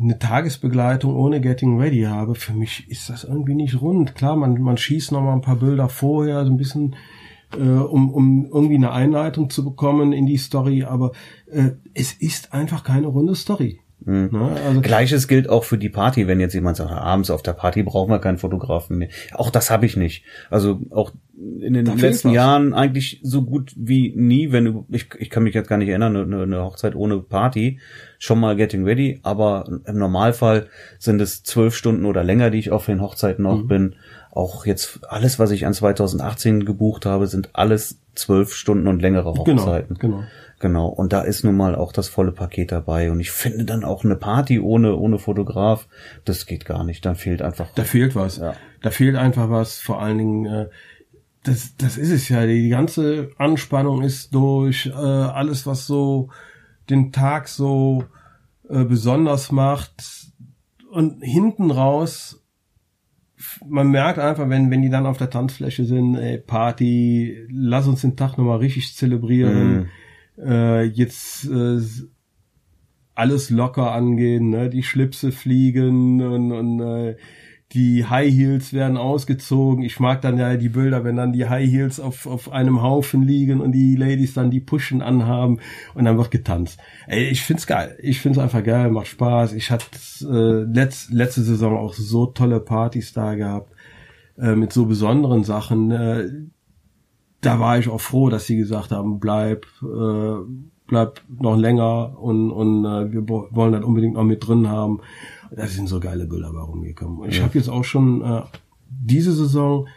eine 0.00 0.18
Tagesbegleitung 0.18 1.14
ohne 1.14 1.42
Getting 1.42 1.78
Ready 1.78 2.04
habe, 2.04 2.36
für 2.36 2.54
mich 2.54 2.88
ist 2.88 3.10
das 3.10 3.24
irgendwie 3.24 3.54
nicht 3.54 3.82
rund. 3.82 4.14
Klar, 4.14 4.34
man, 4.34 4.58
man 4.62 4.78
schießt 4.78 5.12
noch 5.12 5.20
mal 5.20 5.34
ein 5.34 5.42
paar 5.42 5.56
Bilder 5.56 5.90
vorher, 5.90 6.42
so 6.46 6.50
ein 6.50 6.56
bisschen, 6.56 6.96
äh, 7.54 7.60
um, 7.60 8.10
um 8.10 8.46
irgendwie 8.46 8.76
eine 8.76 8.92
Einleitung 8.92 9.50
zu 9.50 9.62
bekommen 9.62 10.14
in 10.14 10.24
die 10.24 10.38
Story, 10.38 10.84
aber 10.84 11.12
äh, 11.50 11.72
es 11.92 12.14
ist 12.14 12.54
einfach 12.54 12.82
keine 12.82 13.08
runde 13.08 13.34
Story. 13.34 13.79
Mhm. 14.04 14.28
Ne? 14.32 14.56
Also 14.66 14.80
Gleiches 14.80 15.28
gilt 15.28 15.48
auch 15.48 15.64
für 15.64 15.78
die 15.78 15.88
Party, 15.88 16.26
wenn 16.26 16.40
jetzt 16.40 16.54
jemand 16.54 16.76
sagt, 16.76 16.90
abends 16.90 17.30
auf 17.30 17.42
der 17.42 17.52
Party 17.52 17.82
brauchen 17.82 18.10
wir 18.10 18.18
keinen 18.18 18.38
Fotografen 18.38 18.98
mehr. 18.98 19.08
Auch 19.32 19.50
das 19.50 19.70
habe 19.70 19.86
ich 19.86 19.96
nicht. 19.96 20.24
Also 20.50 20.80
auch 20.90 21.12
in 21.60 21.72
den 21.72 21.86
letzten 21.86 22.30
Jahren 22.30 22.74
eigentlich 22.74 23.20
so 23.22 23.42
gut 23.42 23.72
wie 23.76 24.12
nie, 24.14 24.52
wenn 24.52 24.64
du, 24.66 24.86
ich, 24.90 25.08
ich 25.18 25.30
kann 25.30 25.42
mich 25.42 25.54
jetzt 25.54 25.68
gar 25.68 25.78
nicht 25.78 25.88
erinnern, 25.88 26.16
eine, 26.16 26.42
eine 26.42 26.62
Hochzeit 26.62 26.94
ohne 26.94 27.18
Party, 27.18 27.78
schon 28.18 28.40
mal 28.40 28.56
getting 28.56 28.84
ready, 28.84 29.20
aber 29.22 29.64
im 29.86 29.98
Normalfall 29.98 30.66
sind 30.98 31.20
es 31.20 31.42
zwölf 31.42 31.74
Stunden 31.74 32.04
oder 32.04 32.24
länger, 32.24 32.50
die 32.50 32.58
ich 32.58 32.70
auf 32.70 32.86
den 32.86 33.00
Hochzeiten 33.00 33.42
noch 33.42 33.62
mhm. 33.62 33.68
bin. 33.68 33.94
Auch 34.32 34.66
jetzt 34.66 35.00
alles, 35.08 35.38
was 35.38 35.50
ich 35.50 35.66
an 35.66 35.74
2018 35.74 36.64
gebucht 36.64 37.06
habe, 37.06 37.26
sind 37.26 37.50
alles 37.54 38.00
zwölf 38.14 38.54
Stunden 38.54 38.86
und 38.86 39.00
längere 39.00 39.32
genau, 39.32 39.62
Hochzeiten. 39.62 39.96
Genau, 39.98 40.16
genau. 40.18 40.28
Genau, 40.60 40.88
und 40.88 41.14
da 41.14 41.22
ist 41.22 41.42
nun 41.42 41.56
mal 41.56 41.74
auch 41.74 41.90
das 41.90 42.10
volle 42.10 42.32
Paket 42.32 42.70
dabei. 42.70 43.10
Und 43.10 43.18
ich 43.18 43.30
finde 43.30 43.64
dann 43.64 43.82
auch 43.82 44.04
eine 44.04 44.14
Party 44.14 44.60
ohne, 44.60 44.94
ohne 44.94 45.18
Fotograf, 45.18 45.88
das 46.26 46.44
geht 46.44 46.66
gar 46.66 46.84
nicht. 46.84 47.06
Dann 47.06 47.16
fehlt 47.16 47.40
einfach. 47.40 47.70
Da 47.74 47.82
fehlt 47.82 48.14
was. 48.14 48.36
Ja. 48.36 48.54
Da 48.82 48.90
fehlt 48.90 49.16
einfach 49.16 49.48
was. 49.48 49.78
Vor 49.78 50.02
allen 50.02 50.18
Dingen, 50.18 50.44
äh, 50.44 50.68
das, 51.44 51.76
das 51.78 51.96
ist 51.96 52.10
es 52.10 52.28
ja. 52.28 52.44
Die 52.44 52.68
ganze 52.68 53.30
Anspannung 53.38 54.02
ist 54.02 54.34
durch 54.34 54.84
äh, 54.84 54.90
alles, 54.92 55.66
was 55.66 55.86
so 55.86 56.28
den 56.90 57.10
Tag 57.10 57.48
so 57.48 58.04
äh, 58.68 58.84
besonders 58.84 59.52
macht. 59.52 60.28
Und 60.90 61.22
hinten 61.22 61.70
raus, 61.70 62.44
man 63.66 63.90
merkt 63.90 64.18
einfach, 64.18 64.50
wenn, 64.50 64.70
wenn 64.70 64.82
die 64.82 64.90
dann 64.90 65.06
auf 65.06 65.16
der 65.16 65.30
Tanzfläche 65.30 65.86
sind, 65.86 66.16
ey, 66.16 66.36
Party, 66.36 67.46
lass 67.50 67.86
uns 67.86 68.02
den 68.02 68.14
Tag 68.14 68.36
nochmal 68.36 68.58
richtig 68.58 68.94
zelebrieren. 68.94 69.78
Mm 69.78 69.88
äh, 70.44 70.84
jetzt 70.84 71.44
äh, 71.46 71.80
alles 73.14 73.50
locker 73.50 73.92
angehen, 73.92 74.50
ne? 74.50 74.70
die 74.70 74.82
Schlipse 74.82 75.32
fliegen 75.32 76.22
und, 76.22 76.52
und 76.52 76.80
äh, 76.80 77.16
die 77.72 78.04
High 78.04 78.32
Heels 78.32 78.72
werden 78.72 78.96
ausgezogen. 78.96 79.84
Ich 79.84 80.00
mag 80.00 80.22
dann 80.22 80.38
ja 80.38 80.56
die 80.56 80.70
Bilder, 80.70 81.04
wenn 81.04 81.16
dann 81.16 81.32
die 81.32 81.48
High 81.48 81.70
Heels 81.70 82.00
auf, 82.00 82.26
auf 82.26 82.50
einem 82.50 82.82
Haufen 82.82 83.22
liegen 83.22 83.60
und 83.60 83.72
die 83.72 83.94
Ladies 83.94 84.34
dann 84.34 84.50
die 84.50 84.60
Pushen 84.60 85.02
anhaben 85.02 85.60
und 85.94 86.04
dann 86.04 86.18
wird 86.18 86.32
getanzt. 86.32 86.80
Ey, 87.06 87.28
ich 87.28 87.42
find's 87.42 87.68
geil. 87.68 87.96
Ich 88.00 88.20
find's 88.20 88.38
einfach 88.38 88.64
geil, 88.64 88.90
macht 88.90 89.06
Spaß. 89.06 89.52
Ich 89.52 89.70
hatte 89.70 89.86
äh, 90.22 90.64
letzt, 90.72 91.10
letzte 91.12 91.42
Saison 91.42 91.76
auch 91.76 91.94
so 91.94 92.26
tolle 92.26 92.58
Partys 92.58 93.12
da 93.12 93.34
gehabt 93.36 93.72
äh, 94.36 94.56
mit 94.56 94.72
so 94.72 94.86
besonderen 94.86 95.44
Sachen. 95.44 95.92
Äh, 95.92 96.28
da 97.40 97.58
war 97.58 97.78
ich 97.78 97.88
auch 97.88 98.00
froh, 98.00 98.28
dass 98.28 98.46
sie 98.46 98.56
gesagt 98.56 98.90
haben, 98.90 99.18
bleib, 99.18 99.66
äh, 99.82 100.36
bleib 100.86 101.22
noch 101.28 101.56
länger 101.56 102.18
und, 102.18 102.50
und 102.50 102.84
äh, 102.84 103.12
wir 103.12 103.28
wollen 103.28 103.72
das 103.72 103.84
unbedingt 103.84 104.14
noch 104.14 104.24
mit 104.24 104.46
drin 104.46 104.68
haben. 104.68 105.00
Da 105.50 105.66
sind 105.66 105.88
so 105.88 106.00
geile 106.00 106.26
Bilder 106.26 106.52
bei 106.52 106.60
rumgekommen. 106.60 107.28
Ich 107.28 107.38
ja. 107.38 107.44
habe 107.44 107.58
jetzt 107.58 107.68
auch 107.68 107.84
schon 107.84 108.22
äh, 108.22 108.42
diese 108.88 109.32
Saison 109.32 109.88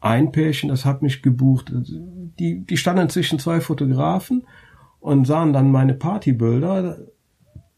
ein 0.00 0.32
Pärchen, 0.32 0.68
das 0.68 0.84
hat 0.84 1.02
mich 1.02 1.22
gebucht. 1.22 1.72
Die, 1.74 2.64
die 2.64 2.76
standen 2.76 3.08
zwischen 3.08 3.38
zwei 3.38 3.60
Fotografen 3.60 4.44
und 5.00 5.26
sahen 5.26 5.52
dann 5.52 5.72
meine 5.72 5.94
Partybilder. 5.94 6.98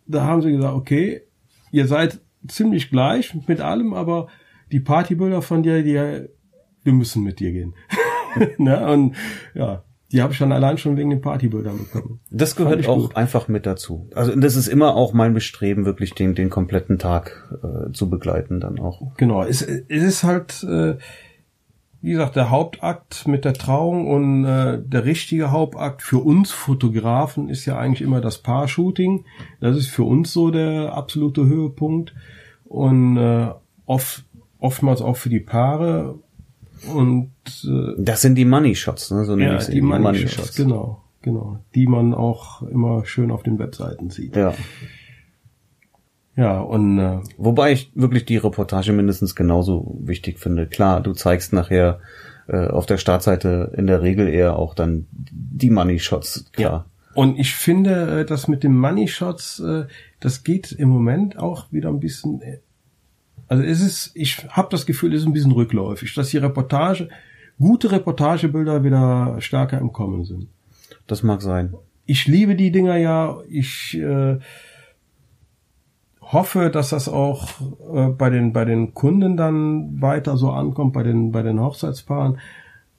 Da 0.07 0.25
haben 0.25 0.43
sie 0.43 0.51
gesagt, 0.51 0.75
okay, 0.75 1.23
ihr 1.71 1.87
seid 1.87 2.21
ziemlich 2.49 2.91
gleich 2.91 3.35
mit 3.47 3.61
allem, 3.61 3.95
aber 3.95 4.29
die 4.73 4.81
Partybilder 4.81 5.41
von 5.41 5.63
dir, 5.63 5.83
die, 5.83 6.29
wir 6.85 6.93
müssen 6.93 7.23
mit 7.23 7.41
dir 7.41 7.53
gehen. 7.53 7.75
ne? 8.59 8.87
Und 8.91 9.17
ja, 9.55 9.83
die 10.13 10.23
habe 10.23 10.33
ich 10.33 10.39
dann 10.39 10.53
allein 10.53 10.79
schon 10.79 10.97
wegen 10.97 11.11
den 11.11 11.21
Partybildern 11.21 11.79
bekommen. 11.79 12.21
Das 12.31 12.55
gehört 12.55 12.87
auch 12.89 13.09
gut. 13.09 13.17
einfach 13.17 13.49
mit 13.49 13.67
dazu. 13.67 14.09
Also 14.15 14.37
das 14.37 14.55
ist 14.55 14.69
immer 14.69 14.95
auch 14.95 15.13
mein 15.13 15.35
Bestreben, 15.35 15.85
wirklich 15.85 16.15
den, 16.15 16.35
den 16.35 16.49
kompletten 16.49 16.99
Tag 16.99 17.53
äh, 17.63 17.93
zu 17.93 18.09
begleiten 18.09 18.61
dann 18.61 18.79
auch. 18.79 19.03
Genau, 19.17 19.43
es, 19.43 19.63
es 19.63 20.03
ist 20.03 20.23
halt, 20.23 20.63
äh, 20.63 20.97
wie 22.03 22.13
gesagt, 22.13 22.37
der 22.37 22.51
Hauptakt 22.51 23.27
mit 23.27 23.45
der 23.45 23.55
Trauung 23.55 24.09
und 24.09 24.45
äh, 24.45 24.81
der 24.81 25.05
richtige 25.05 25.51
Hauptakt 25.51 26.03
für 26.03 26.19
uns 26.19 26.53
Fotografen 26.53 27.49
ist 27.49 27.67
ja 27.67 27.77
eigentlich 27.77 28.03
immer 28.03 28.21
das 28.21 28.39
Paar-Shooting. 28.39 29.25
Das 29.61 29.77
ist 29.77 29.89
für 29.89 30.05
uns 30.05 30.33
so 30.33 30.53
der 30.53 30.95
absolute 30.95 31.47
Höhepunkt. 31.47 32.15
Und 32.65 33.17
äh, 33.17 33.49
oft, 33.87 34.25
oftmals 34.61 35.03
auch 35.03 35.17
für 35.17 35.31
die 35.31 35.41
Paare 35.41 36.21
und 36.93 37.31
äh, 37.65 37.95
das 37.99 38.23
sind 38.23 38.35
die 38.35 38.45
Money 38.45 38.75
Shots, 38.75 39.11
ne? 39.11 39.25
So 39.25 39.37
ja, 39.37 39.59
die 39.59 39.81
Money, 39.81 40.03
Money 40.03 40.19
Shots, 40.21 40.35
Shots, 40.35 40.57
genau, 40.57 41.03
genau, 41.23 41.59
die 41.75 41.87
man 41.87 42.15
auch 42.15 42.63
immer 42.63 43.05
schön 43.05 43.31
auf 43.31 43.43
den 43.43 43.59
Webseiten 43.59 44.11
sieht. 44.11 44.37
Ja. 44.37 44.55
Ja, 46.37 46.61
und 46.61 46.99
äh, 46.99 47.21
wobei 47.39 47.73
ich 47.73 47.91
wirklich 47.95 48.27
die 48.27 48.37
Reportage 48.37 48.93
mindestens 48.93 49.35
genauso 49.35 49.97
wichtig 50.01 50.39
finde. 50.39 50.67
Klar, 50.67 51.01
du 51.01 51.15
zeigst 51.15 51.55
nachher 51.55 52.01
äh, 52.47 52.67
auf 52.67 52.85
der 52.85 52.99
Startseite 52.99 53.73
in 53.75 53.87
der 53.87 54.03
Regel 54.03 54.29
eher 54.29 54.59
auch 54.59 54.75
dann 54.75 55.07
die 55.11 55.71
Money 55.71 55.99
Shots, 55.99 56.51
klar. 56.53 56.71
Ja. 56.71 56.85
Und 57.15 57.39
ich 57.39 57.55
finde, 57.55 58.21
äh, 58.21 58.25
das 58.27 58.47
mit 58.47 58.63
den 58.63 58.77
Money 58.77 59.09
Shots, 59.09 59.61
äh, 59.61 59.87
das 60.21 60.45
geht 60.45 60.73
im 60.73 60.91
Moment 60.91 61.39
auch 61.39 61.73
wieder 61.73 61.89
ein 61.89 62.01
bisschen 62.01 62.43
also 63.49 63.63
es 63.63 63.81
ist, 63.81 64.11
ich 64.15 64.49
habe 64.49 64.69
das 64.71 64.87
Gefühl, 64.87 65.15
es 65.15 65.23
ist 65.23 65.27
ein 65.27 65.33
bisschen 65.33 65.53
rückläufig, 65.53 66.15
dass 66.15 66.31
die 66.31 66.39
Reportage, 66.39 67.09
gute 67.59 67.93
Reportagebilder 67.93 68.83
wieder 68.85 69.37
stärker 69.41 69.79
im 69.79 69.93
Kommen 69.93 70.25
sind. 70.25 70.49
Das 71.07 71.23
mag 71.23 71.43
sein. 71.43 71.75
Ich 72.05 72.27
liebe 72.27 72.57
die 72.57 72.71
Dinger 72.71 72.97
ja. 72.97 73.39
Ich 73.49 73.97
äh, 73.97 74.39
hoffe, 76.21 76.71
dass 76.71 76.91
das 76.91 77.09
auch 77.09 77.49
äh, 77.93 78.09
bei 78.09 78.31
den 78.31 78.53
bei 78.53 78.65
den 78.65 78.95
Kunden 78.95 79.37
dann 79.37 80.01
weiter 80.01 80.37
so 80.37 80.51
ankommt, 80.51 80.93
bei 80.93 81.03
den 81.03 81.33
bei 81.33 81.43
den 81.43 81.61
Hochzeitspaaren, 81.61 82.39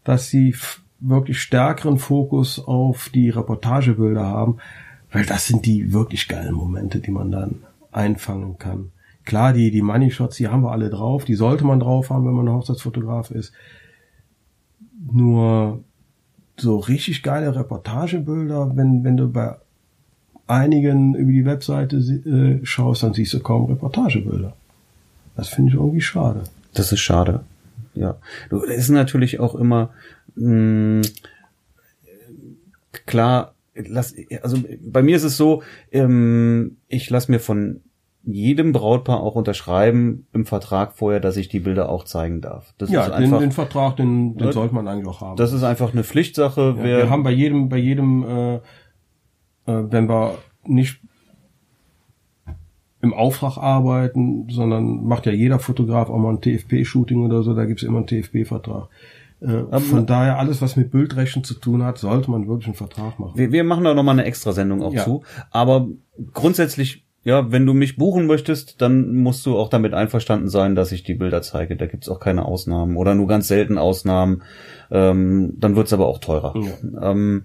dass 0.04 0.30
sie 0.30 0.56
wirklich 1.00 1.42
stärkeren 1.42 1.98
Fokus 1.98 2.60
auf 2.60 3.10
die 3.14 3.30
Reportagebilder 3.30 4.26
haben, 4.26 4.58
weil 5.12 5.26
das 5.26 5.48
sind 5.48 5.66
die 5.66 5.94
wirklich 5.94 6.28
geilen 6.28 6.56
Momente, 6.56 7.00
die 7.00 7.12
man 7.12 7.32
dann 7.32 7.64
einfangen 7.92 8.58
kann. 8.58 8.92
Klar, 9.28 9.52
die, 9.52 9.72
die 9.72 9.82
Money 9.82 10.10
Shots, 10.10 10.38
die 10.38 10.48
haben 10.48 10.64
wir 10.64 10.72
alle 10.72 10.90
drauf. 10.90 11.26
Die 11.26 11.36
sollte 11.36 11.66
man 11.66 11.82
drauf 11.82 12.12
haben, 12.12 12.26
wenn 12.26 12.32
man 12.34 12.48
Hochzeitsfotograf 12.50 13.30
ist. 13.30 13.52
Nur 15.12 15.84
so 16.56 16.78
richtig 16.78 17.24
geile 17.24 17.54
Reportagebilder, 17.54 18.78
wenn, 18.78 19.04
wenn 19.04 19.18
du 19.18 19.30
bei 19.30 19.58
einigen 20.48 21.14
über 21.14 21.34
die 21.34 21.44
Webseite 21.44 21.98
äh, 21.98 22.66
schaust, 22.66 23.04
dann 23.04 23.14
siehst 23.14 23.34
du 23.34 23.42
kaum 23.42 23.66
Reportagebilder. 23.66 24.54
Das 25.36 25.50
finde 25.50 25.72
ich 25.72 25.76
irgendwie 25.76 26.00
schade. 26.00 26.44
Das 26.74 26.94
ist 26.94 27.02
schade. 27.02 27.42
Ja. 27.96 28.16
Du, 28.50 28.64
es 28.64 28.78
ist 28.78 28.90
natürlich 28.92 29.42
auch 29.42 29.56
immer 29.56 29.90
mh, 30.36 31.02
hm, 31.02 31.02
klar, 33.06 33.56
lass, 33.76 34.16
also 34.42 34.64
bei 34.80 35.04
mir 35.04 35.18
ist 35.18 35.24
es 35.24 35.36
so, 35.36 35.64
ähm, 35.92 36.78
ich 36.88 37.10
lasse 37.10 37.30
mir 37.30 37.42
von 37.42 37.82
jedem 38.30 38.74
Brautpaar 38.74 39.22
auch 39.22 39.36
unterschreiben 39.36 40.28
im 40.34 40.46
Vertrag 40.46 40.94
vorher, 40.94 41.22
dass 41.22 41.38
ich 41.38 41.48
die 41.48 41.62
Bilder 41.62 41.88
auch 41.88 42.04
zeigen 42.04 42.42
darf. 42.42 42.74
Das 42.78 42.90
ja, 42.90 43.06
ist 43.06 43.12
einfach, 43.12 43.40
den, 43.40 43.50
den 43.50 43.52
Vertrag, 43.54 43.96
den, 43.96 44.36
den 44.36 44.52
sollte 44.52 44.76
man 44.76 44.86
eigentlich 44.88 45.08
auch 45.08 45.22
haben. 45.22 45.38
Das 45.38 45.54
ist 45.54 45.64
einfach 45.64 45.94
eine 45.94 46.04
Pflichtsache. 46.04 46.76
Ja, 46.78 46.84
wir 46.84 47.10
haben 47.10 47.24
bei 47.24 47.32
jedem, 47.32 47.70
bei 47.70 47.78
jedem, 47.78 48.24
äh, 48.24 48.56
äh, 48.56 48.60
wenn 49.66 50.10
wir 50.10 50.38
nicht 50.66 51.00
im 53.02 53.14
Auftrag 53.14 53.58
arbeiten, 53.58 54.50
sondern 54.50 55.06
macht 55.06 55.26
ja 55.26 55.32
jeder 55.32 55.60
Fotograf 55.60 56.10
auch 56.10 56.18
mal 56.18 56.34
ein 56.34 56.42
TFP-Shooting 56.42 57.24
oder 57.24 57.44
so, 57.44 57.54
da 57.54 57.64
gibt's 57.64 57.84
immer 57.84 58.00
einen 58.00 58.08
TFP-Vertrag. 58.08 58.90
Äh, 59.40 59.80
von 59.80 60.06
daher, 60.06 60.38
alles, 60.38 60.62
was 60.62 60.76
mit 60.76 60.92
Bildrechten 60.92 61.46
zu 61.46 61.54
tun 61.54 61.84
hat, 61.84 61.98
sollte 61.98 62.30
man 62.30 62.48
wirklich 62.50 62.68
einen 62.68 62.76
Vertrag 62.76 63.20
machen. 63.20 63.38
Wir, 63.38 63.54
wir 63.54 63.64
machen 63.64 63.86
da 63.86 63.94
nochmal 63.94 64.16
eine 64.16 64.26
extra 64.26 64.52
Sendung 64.52 64.84
auch 64.84 64.94
ja. 64.94 65.06
zu. 65.06 65.24
Aber 65.52 65.88
grundsätzlich 66.34 67.07
ja, 67.28 67.52
wenn 67.52 67.66
du 67.66 67.74
mich 67.74 67.98
buchen 67.98 68.26
möchtest, 68.26 68.82
dann 68.82 69.14
musst 69.14 69.46
du 69.46 69.58
auch 69.58 69.68
damit 69.68 69.94
einverstanden 69.94 70.48
sein, 70.48 70.76
dass 70.76 70.94
ich 70.94 71.04
die 71.04 71.14
Bilder 71.14 71.42
zeige. 71.42 71.76
Da 71.76 71.86
gibt's 71.86 72.08
auch 72.08 72.22
keine 72.22 72.46
Ausnahmen 72.46 72.96
oder 72.96 73.16
nur 73.16 73.28
ganz 73.28 73.50
selten 73.50 73.78
Ausnahmen. 73.78 74.44
Ähm, 74.90 75.52
dann 75.58 75.76
wird's 75.76 75.92
aber 75.92 76.08
auch 76.08 76.20
teurer. 76.20 76.54
Ja. 76.56 77.12
Ähm, 77.12 77.44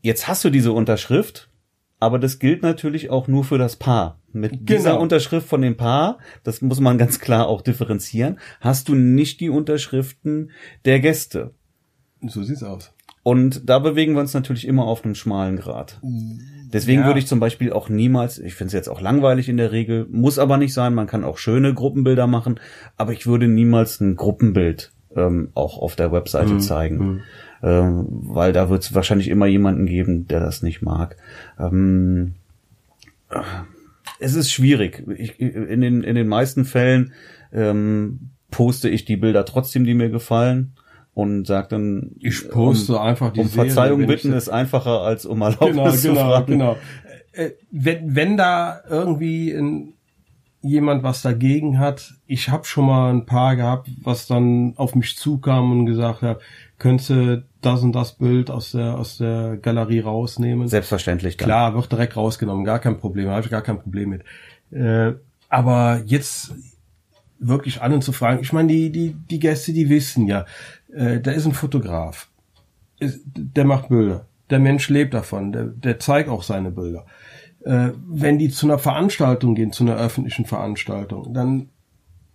jetzt 0.00 0.28
hast 0.28 0.44
du 0.44 0.50
diese 0.50 0.70
Unterschrift, 0.70 1.48
aber 1.98 2.20
das 2.20 2.38
gilt 2.38 2.62
natürlich 2.62 3.10
auch 3.10 3.26
nur 3.26 3.42
für 3.42 3.58
das 3.58 3.74
Paar. 3.74 4.20
Mit 4.32 4.52
genau. 4.52 4.64
dieser 4.64 5.00
Unterschrift 5.00 5.48
von 5.48 5.62
dem 5.62 5.76
Paar, 5.76 6.18
das 6.44 6.62
muss 6.62 6.78
man 6.78 6.98
ganz 6.98 7.18
klar 7.18 7.48
auch 7.48 7.62
differenzieren, 7.62 8.38
hast 8.60 8.88
du 8.88 8.94
nicht 8.94 9.40
die 9.40 9.50
Unterschriften 9.50 10.52
der 10.84 11.00
Gäste. 11.00 11.50
So 12.22 12.44
sieht's 12.44 12.62
aus. 12.62 12.93
Und 13.24 13.68
da 13.68 13.78
bewegen 13.80 14.12
wir 14.14 14.20
uns 14.20 14.34
natürlich 14.34 14.68
immer 14.68 14.84
auf 14.84 15.04
einem 15.04 15.14
schmalen 15.14 15.56
Grad. 15.56 15.98
Deswegen 16.72 17.00
Ja. 17.00 17.06
würde 17.06 17.18
ich 17.20 17.26
zum 17.26 17.40
Beispiel 17.40 17.72
auch 17.72 17.88
niemals, 17.88 18.38
ich 18.38 18.54
finde 18.54 18.68
es 18.68 18.72
jetzt 18.74 18.88
auch 18.88 19.00
langweilig 19.00 19.48
in 19.48 19.56
der 19.56 19.72
Regel, 19.72 20.06
muss 20.10 20.38
aber 20.38 20.58
nicht 20.58 20.74
sein, 20.74 20.94
man 20.94 21.06
kann 21.06 21.24
auch 21.24 21.38
schöne 21.38 21.72
Gruppenbilder 21.72 22.26
machen, 22.26 22.60
aber 22.98 23.12
ich 23.12 23.26
würde 23.26 23.48
niemals 23.48 23.98
ein 24.00 24.16
Gruppenbild 24.16 24.92
ähm, 25.16 25.48
auch 25.54 25.78
auf 25.78 25.96
der 25.96 26.12
Webseite 26.12 26.58
zeigen. 26.58 27.22
Ähm, 27.62 28.06
weil 28.10 28.52
da 28.52 28.68
wird 28.68 28.82
es 28.82 28.94
wahrscheinlich 28.94 29.28
immer 29.28 29.46
jemanden 29.46 29.86
geben, 29.86 30.28
der 30.28 30.40
das 30.40 30.60
nicht 30.62 30.82
mag. 30.82 31.16
Ähm, 31.58 32.34
es 34.18 34.34
ist 34.34 34.50
schwierig. 34.52 35.02
Ich, 35.16 35.40
in, 35.40 35.80
den, 35.80 36.02
in 36.02 36.14
den 36.14 36.28
meisten 36.28 36.66
Fällen 36.66 37.12
ähm, 37.52 38.30
poste 38.50 38.90
ich 38.90 39.06
die 39.06 39.16
Bilder 39.16 39.46
trotzdem, 39.46 39.84
die 39.84 39.94
mir 39.94 40.10
gefallen 40.10 40.74
und 41.14 41.46
sage 41.46 41.68
dann, 41.70 42.12
Ich 42.20 42.48
poste 42.50 42.94
um, 42.94 42.98
einfach 43.00 43.32
die 43.32 43.40
um 43.40 43.48
Serie, 43.48 43.70
Verzeihung 43.70 44.06
bitten 44.06 44.32
ist 44.32 44.48
einfacher 44.48 45.00
als 45.00 45.24
um 45.26 45.40
Erlaubnis 45.40 45.72
Genau, 45.74 45.90
zu 45.92 46.08
genau, 46.08 46.20
fragen. 46.20 46.46
genau. 46.52 46.76
Äh, 47.32 47.50
wenn, 47.70 48.14
wenn 48.14 48.36
da 48.36 48.80
irgendwie 48.88 49.52
ein, 49.52 49.94
jemand 50.62 51.02
was 51.02 51.22
dagegen 51.22 51.78
hat, 51.78 52.14
ich 52.26 52.48
habe 52.48 52.64
schon 52.64 52.86
mal 52.86 53.12
ein 53.12 53.26
paar 53.26 53.54
gehabt, 53.56 53.90
was 54.02 54.26
dann 54.26 54.74
auf 54.76 54.94
mich 54.94 55.16
zukam 55.16 55.70
und 55.72 55.86
gesagt 55.86 56.22
hat, 56.22 56.40
könntest 56.78 57.10
du 57.10 57.44
das 57.60 57.82
und 57.82 57.92
das 57.92 58.14
Bild 58.14 58.50
aus 58.50 58.72
der 58.72 58.96
aus 58.98 59.18
der 59.18 59.56
Galerie 59.56 60.00
rausnehmen? 60.00 60.66
Selbstverständlich. 60.68 61.36
Dann. 61.36 61.46
Klar, 61.46 61.74
wird 61.74 61.92
direkt 61.92 62.16
rausgenommen, 62.16 62.64
gar 62.64 62.78
kein 62.78 62.98
Problem, 62.98 63.28
habe 63.28 63.42
ich 63.42 63.50
gar 63.50 63.62
kein 63.62 63.78
Problem 63.78 64.10
mit. 64.10 64.22
Äh, 64.72 65.14
aber 65.48 66.02
jetzt 66.06 66.54
wirklich 67.38 67.82
an 67.82 67.92
und 67.92 68.02
zu 68.02 68.12
fragen, 68.12 68.40
ich 68.42 68.52
meine, 68.52 68.68
die, 68.68 68.90
die, 68.90 69.14
die 69.30 69.38
Gäste, 69.38 69.72
die 69.72 69.88
wissen 69.88 70.26
ja, 70.26 70.46
äh, 70.94 71.20
da 71.20 71.30
ist 71.32 71.46
ein 71.46 71.52
Fotograf, 71.52 72.28
ist, 73.00 73.20
der 73.26 73.64
macht 73.64 73.88
Bilder, 73.88 74.26
der 74.50 74.58
Mensch 74.60 74.88
lebt 74.88 75.14
davon, 75.14 75.52
der, 75.52 75.64
der 75.64 75.98
zeigt 75.98 76.28
auch 76.28 76.42
seine 76.42 76.70
Bilder. 76.70 77.06
Äh, 77.64 77.90
wenn 78.06 78.38
die 78.38 78.50
zu 78.50 78.66
einer 78.66 78.78
Veranstaltung 78.78 79.54
gehen, 79.54 79.72
zu 79.72 79.84
einer 79.84 79.96
öffentlichen 79.96 80.44
Veranstaltung, 80.44 81.32
dann 81.32 81.70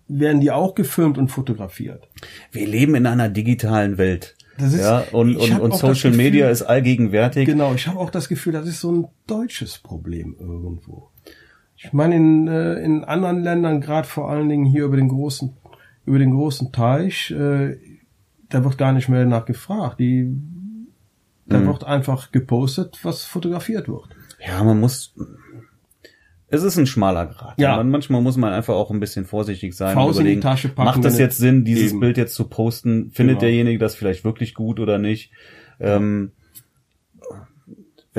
werden 0.08 0.42
die 0.42 0.50
auch 0.52 0.74
gefilmt 0.74 1.18
und 1.20 1.28
fotografiert. 1.30 2.10
Wir 2.52 2.66
leben 2.68 2.96
in 2.96 3.06
einer 3.06 3.30
digitalen 3.30 3.98
Welt. 4.00 4.36
Das 4.58 4.74
ist- 4.74 4.82
ja, 4.82 5.04
und, 5.12 5.36
und, 5.38 5.60
und 5.60 5.74
Social 5.76 6.12
Gefühl- 6.12 6.18
Media 6.18 6.50
ist 6.50 6.64
allgegenwärtig. 6.64 7.46
Genau, 7.46 7.74
ich 7.76 7.88
habe 7.88 8.00
auch 8.00 8.10
das 8.10 8.28
Gefühl, 8.28 8.54
das 8.54 8.68
ist 8.68 8.82
so 8.82 8.92
ein 8.92 9.08
deutsches 9.28 9.78
Problem 9.78 10.36
irgendwo. 10.40 11.10
Ich 11.78 11.94
meine, 11.94 12.16
in, 12.16 12.48
äh, 12.48 12.74
in 12.84 13.04
anderen 13.06 13.42
Ländern, 13.44 13.80
gerade 13.82 14.08
vor 14.08 14.30
allen 14.30 14.50
Dingen 14.50 14.66
hier 14.66 14.84
über 14.86 14.98
den 14.98 15.08
großen, 15.10 15.56
über 16.06 16.18
den 16.20 16.32
großen 16.32 16.72
Teich, 16.74 17.32
äh, 17.32 17.78
da 18.50 18.64
wird 18.64 18.78
gar 18.78 18.94
nicht 18.94 19.10
mehr 19.10 19.22
danach 19.22 19.46
gefragt. 19.46 20.00
Die, 20.00 20.32
da 21.46 21.66
wird 21.66 21.84
einfach 21.84 22.32
gepostet, 22.32 23.00
was 23.04 23.26
fotografiert 23.26 23.88
wird. 23.88 24.10
Ja, 24.46 24.64
man 24.64 24.80
muss. 24.80 25.16
Es 26.52 26.64
ist 26.64 26.78
ein 26.78 26.88
schmaler 26.88 27.28
Grad. 27.28 27.60
Ja. 27.60 27.78
Man, 27.78 27.92
manchmal 27.92 28.22
muss 28.22 28.38
man 28.38 28.52
einfach 28.54 28.74
auch 28.74 28.90
ein 28.90 29.00
bisschen 29.00 29.26
vorsichtig 29.26 29.76
sein. 29.76 29.94
Faust 29.94 30.20
in 30.20 30.26
die 30.26 30.32
überlegen, 30.32 30.42
Tasche 30.42 30.70
packen, 30.70 30.86
macht 30.86 31.06
das 31.06 31.20
jetzt 31.20 31.38
Sinn, 31.38 31.64
dieses 31.64 31.92
eben. 31.92 32.00
Bild 32.00 32.18
jetzt 32.18 32.34
zu 32.34 32.50
posten? 32.50 33.12
Findet 33.12 33.36
Genau. 33.36 33.40
derjenige 33.42 33.78
das 33.78 33.96
vielleicht 33.96 34.24
wirklich 34.24 34.56
gut 34.56 34.80
oder 34.80 34.98
nicht? 34.98 35.32
Ähm, 35.80 36.32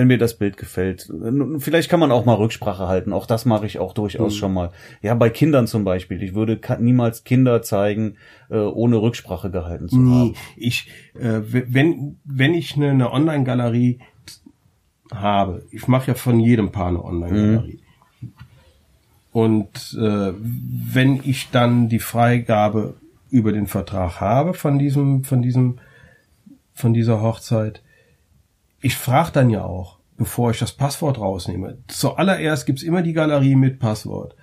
wenn 0.00 0.06
mir 0.08 0.16
das 0.18 0.38
Bild 0.38 0.56
gefällt. 0.56 1.12
Vielleicht 1.58 1.90
kann 1.90 2.00
man 2.00 2.10
auch 2.10 2.24
mal 2.24 2.32
Rücksprache 2.34 2.88
halten. 2.88 3.12
Auch 3.12 3.26
das 3.26 3.44
mache 3.44 3.66
ich 3.66 3.78
auch 3.78 3.90
Mhm. 3.92 3.96
durchaus 3.96 4.34
schon 4.34 4.54
mal. 4.54 4.70
Ja, 5.02 5.14
bei 5.14 5.28
Kindern 5.28 5.66
zum 5.66 5.84
Beispiel. 5.84 6.22
Ich 6.22 6.34
würde 6.34 6.58
niemals 6.78 7.22
Kinder 7.24 7.60
zeigen, 7.60 8.16
äh, 8.48 8.56
ohne 8.56 8.96
Rücksprache 8.96 9.50
gehalten 9.50 9.88
zu 9.90 9.98
Nee, 10.00 10.10
haben. 10.18 10.34
ich, 10.56 10.88
äh, 11.14 11.40
wenn, 11.42 12.16
wenn 12.24 12.54
ich 12.54 12.76
eine, 12.76 12.90
eine 12.90 13.12
Online-Galerie 13.12 13.98
habe, 15.12 15.64
ich 15.70 15.86
mache 15.86 16.08
ja 16.08 16.14
von 16.14 16.40
jedem 16.40 16.72
Paar 16.72 16.88
eine 16.88 17.04
Online-Galerie. 17.04 17.80
Und 19.32 19.96
äh, 20.00 20.32
wenn 20.40 21.20
ich 21.24 21.50
dann 21.50 21.88
die 21.88 21.98
Freigabe 22.00 22.94
über 23.30 23.52
den 23.52 23.66
Vertrag 23.66 24.20
habe 24.20 24.54
von 24.54 24.78
diesem, 24.78 25.24
von 25.24 25.42
diesem, 25.42 25.78
von 26.74 26.94
dieser 26.94 27.20
Hochzeit, 27.20 27.82
ich 28.80 28.96
frage 28.96 29.32
dann 29.32 29.50
ja 29.50 29.64
auch, 29.64 29.98
bevor 30.16 30.50
ich 30.50 30.58
das 30.58 30.72
Passwort 30.72 31.18
rausnehme. 31.18 31.78
Zuallererst 31.88 32.66
gibt's 32.66 32.82
immer 32.82 33.02
die 33.02 33.14
Galerie 33.14 33.56
mit 33.56 33.78
Passwort. 33.78 34.36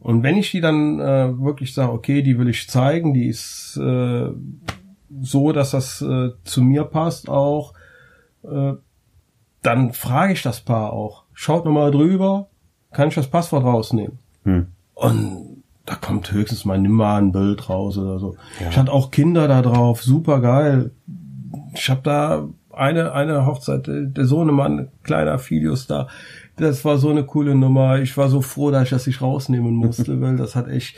Und 0.00 0.22
wenn 0.22 0.36
ich 0.36 0.50
die 0.50 0.60
dann 0.60 1.00
äh, 1.00 1.40
wirklich 1.40 1.72
sage, 1.72 1.92
okay, 1.92 2.22
die 2.22 2.38
will 2.38 2.48
ich 2.48 2.68
zeigen, 2.68 3.14
die 3.14 3.28
ist 3.28 3.78
äh, 3.78 4.28
so, 5.20 5.52
dass 5.52 5.70
das 5.70 6.02
äh, 6.02 6.30
zu 6.44 6.62
mir 6.62 6.84
passt 6.84 7.28
auch, 7.28 7.74
äh, 8.42 8.74
dann 9.62 9.92
frage 9.92 10.32
ich 10.32 10.42
das 10.42 10.60
Paar 10.60 10.92
auch. 10.92 11.24
Schaut 11.32 11.64
nochmal 11.64 11.90
drüber, 11.90 12.48
kann 12.92 13.08
ich 13.08 13.14
das 13.14 13.28
Passwort 13.28 13.64
rausnehmen? 13.64 14.18
Hm. 14.44 14.66
Und 14.94 15.62
da 15.86 15.94
kommt 15.94 16.30
höchstens 16.30 16.64
mal 16.64 16.78
nimm 16.78 16.92
mal 16.92 17.18
ein 17.18 17.32
Bild 17.32 17.68
raus 17.68 17.96
oder 17.98 18.18
so. 18.18 18.36
Ich 18.70 18.76
hatte 18.76 18.92
auch 18.92 19.10
Kinder 19.10 19.48
da 19.48 19.62
drauf, 19.62 20.02
super 20.02 20.40
geil. 20.40 20.90
Ich 21.74 21.88
habe 21.90 22.02
da 22.02 22.48
eine 22.72 23.12
eine 23.12 23.46
Hochzeit, 23.46 23.88
äh, 23.88 24.06
der 24.06 24.24
Sohnemann, 24.24 24.88
kleiner 25.02 25.38
Filius 25.38 25.86
da. 25.86 26.08
Das 26.56 26.84
war 26.84 26.98
so 26.98 27.10
eine 27.10 27.24
coole 27.24 27.54
Nummer. 27.54 27.98
Ich 28.00 28.16
war 28.16 28.28
so 28.28 28.42
froh, 28.42 28.70
dass 28.70 28.84
ich 28.84 28.90
das 28.90 29.06
nicht 29.06 29.22
rausnehmen 29.22 29.74
musste, 29.74 30.20
weil 30.20 30.36
das 30.36 30.54
hat 30.54 30.68
echt, 30.68 30.96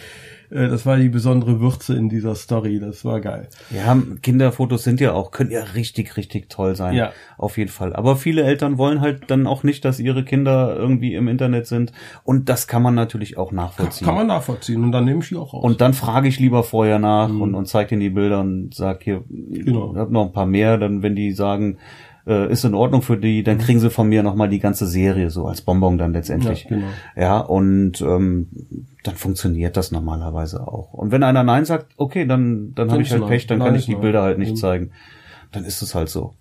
äh, 0.55 0.69
das 0.69 0.87
war 0.87 0.97
die 0.97 1.09
besondere 1.09 1.61
Würze 1.61 1.95
in 1.97 2.09
dieser 2.09 2.35
Story. 2.35 2.79
Das 2.81 3.05
war 3.05 3.21
geil. 3.21 3.49
Ja, 3.71 3.97
Kinderfotos 4.23 4.85
sind 4.85 5.01
ja 5.01 5.13
auch, 5.13 5.31
können 5.31 5.51
ja 5.51 5.63
richtig, 5.75 6.17
richtig 6.17 6.49
toll 6.49 6.75
sein. 6.77 6.95
Ja. 6.95 7.13
Auf 7.37 7.59
jeden 7.59 7.71
Fall. 7.71 7.95
Aber 7.95 8.17
viele 8.17 8.43
Eltern 8.45 8.79
wollen 8.79 9.01
halt 9.01 9.31
dann 9.31 9.47
auch 9.47 9.63
nicht, 9.65 9.85
dass 9.85 10.01
ihre 10.01 10.25
Kinder 10.25 10.75
irgendwie 10.77 11.15
im 11.15 11.29
Internet 11.29 11.67
sind. 11.67 11.93
Und 12.23 12.49
das 12.49 12.67
kann 12.67 12.83
man 12.83 12.95
natürlich 12.95 13.37
auch 13.37 13.53
nachvollziehen. 13.53 14.07
Kann 14.07 14.15
man 14.15 14.27
nachvollziehen 14.29 14.83
und 14.85 14.93
dann 14.93 15.05
nehme 15.05 15.21
ich 15.21 15.29
die 15.29 15.37
auch 15.37 15.53
raus. 15.53 15.63
und 15.65 15.81
dann 15.81 15.93
frage 15.93 16.29
ich 16.29 16.39
lieber 16.41 16.63
vorher 16.63 16.99
nach 16.99 17.29
und, 17.29 17.55
und 17.55 17.67
zeige 17.67 17.95
ihnen 17.95 18.01
die 18.01 18.11
Bilder 18.11 18.41
und 18.41 18.73
sag 18.75 19.03
hier, 19.03 19.23
Mhm. 19.29 19.65
Genau. 19.65 19.93
ich 19.93 19.99
hab 19.99 20.11
noch 20.11 20.27
ein 20.27 20.33
paar 20.33 20.47
mehr. 20.47 20.79
Dann, 20.79 21.03
wenn 21.03 21.17
die 21.17 21.33
sagen, 21.33 21.79
äh, 22.27 22.51
ist 22.51 22.65
in 22.65 22.75
Ordnung 22.75 23.03
für 23.03 23.17
die, 23.17 23.43
dann 23.43 23.59
kriegen 23.59 23.81
sie 23.81 23.91
von 23.91 24.09
mir 24.09 24.23
nochmal 24.23 24.49
die 24.49 24.59
ganze 24.59 24.87
Serie 24.87 25.31
so 25.31 25.47
als 25.47 25.61
Bonbon 25.63 25.99
dann 25.99 26.13
letztendlich. 26.13 26.65
Ja, 26.65 26.69
genau. 26.71 26.87
Ja, 27.17 27.39
und 27.39 28.01
ähm, 28.01 28.49
dann 29.03 29.15
funktioniert 29.17 29.77
das 29.77 29.93
normalerweise 29.93 30.67
auch. 30.67 30.93
Und 30.93 31.11
wenn 31.11 31.23
einer 31.23 31.43
Nein 31.45 31.65
sagt, 31.65 31.93
okay, 31.97 32.27
dann, 32.27 32.73
dann 32.75 32.91
habe 32.91 33.03
ich 33.03 33.11
halt 33.11 33.23
ist 33.23 33.29
Pech, 33.29 33.47
dann 33.47 33.59
Nein. 33.59 33.67
kann 33.67 33.73
Nein 33.75 33.81
ich 33.81 33.87
die 33.87 33.93
Nein. 33.93 34.01
Bilder 34.01 34.23
halt 34.23 34.39
nicht 34.39 34.53
Mhm. 34.53 34.57
zeigen. 34.57 34.91
Dann 35.53 35.65
ist 35.65 35.83
es 35.83 35.95
halt 35.95 36.09
so. 36.09 36.35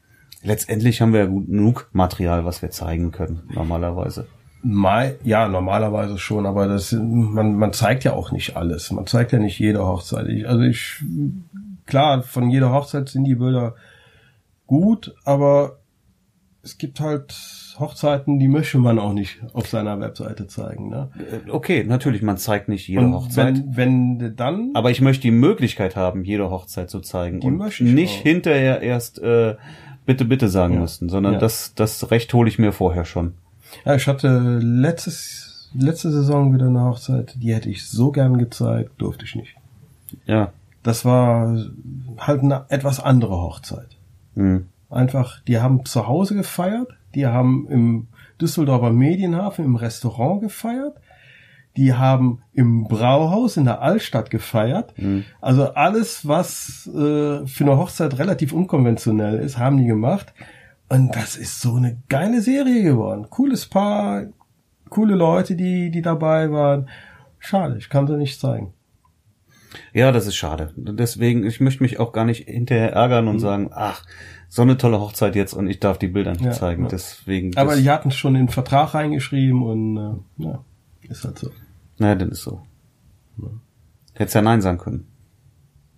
Letztendlich 0.43 1.01
haben 1.01 1.13
wir 1.13 1.21
ja 1.21 1.25
gut 1.27 1.47
genug 1.47 1.89
Material, 1.93 2.43
was 2.45 2.61
wir 2.61 2.69
zeigen 2.69 3.11
können, 3.11 3.43
normalerweise. 3.53 4.27
Mal, 4.61 5.15
ja, 5.23 5.47
normalerweise 5.49 6.17
schon, 6.17 6.45
aber 6.45 6.67
das, 6.67 6.93
man, 6.93 7.55
man 7.55 7.73
zeigt 7.73 8.05
ja 8.05 8.13
auch 8.13 8.31
nicht 8.31 8.55
alles. 8.55 8.91
Man 8.91 9.05
zeigt 9.07 9.33
ja 9.33 9.39
nicht 9.39 9.59
jede 9.59 9.85
Hochzeit. 9.85 10.27
Ich, 10.29 10.47
also 10.47 10.61
ich, 10.61 11.03
klar, 11.85 12.23
von 12.23 12.49
jeder 12.49 12.71
Hochzeit 12.71 13.09
sind 13.09 13.25
die 13.25 13.35
Bilder 13.35 13.75
gut, 14.81 15.13
aber 15.25 15.79
es 16.63 16.77
gibt 16.77 16.99
halt 17.01 17.35
Hochzeiten, 17.77 18.39
die 18.39 18.47
möchte 18.47 18.77
man 18.77 18.97
auch 18.97 19.11
nicht 19.13 19.39
auf 19.53 19.67
seiner 19.67 19.99
Webseite 19.99 20.47
zeigen. 20.47 20.89
Ne? 20.89 21.09
Äh, 21.45 21.49
Okay, 21.51 21.83
natürlich, 21.83 22.21
man 22.21 22.37
zeigt 22.37 22.69
nicht 22.69 22.87
jede 22.87 23.01
Und 23.05 23.13
Hochzeit. 23.13 23.61
wenn, 23.67 24.19
wenn 24.19 24.35
dann, 24.35 24.71
Aber 24.73 24.89
ich 24.89 25.01
möchte 25.01 25.23
die 25.23 25.31
Möglichkeit 25.31 25.95
haben, 25.95 26.23
jede 26.23 26.49
Hochzeit 26.49 26.89
zu 26.89 27.01
zeigen 27.01 27.41
Die 27.41 27.47
und 27.47 27.57
möchte 27.57 27.83
ich 27.83 27.91
nicht 27.93 28.19
auch. 28.19 28.23
hinterher 28.23 28.81
erst 28.81 29.19
äh, 29.19 29.55
bitte, 30.05 30.23
bitte 30.25 30.47
sagen 30.49 30.75
Ja. 30.75 30.79
müssen, 30.81 31.09
sondern 31.09 31.33
Ja. 31.33 31.39
das, 31.39 31.73
das 31.75 32.09
Recht 32.11 32.33
hole 32.33 32.47
ich 32.47 32.57
mir 32.59 32.71
vorher 32.71 33.03
schon. 33.05 33.33
ja, 33.85 33.95
ich 33.95 34.07
hatte 34.07 34.59
letztes, 34.59 35.69
letzte 35.77 36.11
Saison 36.11 36.53
wieder 36.53 36.67
eine 36.67 36.81
Hochzeit, 36.85 37.35
die 37.39 37.53
hätte 37.53 37.69
ich 37.69 37.85
so 37.87 38.11
gern 38.11 38.37
gezeigt, 38.37 38.91
durfte 38.99 39.25
ich 39.25 39.35
nicht. 39.35 39.55
Ja. 40.25 40.53
Das 40.83 41.03
war 41.05 41.57
halt 42.19 42.41
eine 42.41 42.65
etwas 42.69 42.99
andere 43.01 43.35
Hochzeit. 43.35 43.87
Hm. 44.35 44.67
Einfach, 44.89 45.41
die 45.41 45.59
haben 45.59 45.85
zu 45.85 46.07
Hause 46.07 46.35
gefeiert, 46.35 46.87
die 47.15 47.25
haben 47.25 47.67
im 47.69 48.07
Düsseldorfer 48.39 48.91
Medienhafen 48.91 49.65
im 49.65 49.75
Restaurant 49.75 50.41
gefeiert, 50.41 50.97
die 51.75 51.93
haben 51.93 52.43
im 52.53 52.83
Brauhaus 52.83 53.57
in 53.57 53.65
der 53.65 53.81
Altstadt 53.81 54.29
gefeiert. 54.29 54.93
Also 55.41 55.73
alles, 55.73 56.27
was 56.27 56.87
äh, 56.87 57.47
für 57.47 57.63
eine 57.63 57.77
Hochzeit 57.77 58.19
relativ 58.19 58.53
unkonventionell 58.53 59.39
ist, 59.39 59.57
haben 59.57 59.77
die 59.77 59.85
gemacht. 59.87 60.33
Und 60.89 61.15
das 61.15 61.35
ist 61.35 61.61
so 61.61 61.75
eine 61.75 61.97
geile 62.09 62.41
Serie 62.41 62.83
geworden. 62.83 63.27
Cooles 63.31 63.65
Paar, 63.65 64.25
coole 64.89 65.15
Leute, 65.15 65.55
die, 65.55 65.89
die 65.89 66.03
dabei 66.03 66.51
waren. 66.51 66.89
Schade, 67.39 67.77
ich 67.77 67.89
kann 67.89 68.05
sie 68.05 68.17
nicht 68.17 68.39
zeigen. 68.39 68.73
Ja, 69.93 70.11
das 70.11 70.27
ist 70.27 70.35
schade. 70.35 70.73
Deswegen, 70.75 71.45
ich 71.45 71.59
möchte 71.59 71.83
mich 71.83 71.99
auch 71.99 72.11
gar 72.13 72.25
nicht 72.25 72.47
hinterher 72.47 72.93
ärgern 72.93 73.27
und 73.27 73.39
sagen, 73.39 73.69
ach, 73.73 74.05
so 74.49 74.61
eine 74.61 74.77
tolle 74.77 74.99
Hochzeit 74.99 75.35
jetzt 75.35 75.53
und 75.53 75.67
ich 75.67 75.79
darf 75.79 75.97
die 75.97 76.07
Bilder 76.07 76.31
nicht 76.31 76.41
Mhm. 76.41 76.47
Ja, 76.47 76.51
zeigen. 76.53 76.83
ja. 76.83 76.89
Deswegen. 76.89 77.57
Aber 77.57 77.75
die 77.75 77.89
hatten 77.89 78.11
schon 78.11 78.35
in 78.35 78.45
den 78.47 78.51
Vertrag 78.51 78.93
reingeschrieben 78.93 79.63
und 79.63 79.97
äh, 79.97 80.43
ja, 80.43 80.63
ist 81.09 81.23
halt 81.25 81.39
so. 81.39 81.49
naja, 81.97 82.15
dann 82.15 82.29
ist 82.29 82.43
so. 82.43 82.61
Hättest 84.13 84.35
ja 84.35 84.41
Nein 84.43 84.61
sagen 84.61 84.77
können. 84.77 85.07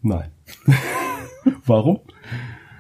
Nein. 0.02 0.32
Warum? 1.66 2.00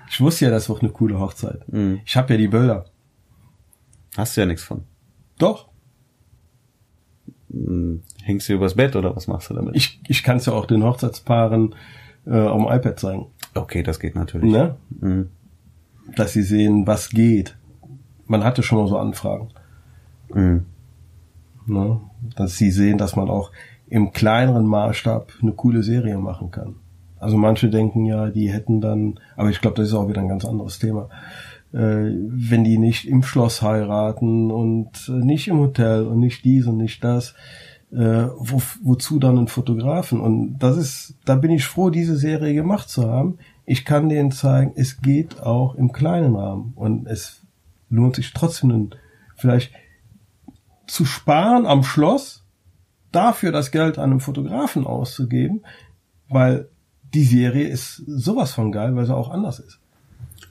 Ich 0.08 0.14
Ich 0.16 0.22
wusste 0.22 0.46
ja, 0.46 0.52
das 0.52 0.70
wird 0.70 0.82
eine 0.82 0.91
coole 0.91 1.20
Hochzeit. 1.20 1.62
Mhm. 1.72 2.00
Ich 2.06 2.16
habe 2.16 2.34
ja 2.34 2.38
die 2.38 2.48
Bilder. 2.48 2.86
Hast 4.16 4.38
du 4.38 4.41
ja 4.41 4.48
nichts 4.48 4.64
von. 4.64 4.86
Doch. 5.38 5.68
Hm, 7.56 8.01
Hängst 8.24 8.49
du 8.49 8.53
übers 8.53 8.76
Bett 8.76 8.95
oder 8.95 9.16
was 9.16 9.28
machst 9.28 9.49
du 9.49 9.53
damit? 9.53 9.76
Ich, 9.76 10.01
ich 10.08 10.24
kann 10.24 10.38
es 10.38 10.45
ja 10.45 10.53
auch 10.53 10.66
den 10.66 10.84
Hochzeitspaaren 10.84 11.74
äh, 12.28 12.39
auf 12.39 12.62
dem 12.62 12.72
iPad 12.78 12.99
zeigen. 12.99 13.28
okay, 13.53 13.82
das 13.82 13.99
geht 13.99 14.16
natürlich. 14.16 14.51
Ne? 14.51 14.76
Mhm. 14.99 15.30
Dass 16.16 16.34
sie 16.34 16.43
sehen, 16.43 16.86
was 16.86 17.10
geht. 17.10 17.56
Man 18.28 18.43
hatte 18.43 18.62
schon 18.64 18.80
mal 18.80 18.88
so 18.88 18.97
Anfragen. 18.97 19.49
Mhm. 20.34 20.66
Ne? 21.66 22.01
Dass 22.36 22.58
sie 22.58 22.72
sehen, 22.72 22.97
dass 22.97 23.16
man 23.16 23.30
auch 23.30 23.51
im 23.88 24.12
kleineren 24.12 24.66
Maßstab 24.66 25.32
eine 25.41 25.53
coole 25.53 25.84
Serie 25.84 26.18
machen 26.18 26.51
kann. 26.51 26.76
Also 27.20 27.38
manche 27.38 27.70
denken 27.70 28.06
ja, 28.06 28.30
die 28.30 28.51
hätten 28.51 28.82
dann, 28.82 29.20
aber 29.36 29.49
ich 29.49 29.62
glaube, 29.62 29.78
das 29.78 29.88
ist 29.88 29.93
auch 29.93 30.10
wieder 30.10 30.22
ein 30.22 30.28
ganz 30.28 30.43
anderes 30.45 30.80
Thema, 30.80 31.10
wenn 31.78 32.63
die 32.63 32.78
nicht 32.78 33.05
im 33.05 33.24
Schloss 33.24 33.61
heiraten 33.61 34.51
und 34.51 35.09
äh, 35.09 35.11
nicht 35.11 35.47
im 35.47 35.59
Hotel 35.59 36.05
und 36.05 36.20
nicht 36.20 36.45
dies 36.45 36.68
und 36.68 36.78
nicht 36.78 37.03
das, 37.03 37.34
äh, 37.91 38.28
wo, 38.38 38.61
wozu 38.84 39.20
dann 39.20 39.38
ein 39.38 39.47
Fotografen? 39.47 40.22
Und 40.22 40.59
das 40.59 40.78
ist, 40.78 41.16
da 41.26 41.36
bin 41.36 41.51
ich 41.51 41.66
froh, 41.66 41.89
diese 41.89 42.18
Serie 42.18 42.53
gemacht 42.53 42.89
zu 42.89 43.09
haben. 43.09 43.38
Ich 43.66 43.84
kann 43.84 44.09
denen 44.09 44.32
zeigen, 44.32 44.74
es 44.76 45.01
geht 45.01 45.41
auch 45.41 45.76
im 45.76 45.91
kleinen 45.91 46.36
Rahmen 46.36 46.74
und 46.76 47.07
es 47.07 47.41
lohnt 47.89 48.16
sich 48.16 48.34
trotzdem 48.34 48.72
einen, 48.72 48.95
vielleicht 49.36 49.72
zu 50.88 51.05
sparen 51.05 51.66
am 51.66 51.84
Schloss, 51.84 52.43
dafür 53.11 53.51
das 53.51 53.72
Geld 53.72 53.97
einem 53.97 54.20
Fotografen 54.20 54.86
auszugeben, 54.86 55.63
weil 56.30 56.70
die 57.13 57.24
Serie 57.24 57.68
ist 57.68 58.03
sowas 58.05 58.53
von 58.53 58.72
geil, 58.72 58.95
weil 58.95 59.05
sie 59.05 59.16
auch 59.16 59.30
anders 59.30 59.59
ist. 59.59 59.80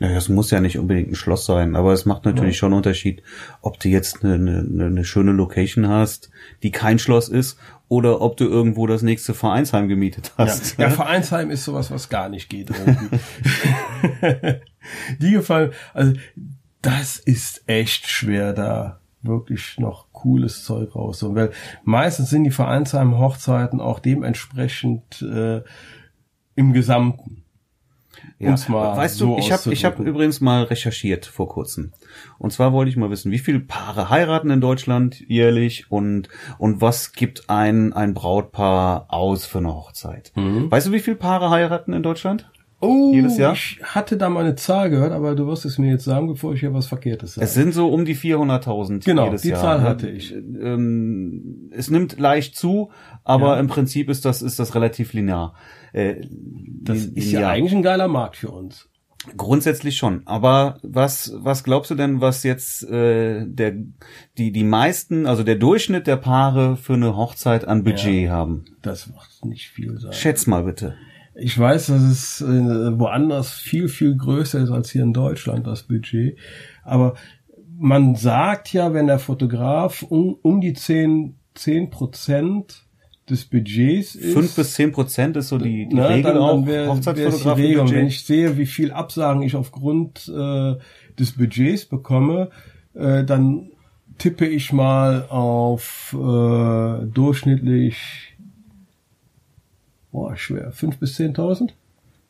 Ja, 0.01 0.13
das 0.13 0.29
muss 0.29 0.51
ja 0.51 0.61
nicht 0.61 0.79
unbedingt 0.79 1.11
ein 1.11 1.15
Schloss 1.15 1.47
sein, 1.47 1.77
aber 1.77 1.93
es 1.93 2.05
macht 2.05 2.25
natürlich 2.25 2.55
Ja. 2.57 2.59
schon 2.61 2.73
einen 2.73 2.79
Unterschied, 2.79 3.23
ob 3.61 3.79
du 3.81 3.89
jetzt 3.89 4.25
eine, 4.25 4.35
eine, 4.35 4.87
eine 4.87 5.05
schöne 5.05 5.33
Location 5.33 5.89
hast, 5.89 6.31
die 6.63 6.71
kein 6.71 6.99
Schloss 6.99 7.29
ist, 7.29 7.59
oder 7.89 8.21
ob 8.21 8.37
du 8.37 8.45
irgendwo 8.45 8.87
das 8.87 9.03
nächste 9.03 9.35
Vereinsheim 9.35 9.89
gemietet 9.89 10.33
hast. 10.37 10.79
Ja, 10.79 10.91
Vereinsheim 10.91 11.51
ist 11.51 11.65
sowas, 11.65 11.91
was 11.91 12.09
gar 12.09 12.29
nicht 12.29 12.49
geht. 12.49 12.71
Irgendwie. 12.71 13.19
die 15.21 15.33
gefallen, 15.33 15.73
also 15.93 16.15
das 16.83 17.19
ist 17.19 17.63
echt 17.67 18.09
schwer, 18.09 18.53
da 18.53 19.01
wirklich 19.23 19.79
noch 19.79 20.07
cooles 20.13 20.65
Zeug 20.65 20.95
rauszuholen. 20.95 21.37
Weil 21.37 21.51
meistens 21.85 22.31
sind 22.31 22.45
die 22.45 22.51
Vereinsheim-Hochzeiten 22.51 23.81
auch 23.81 24.01
dementsprechend 24.01 25.23
äh, 25.23 25.63
im 26.57 26.73
Gesamten. 26.73 27.44
Ja, 28.45 28.51
um's 28.51 28.69
mal 28.69 28.97
weißt 28.97 29.21
du, 29.21 29.25
so 29.27 29.39
ich 29.39 29.53
habe 29.53 29.73
ich 29.73 29.85
hab 29.85 29.99
übrigens 29.99 30.41
mal 30.41 30.65
recherchiert 30.65 31.27
vor 31.27 31.49
kurzem. 31.49 31.93
Und 32.39 32.53
zwar 32.53 32.73
wollte 32.73 32.91
ich 32.91 32.97
mal 32.97 33.11
wissen, 33.11 33.33
wie 33.33 33.39
viele 33.39 33.61
Paare 33.61 34.11
heiraten 34.11 34.51
in 34.51 34.61
Deutschland 34.61 35.21
jährlich 35.29 35.91
und 35.91 36.29
und 36.59 36.81
was 36.81 37.13
gibt 37.13 37.51
ein 37.51 37.93
ein 37.93 38.15
Brautpaar 38.15 39.07
aus 39.09 39.47
für 39.47 39.59
eine 39.59 39.75
Hochzeit? 39.75 40.33
Weißt 40.71 40.87
du, 40.87 40.93
wie 40.93 41.01
viele 41.01 41.17
Paare 41.17 41.51
heiraten 41.51 41.93
in 41.93 42.03
Deutschland? 42.03 42.51
Oh, 42.85 43.13
jedes 43.15 43.39
Jahr? 43.39 43.53
ich 43.55 43.81
hatte 43.83 44.17
da 44.17 44.29
mal 44.29 44.41
eine 44.41 44.55
Zahl 44.55 44.91
gehört, 44.91 45.13
aber 45.13 45.35
du 45.35 45.47
wirst 45.47 45.65
es 45.65 45.79
mir 45.79 45.91
jetzt 45.91 46.05
sagen, 46.05 46.27
bevor 46.29 46.55
ich 46.55 46.61
hier 46.61 46.73
was 46.75 46.87
Verkehrtes 46.87 47.35
sage. 47.35 47.45
Es 47.45 47.55
sind 47.55 47.73
so 47.75 47.89
um 47.89 48.05
die 48.05 48.17
400.000 48.17 49.05
Genau, 49.05 49.27
jedes 49.27 49.43
die 49.43 49.49
Jahr. 49.49 49.61
Zahl 49.61 49.79
ne? 49.81 49.85
hatte 49.89 50.09
ich. 50.11 50.33
Ähm, 50.35 51.71
es 51.73 51.91
nimmt 51.91 52.19
leicht 52.19 52.57
zu, 52.57 52.91
aber 53.25 53.55
Ja. 53.55 53.61
im 53.61 53.67
Prinzip 53.69 54.09
ist 54.11 54.25
das 54.25 54.43
ist 54.43 54.59
das 54.59 54.75
relativ 54.75 55.13
linear. 55.13 55.55
Äh, 55.93 56.17
das 56.83 57.05
lin- 57.07 57.15
ist 57.17 57.31
ja 57.33 57.39
linear. 57.41 57.51
eigentlich 57.53 57.75
ein 57.75 57.83
geiler 57.83 58.09
Markt 58.09 58.37
für 58.37 58.51
uns. 58.51 58.89
Grundsätzlich 59.39 59.97
schon. 59.97 60.21
Aber 60.27 60.79
was, 60.83 61.33
was 61.39 61.65
glaubst 61.65 61.91
du 61.91 61.95
denn, 61.95 62.21
was 62.21 62.43
jetzt 62.43 62.85
äh, 62.91 63.47
der, 63.47 63.73
die, 64.37 64.53
die 64.53 64.65
meisten, 64.65 65.25
also 65.27 65.43
der 65.43 65.55
Durchschnitt 65.57 66.07
der 66.07 66.17
Paare 66.17 66.77
für 66.77 66.93
eine 66.93 67.17
Hochzeit 67.17 67.67
an 67.67 67.85
Budget 67.85 68.25
Ja. 68.27 68.33
haben? 68.33 68.67
Das 68.83 69.09
wird 69.09 69.45
nicht 69.47 69.69
viel 69.71 69.99
sein. 69.99 70.13
Schätz 70.13 70.47
mal 70.47 70.65
bitte. 70.65 70.95
Ich 71.37 71.59
weiß, 71.59 71.87
dass 71.89 72.03
es 72.03 72.41
äh, 72.41 72.99
woanders 72.99 73.53
viel, 73.53 73.89
viel 73.89 74.17
größer 74.17 74.61
ist 74.61 74.71
als 74.71 74.91
hier 74.91 75.03
in 75.03 75.13
Deutschland, 75.13 75.67
das 75.67 75.83
Budget. 75.83 76.39
Aber 76.85 77.15
man 77.77 78.15
sagt 78.15 78.73
ja, 78.73 78.93
wenn 78.93 79.09
der 79.09 79.19
Fotograf 79.19 80.03
um, 80.03 80.37
um 80.43 80.61
die 80.61 80.75
10, 80.75 81.35
10 81.55 81.91
Prozent 81.91 82.85
des 83.29 83.45
Budgets 83.47 84.15
ist. 84.15 84.35
Fünf 84.35 84.55
bis 84.55 84.75
zehn 84.75 84.93
Prozent 84.93 85.37
ist 85.37 85.49
so 85.49 85.59
die, 85.59 85.89
die 85.89 85.95
ne, 85.95 86.09
Regel 86.09 86.35
dann, 86.35 86.43
auch. 86.43 86.55
dann 86.57 86.67
wär, 86.67 86.89
wär's 86.89 87.43
die 87.43 87.51
Regel. 87.51 87.91
Wenn 87.91 88.07
ich 88.07 88.25
sehe, 88.25 88.59
wie 88.59 88.67
viel 88.67 88.93
Absagen 88.93 89.43
ich 89.43 89.57
aufgrund 89.57 90.29
äh, 90.29 90.75
des 91.19 91.33
Budgets 91.37 91.87
bekomme, 91.87 92.51
äh, 92.95 93.25
dann 93.25 93.71
tippe 94.19 94.47
ich 94.47 94.73
mal 94.73 95.27
auf 95.29 96.15
äh, 96.15 97.07
durchschnittlich 97.07 98.34
boah, 100.15 100.37
schwer, 100.37 100.71
fünf 100.71 100.99
bis 100.99 101.19
10.000? 101.19 101.73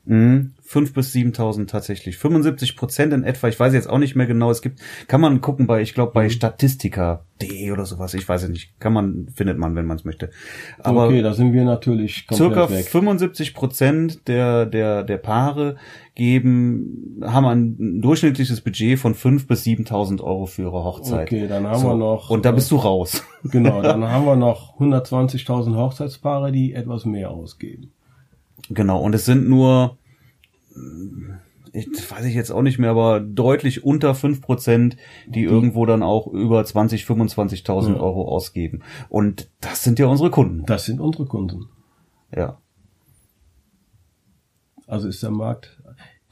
Mhm. 0.06 0.52
Fünf 0.60 0.92
bis 0.94 1.12
siebentausend 1.12 1.70
tatsächlich. 1.70 2.18
75 2.18 2.76
Prozent 2.76 3.12
in 3.12 3.22
etwa. 3.22 3.48
Ich 3.48 3.58
weiß 3.58 3.72
jetzt 3.74 3.88
auch 3.88 3.98
nicht 3.98 4.16
mehr 4.16 4.26
genau. 4.26 4.50
Es 4.50 4.60
gibt, 4.62 4.80
kann 5.08 5.20
man 5.20 5.40
gucken 5.40 5.66
bei, 5.66 5.82
ich 5.82 5.94
glaube 5.94 6.10
Mhm. 6.10 6.14
bei 6.14 6.28
Statistika.de 6.30 7.70
oder 7.70 7.84
sowas. 7.84 8.14
Ich 8.14 8.28
weiß 8.28 8.44
es 8.44 8.48
nicht. 8.50 8.78
Kann 8.80 8.92
man, 8.92 9.28
findet 9.34 9.58
man, 9.58 9.76
wenn 9.76 9.86
man 9.86 9.96
es 9.96 10.04
möchte. 10.04 10.30
Aber 10.78 11.06
okay, 11.06 11.22
da 11.22 11.32
sind 11.34 11.52
wir 11.52 11.64
natürlich 11.64 12.26
circa 12.32 12.70
weg. 12.70 12.86
75 12.86 13.54
Prozent 13.54 14.26
der, 14.28 14.66
der, 14.66 15.02
der 15.04 15.18
Paare 15.18 15.76
geben, 16.14 17.20
haben 17.22 17.46
ein 17.46 18.00
durchschnittliches 18.00 18.60
Budget 18.60 18.98
von 18.98 19.14
fünf 19.14 19.46
bis 19.46 19.64
7.000 19.64 20.20
Euro 20.22 20.46
für 20.46 20.62
ihre 20.62 20.84
Hochzeit. 20.84 21.28
Okay, 21.28 21.46
dann 21.48 21.66
haben 21.66 21.80
So. 21.80 21.88
wir 21.88 21.96
noch. 21.96 22.30
Und 22.30 22.44
da 22.44 22.50
äh, 22.50 22.54
bist 22.54 22.70
du 22.70 22.76
raus. 22.76 23.22
Genau, 23.44 23.82
dann 23.82 24.04
haben 24.08 24.24
wir 24.26 24.36
noch 24.36 24.78
120.000 24.78 25.76
Hochzeitspaare, 25.76 26.52
die 26.52 26.72
etwas 26.74 27.04
mehr 27.04 27.30
ausgeben. 27.30 27.92
Genau, 28.70 29.00
und 29.00 29.14
es 29.14 29.24
sind 29.24 29.48
nur, 29.48 29.98
ich 31.72 31.86
weiß 32.10 32.24
ich 32.24 32.34
jetzt 32.34 32.50
auch 32.50 32.62
nicht 32.62 32.78
mehr, 32.78 32.90
aber 32.90 33.20
deutlich 33.20 33.84
unter 33.84 34.14
fünf 34.14 34.40
Prozent, 34.40 34.96
die 35.26 35.42
irgendwo 35.42 35.86
dann 35.86 36.02
auch 36.02 36.26
über 36.26 36.64
20, 36.64 37.04
25.000 37.04 37.94
Ja. 37.94 38.00
Euro 38.00 38.28
ausgeben. 38.28 38.82
Und 39.08 39.50
das 39.60 39.82
sind 39.82 39.98
ja 39.98 40.06
unsere 40.06 40.30
Kunden. 40.30 40.64
Das 40.66 40.84
sind 40.86 41.00
unsere 41.00 41.26
Kunden. 41.26 41.66
Ja. 42.34 42.58
Also 44.86 45.08
ist 45.08 45.22
der 45.22 45.30
Markt 45.30 45.78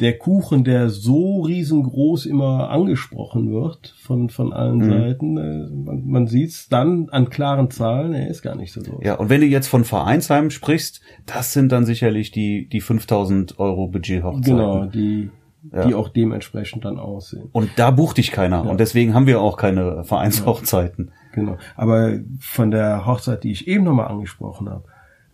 der 0.02 0.18
Kuchen, 0.18 0.64
der 0.64 0.88
so 0.90 1.40
riesengroß 1.42 2.26
immer 2.26 2.68
angesprochen 2.70 3.50
wird 3.52 3.94
von, 4.00 4.28
von 4.28 4.52
allen 4.52 4.78
Mhm. 4.78 4.90
Seiten, 4.90 5.36
äh, 5.38 5.68
man, 5.70 6.06
man 6.06 6.26
sieht 6.26 6.50
es 6.50 6.68
dann 6.68 7.08
an 7.10 7.30
klaren 7.30 7.70
Zahlen, 7.70 8.12
er 8.12 8.28
ist 8.28 8.42
gar 8.42 8.54
nicht 8.56 8.72
so 8.72 8.80
groß. 8.82 9.02
Ja, 9.04 9.14
und 9.14 9.30
wenn 9.30 9.40
du 9.40 9.46
jetzt 9.46 9.68
von 9.68 9.84
Vereinsheim 9.84 10.50
sprichst, 10.50 11.00
das 11.26 11.52
sind 11.52 11.72
dann 11.72 11.84
sicherlich 11.86 12.30
die, 12.30 12.68
die 12.68 12.80
5000 12.80 13.58
Euro 13.58 13.88
Budget-Hochzeiten. 13.88 14.42
Genau, 14.56 14.84
die, 14.86 15.30
Ja. 15.72 15.86
die 15.86 15.94
auch 15.94 16.08
dementsprechend 16.08 16.84
dann 16.84 16.98
aussehen. 16.98 17.48
Und 17.52 17.70
da 17.76 17.90
bucht 17.92 18.18
dich 18.18 18.32
keiner. 18.32 18.64
Ja. 18.64 18.70
Und 18.70 18.80
deswegen 18.80 19.14
haben 19.14 19.26
wir 19.26 19.40
auch 19.40 19.56
keine 19.56 20.02
Vereinshochzeiten. 20.04 21.12
Genau. 21.34 21.56
Aber 21.76 22.18
von 22.40 22.70
der 22.70 23.06
Hochzeit, 23.06 23.44
die 23.44 23.52
ich 23.52 23.66
eben 23.68 23.84
nochmal 23.84 24.08
angesprochen 24.08 24.68
habe, 24.68 24.84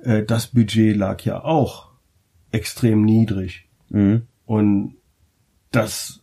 äh, 0.02 0.22
das 0.22 0.48
Budget 0.48 0.96
lag 0.96 1.20
ja 1.22 1.42
auch 1.44 1.88
extrem 2.52 3.04
niedrig. 3.04 3.68
Mhm. 3.90 4.22
Und 4.48 4.94
das 5.70 6.22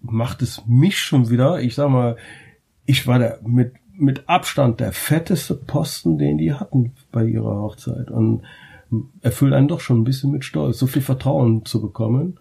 macht 0.00 0.42
es 0.42 0.62
mich 0.66 0.98
schon 0.98 1.30
wieder, 1.30 1.60
ich 1.62 1.76
sag 1.76 1.88
mal, 1.90 2.16
ich 2.86 3.06
war 3.06 3.20
der 3.20 3.38
mit, 3.46 3.74
mit 3.96 4.28
Abstand 4.28 4.80
der 4.80 4.90
fetteste 4.92 5.54
Posten, 5.54 6.18
den 6.18 6.38
die 6.38 6.52
hatten 6.52 6.92
bei 7.12 7.24
ihrer 7.24 7.62
Hochzeit. 7.62 8.10
Und 8.10 8.42
erfüllt 9.20 9.54
einen 9.54 9.68
doch 9.68 9.78
schon 9.80 10.00
ein 10.00 10.04
bisschen 10.04 10.32
mit 10.32 10.44
Stolz, 10.44 10.78
so 10.78 10.88
viel 10.88 11.02
Vertrauen 11.02 11.64
zu 11.64 11.80
bekommen. 11.80 12.38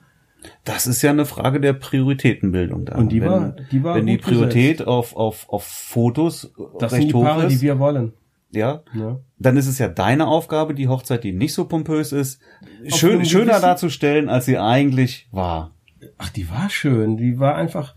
Das 0.63 0.87
ist 0.87 1.03
ja 1.03 1.11
eine 1.11 1.25
Frage 1.25 1.61
der 1.61 1.73
Prioritätenbildung 1.73 2.85
da. 2.85 2.95
Und 2.95 3.11
die 3.11 3.21
wenn, 3.21 3.29
war- 3.29 3.55
die 3.71 3.83
war 3.83 3.95
wenn 3.95 4.07
die 4.07 4.17
Priorität 4.17 4.81
auf, 4.87 5.15
auf, 5.15 5.47
auf 5.49 5.63
Fotos 5.63 6.51
Das 6.79 6.93
recht 6.93 7.01
sind 7.03 7.09
die 7.11 7.13
hoch 7.13 7.23
Paare, 7.23 7.45
ist, 7.45 7.53
die 7.53 7.61
wir 7.61 7.77
wollen. 7.77 8.13
Ja, 8.51 8.83
Ja. 8.93 9.19
dann 9.39 9.57
ist 9.57 9.67
es 9.67 9.79
ja 9.79 9.87
deine 9.87 10.27
Aufgabe, 10.27 10.73
die 10.73 10.87
Hochzeit, 10.87 11.23
die 11.23 11.31
nicht 11.33 11.53
so 11.53 11.65
pompös 11.65 12.11
ist, 12.11 12.41
Auf 12.85 12.97
schön, 12.97 13.25
schöner 13.25 13.45
gewissen- 13.45 13.61
darzustellen, 13.61 14.29
als 14.29 14.45
sie 14.45 14.57
eigentlich 14.57 15.27
war. 15.31 15.75
Ach, 16.17 16.29
die 16.29 16.49
war 16.49 16.69
schön. 16.69 17.17
Die 17.17 17.39
war 17.39 17.55
einfach 17.55 17.95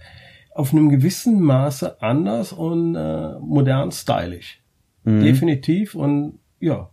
auf 0.55 0.73
einem 0.73 0.89
gewissen 0.89 1.41
Maße 1.41 2.01
anders 2.03 2.53
und 2.53 2.95
äh, 2.95 3.39
modern 3.41 3.91
stylisch. 3.91 4.63
Mhm. 5.05 5.21
Definitiv 5.23 5.95
und 5.95 6.39
ja, 6.61 6.91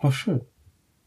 war 0.00 0.12
schön. 0.12 0.42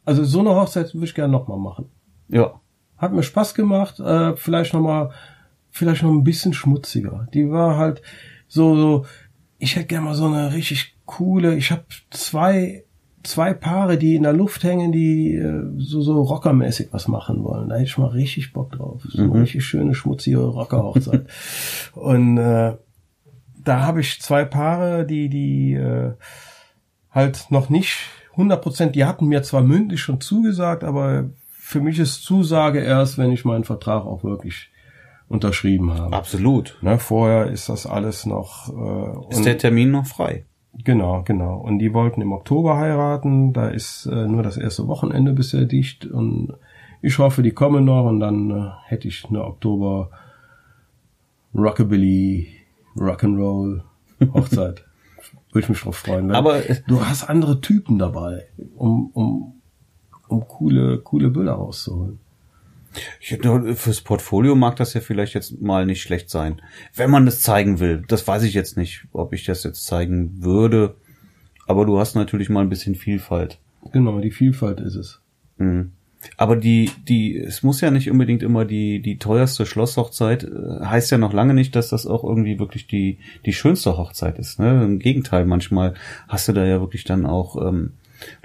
Also 0.04 0.24
so 0.24 0.40
eine 0.40 0.56
Hochzeit 0.56 0.94
würde 0.94 1.06
ich 1.06 1.14
gerne 1.16 1.32
nochmal 1.32 1.60
machen. 1.60 1.86
Ja. 2.28 2.60
Hat 2.98 3.14
mir 3.14 3.24
Spaß 3.24 3.54
gemacht, 3.54 4.00
äh, 4.00 4.36
vielleicht 4.36 4.74
noch 4.74 4.82
mal, 4.82 5.12
vielleicht 5.70 6.02
noch 6.04 6.12
ein 6.12 6.24
bisschen 6.24 6.54
schmutziger. 6.54 7.28
Die 7.34 7.50
war 7.52 7.78
halt 7.78 8.02
so, 8.48 8.76
so 8.76 9.06
ich 9.60 9.76
hätte 9.76 9.86
gerne 9.88 10.06
mal 10.06 10.16
so 10.16 10.26
eine 10.26 10.54
richtig 10.54 10.96
coole, 11.18 11.56
ich 11.56 11.72
habe 11.72 11.84
zwei 12.10 12.84
zwei 13.24 13.54
Paare, 13.54 14.00
die 14.00 14.16
in 14.16 14.24
der 14.24 14.34
Luft 14.34 14.64
hängen, 14.64 14.92
die 14.92 15.36
äh, 15.36 15.62
so, 15.78 16.02
so 16.02 16.22
rockermäßig 16.24 16.88
was 16.92 17.08
machen 17.08 17.44
wollen. 17.44 17.70
Da 17.70 17.76
hätte 17.76 17.86
ich 17.86 17.98
mal 18.00 18.08
richtig 18.08 18.52
Bock 18.52 18.72
drauf. 18.72 19.04
So 19.08 19.22
Mhm. 19.24 19.32
eine 19.34 19.42
richtig 19.44 19.64
schöne, 19.64 19.94
schmutzige 19.94 20.40
Rockerhochzeit. 20.40 21.28
Und 21.94 22.40
äh, 22.40 22.74
da 23.64 23.82
habe 23.86 24.02
ich 24.02 24.20
zwei 24.22 24.44
Paare, 24.44 25.06
die, 25.06 25.30
die 25.30 25.74
äh, 25.76 26.14
halt 27.12 27.46
noch 27.52 27.70
nicht 27.70 27.96
100 28.32 28.60
Prozent, 28.60 28.96
die 28.96 29.06
hatten 29.06 29.28
mir 29.28 29.44
zwar 29.44 29.62
mündlich 29.62 30.02
schon 30.02 30.20
zugesagt, 30.20 30.84
aber 30.84 31.30
für 31.52 31.80
mich 31.80 32.00
ist 32.00 32.24
Zusage 32.24 32.80
erst, 32.80 33.20
wenn 33.20 33.32
ich 33.32 33.46
meinen 33.46 33.66
Vertrag 33.66 34.04
auch 34.06 34.24
wirklich 34.24 34.72
unterschrieben 35.28 35.94
habe. 35.94 36.16
Absolut. 36.16 36.78
Ne, 36.82 36.98
vorher 36.98 37.52
ist 37.52 37.70
das 37.70 37.86
alles 37.86 38.26
noch. 38.26 38.68
Äh, 39.30 39.34
Ist 39.36 39.46
der 39.46 39.60
Termin 39.60 39.92
noch 39.92 40.08
frei? 40.08 40.46
Genau, 40.84 41.22
genau. 41.24 41.58
Und 41.58 41.80
die 41.80 41.94
wollten 41.94 42.22
im 42.22 42.32
Oktober 42.32 42.78
heiraten. 42.78 43.54
Da 43.54 43.68
ist 43.70 44.06
äh, 44.06 44.28
nur 44.28 44.42
das 44.44 44.58
erste 44.58 44.88
Wochenende 44.88 45.34
bisher 45.34 45.66
dicht. 45.66 46.06
Und 46.06 46.54
ich 47.02 47.18
hoffe, 47.20 47.44
die 47.44 47.52
kommen 47.52 47.86
noch. 47.86 48.06
Und 48.06 48.20
dann 48.20 48.50
äh, 48.52 48.70
hätte 48.88 49.08
ich 49.08 49.26
eine 49.30 49.44
Oktober 49.44 50.10
Rockabilly, 51.54 52.48
Rock'n'Roll 52.96 53.82
Hochzeit. 54.34 54.86
Würde 55.52 55.64
ich 55.66 55.70
mich 55.70 55.82
drauf 55.82 55.98
freuen. 55.98 56.30
Weil 56.30 56.36
Aber 56.36 56.70
es- 56.70 56.84
du 56.86 57.02
hast 57.06 57.30
andere 57.30 57.60
Typen 57.62 58.00
dabei, 58.00 58.46
um, 58.78 59.10
um, 59.14 59.54
um 60.30 60.48
coole, 60.48 61.00
coole 61.00 61.30
Bilder 61.30 61.54
rauszuholen. 61.54 62.20
Ich, 63.20 63.38
fürs 63.76 64.02
Portfolio 64.02 64.56
mag 64.56 64.76
das 64.76 64.94
ja 64.94 65.02
vielleicht 65.02 65.34
jetzt 65.34 65.62
mal 65.62 65.86
nicht 65.86 66.02
schlecht 66.02 66.30
sein. 66.30 66.62
Wenn 66.94 67.10
man 67.10 67.26
das 67.26 67.42
zeigen 67.42 67.80
will. 67.80 68.04
Das 68.08 68.28
weiß 68.28 68.44
ich 68.44 68.54
jetzt 68.54 68.78
nicht, 68.78 69.06
ob 69.12 69.34
ich 69.34 69.46
das 69.46 69.64
jetzt 69.64 69.86
zeigen 69.86 70.44
würde. 70.44 70.96
Aber 71.68 71.86
du 71.86 72.00
hast 72.00 72.16
natürlich 72.16 72.50
mal 72.50 72.62
ein 72.62 72.70
bisschen 72.70 72.96
Vielfalt. 72.96 73.60
Genau, 73.94 74.20
die 74.20 74.32
Vielfalt 74.32 74.80
ist 74.80 74.96
es. 74.96 75.22
Mhm. 75.58 75.92
Aber 76.38 76.56
die, 76.56 76.92
die, 77.08 77.38
es 77.38 77.64
muss 77.64 77.82
ja 77.82 77.90
nicht 77.90 78.10
unbedingt 78.10 78.44
immer 78.44 78.66
die, 78.66 79.02
die 79.02 79.18
teuerste 79.18 79.66
Schlosshochzeit, 79.66 80.44
äh, 80.44 80.86
heißt 80.86 81.12
ja 81.12 81.18
noch 81.18 81.34
lange 81.34 81.54
nicht, 81.54 81.76
dass 81.76 81.90
das 81.90 82.06
auch 82.06 82.24
irgendwie 82.24 82.60
wirklich 82.60 82.88
die, 82.88 83.18
die 83.46 83.54
schönste 83.54 83.98
Hochzeit 83.98 84.38
ist. 84.38 84.60
Ne? 84.60 84.84
Im 84.84 85.00
Gegenteil, 85.00 85.46
manchmal 85.46 85.96
hast 86.28 86.48
du 86.48 86.54
da 86.54 86.66
ja 86.66 86.80
wirklich 86.80 87.06
dann 87.06 87.26
auch 87.26 87.56
ähm, 87.68 87.94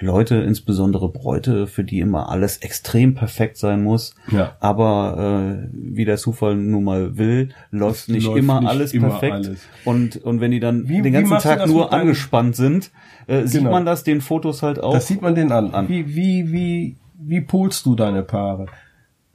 Leute, 0.01 0.37
insbesondere 0.37 1.11
Bräute, 1.11 1.66
für 1.66 1.85
die 1.85 2.01
immer 2.01 2.29
alles 2.29 2.59
extrem 2.59 3.14
perfekt 3.14 3.57
sein 3.57 3.83
muss. 3.83 4.14
Ja. 4.31 4.57
Aber 4.61 5.62
äh, 5.64 5.68
wie 5.72 6.05
der 6.05 6.16
Zufall 6.16 6.57
nun 6.57 6.85
mal 6.85 7.16
will, 7.18 7.51
läuft 7.70 8.03
Es 8.03 8.09
nicht 8.09 8.24
läuft 8.27 8.39
immer 8.39 8.61
nicht 8.61 8.68
alles 8.68 8.93
immer 8.95 9.09
perfekt. 9.09 9.33
alles. 9.35 9.61
Und, 9.85 10.16
und 10.16 10.41
wenn 10.41 10.51
die 10.51 10.61
dann 10.61 10.89
Wie- 10.89 11.03
den 11.03 11.12
ganzen 11.12 11.39
Tag 11.39 11.59
das 11.59 11.70
nur 11.70 11.93
angespannt 11.93 12.57
sind, 12.57 12.91
äh, 13.27 13.47
sieht 13.47 13.61
Genau. 13.61 13.72
man 13.72 13.85
das 13.87 14.05
den 14.05 14.20
Fotos 14.20 14.62
halt 14.62 14.83
auch. 14.83 14.93
Das 14.95 15.07
sieht 15.09 15.22
man 15.22 15.35
den 15.35 15.53
an. 15.53 15.72
an. 15.74 15.89
Wie, 15.89 16.14
wie, 16.14 16.53
wie, 16.53 16.97
wie 17.18 17.41
polst 17.41 17.87
du 17.87 17.95
deine 17.95 18.22
Paare? 18.22 18.66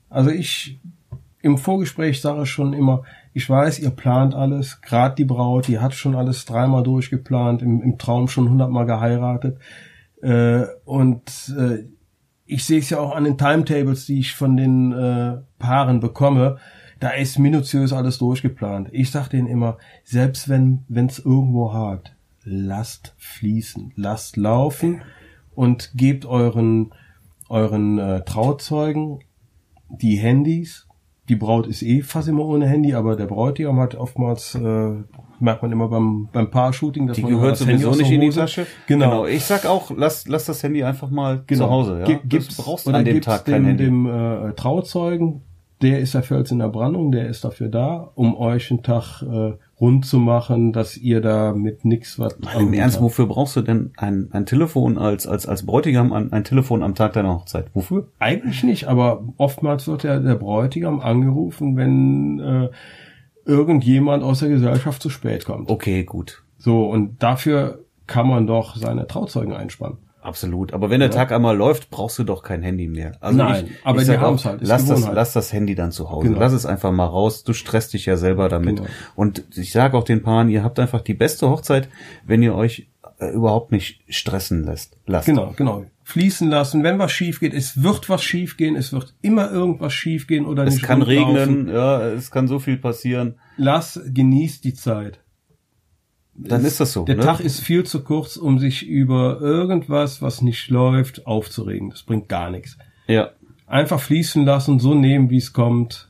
Also 0.09 0.29
ich, 0.29 0.79
im 1.41 1.57
Vorgespräch 1.57 2.21
sage 2.21 2.43
ich 2.43 2.49
schon 2.49 2.73
immer, 2.73 3.03
ich 3.33 3.49
weiß, 3.49 3.79
ihr 3.79 3.91
plant 3.91 4.35
alles, 4.35 4.81
gerade 4.81 5.15
die 5.15 5.23
Braut, 5.23 5.67
die 5.69 5.79
hat 5.79 5.93
schon 5.93 6.15
alles 6.15 6.43
dreimal 6.45 6.83
durchgeplant, 6.83 7.61
im, 7.61 7.81
im 7.81 7.97
Traum 7.97 8.27
schon 8.27 8.49
hundertmal 8.49 8.85
geheiratet. 8.85 9.57
Äh, 10.21 10.65
und 10.85 11.53
äh, 11.57 11.85
ich 12.45 12.65
sehe 12.65 12.79
es 12.79 12.89
ja 12.89 12.99
auch 12.99 13.15
an 13.15 13.23
den 13.23 13.37
Timetables, 13.37 14.05
die 14.05 14.19
ich 14.19 14.33
von 14.33 14.57
den 14.57 14.91
äh, 14.91 15.37
Paaren 15.59 15.99
bekomme. 15.99 16.57
Da 16.99 17.09
ist 17.09 17.39
minutiös 17.39 17.93
alles 17.93 18.17
durchgeplant. 18.19 18.89
Ich 18.91 19.09
sage 19.09 19.29
denen 19.29 19.47
immer, 19.47 19.77
selbst 20.03 20.49
wenn 20.49 20.85
es 20.89 21.19
irgendwo 21.19 21.73
hakt, 21.73 22.15
lasst 22.43 23.15
fließen, 23.17 23.93
lasst 23.95 24.37
laufen 24.37 25.01
und 25.55 25.91
gebt 25.95 26.25
euren 26.25 26.91
euren 27.51 27.99
äh, 27.99 28.23
Trauzeugen 28.23 29.19
die 29.89 30.15
Handys. 30.15 30.87
Die 31.27 31.35
Braut 31.35 31.67
ist 31.67 31.83
eh 31.83 32.01
fast 32.01 32.29
immer 32.29 32.45
ohne 32.45 32.67
Handy, 32.67 32.93
aber 32.93 33.15
der 33.15 33.27
Bräutigam 33.27 33.79
hat 33.79 33.93
oftmals, 33.93 34.55
äh, 34.55 35.03
merkt 35.41 35.61
man 35.61 35.71
immer 35.71 35.87
beim, 35.87 36.29
beim 36.31 36.49
Paar-Shooting, 36.51 37.07
dass 37.07 37.15
Die 37.17 37.23
man 37.23 37.31
gehört 37.31 37.57
sowieso 37.57 37.91
nicht 37.91 38.11
in 38.11 38.21
die 38.21 38.29
Tasche. 38.29 38.65
Genau. 38.87 39.25
Ich 39.25 39.43
sag 39.43 39.65
auch, 39.65 39.91
lass, 39.95 40.27
lass 40.27 40.45
das 40.45 40.61
Handy 40.63 40.83
einfach 40.83 41.09
mal 41.09 41.43
Genau. 41.47 41.65
zu 41.65 41.69
Hause. 41.71 41.99
Ja? 41.99 42.05
Gib- 42.05 42.47
das 42.47 42.55
brauchst 42.57 42.87
du 42.87 42.91
an 42.91 43.03
dem 43.05 43.15
gibt's 43.15 43.25
Tag 43.25 43.45
dem, 43.45 43.53
kein 43.53 43.65
Handy. 43.65 43.83
dem 43.85 44.05
äh, 44.05 44.53
Trauzeugen, 44.53 45.41
der 45.81 45.99
ist 45.99 46.13
der 46.13 46.21
Fels 46.21 46.51
in 46.51 46.59
der 46.59 46.67
Brandung, 46.69 47.11
der 47.11 47.27
ist 47.27 47.43
dafür 47.43 47.67
da, 47.67 48.11
um 48.13 48.35
euch 48.37 48.69
einen 48.69 48.83
Tag 48.83 49.23
äh, 49.23 49.53
rund 49.79 50.05
zu 50.05 50.19
machen, 50.19 50.73
dass 50.73 50.95
ihr 50.95 51.21
da 51.21 51.53
mit 51.53 51.85
nix 51.85 52.19
was 52.19 52.37
am 52.53 52.67
Im 52.67 52.73
Ernst, 52.73 53.01
wofür 53.01 53.25
brauchst 53.25 53.55
du 53.55 53.61
denn 53.61 53.89
ein, 53.97 54.27
ein 54.31 54.45
Telefon 54.45 54.99
als, 54.99 55.25
als, 55.25 55.47
als 55.47 55.65
Bräutigam, 55.65 56.13
ein, 56.13 56.31
ein 56.33 56.43
Telefon 56.43 56.83
am 56.83 56.93
Tag 56.93 57.13
deiner 57.13 57.33
Hochzeit? 57.33 57.65
Wofür? 57.73 58.09
Eigentlich 58.19 58.63
nicht, 58.63 58.87
aber 58.87 59.23
oftmals 59.37 59.87
wird 59.87 60.03
ja 60.03 60.19
der 60.19 60.35
Bräutigam 60.35 60.99
angerufen, 60.99 61.75
wenn 61.77 62.39
äh, 62.39 62.69
irgendjemand 63.51 64.23
aus 64.23 64.39
der 64.39 64.49
Gesellschaft 64.49 65.01
zu 65.01 65.09
spät 65.09 65.45
kommt. 65.45 65.69
Okay, 65.69 66.03
gut. 66.03 66.43
So, 66.57 66.85
und 66.85 67.21
dafür 67.21 67.85
kann 68.07 68.27
man 68.27 68.47
doch 68.47 68.75
seine 68.75 69.07
Trauzeugen 69.07 69.53
einspannen. 69.53 69.97
Absolut. 70.21 70.73
Aber 70.73 70.91
wenn 70.91 70.99
der 70.99 71.09
Tag 71.09 71.31
einmal 71.31 71.57
läuft, 71.57 71.89
brauchst 71.89 72.19
du 72.19 72.23
doch 72.23 72.43
kein 72.43 72.61
Handy 72.61 72.87
mehr. 72.87 73.13
Also 73.21 73.37
Nein, 73.39 73.65
ich, 73.65 73.85
aber 73.85 74.01
ich 74.01 74.07
die 74.07 74.17
haben's 74.17 74.45
halt, 74.45 74.59
lass 74.61 74.85
das, 74.85 75.07
lass 75.11 75.33
das 75.33 75.51
Handy 75.51 75.73
dann 75.73 75.91
zu 75.91 76.11
Hause. 76.11 76.27
Genau. 76.27 76.39
Lass 76.39 76.53
es 76.53 76.67
einfach 76.67 76.91
mal 76.91 77.05
raus. 77.05 77.43
Du 77.43 77.53
stresst 77.53 77.93
dich 77.93 78.05
ja 78.05 78.17
selber 78.17 78.47
damit. 78.47 78.77
Genau. 78.77 78.89
Und 79.15 79.43
ich 79.55 79.71
sage 79.71 79.97
auch 79.97 80.03
den 80.03 80.21
Paaren, 80.21 80.49
ihr 80.49 80.63
habt 80.63 80.77
einfach 80.79 81.01
die 81.01 81.15
beste 81.15 81.49
Hochzeit, 81.49 81.89
wenn 82.23 82.43
ihr 82.43 82.53
euch 82.53 82.87
äh, 83.17 83.31
überhaupt 83.31 83.71
nicht 83.71 84.01
stressen 84.09 84.63
lässt. 84.63 84.97
Lasst. 85.07 85.25
Genau, 85.25 85.53
genau. 85.55 85.85
Fließen 86.11 86.49
lassen, 86.49 86.83
wenn 86.83 86.99
was 86.99 87.11
schief 87.11 87.39
geht, 87.39 87.53
es 87.53 87.81
wird 87.83 88.07
was 88.09 88.23
schief 88.23 88.57
gehen, 88.57 88.75
es 88.75 88.93
wird 88.93 89.13
immer 89.21 89.51
irgendwas 89.51 89.93
schief 89.93 90.27
gehen 90.27 90.45
oder 90.45 90.63
Es 90.65 90.75
nicht 90.75 90.83
kann 90.85 91.01
rund 91.01 91.15
laufen. 91.15 91.35
regnen, 91.37 91.67
ja, 91.69 92.01
es 92.09 92.29
kann 92.31 92.47
so 92.47 92.59
viel 92.59 92.77
passieren. 92.77 93.35
Lass, 93.57 93.99
genieß 94.05 94.61
die 94.61 94.73
Zeit. 94.73 95.19
Dann 96.35 96.61
Es- 96.61 96.67
ist 96.73 96.79
das 96.79 96.93
so. 96.93 97.03
Der 97.05 97.15
ne? 97.17 97.23
Tag 97.23 97.39
ist 97.39 97.59
viel 97.61 97.83
zu 97.83 98.03
kurz, 98.03 98.37
um 98.37 98.59
sich 98.59 98.85
über 98.87 99.39
irgendwas, 99.41 100.21
was 100.21 100.41
nicht 100.41 100.69
läuft, 100.69 101.25
aufzuregen. 101.27 101.89
Das 101.89 102.03
bringt 102.03 102.29
gar 102.29 102.49
nichts. 102.49 102.77
Ja. 103.07 103.31
Einfach 103.67 103.99
fließen 103.99 104.45
lassen, 104.45 104.79
so 104.79 104.93
nehmen, 104.95 105.29
wie 105.29 105.37
es 105.37 105.53
kommt. 105.53 106.09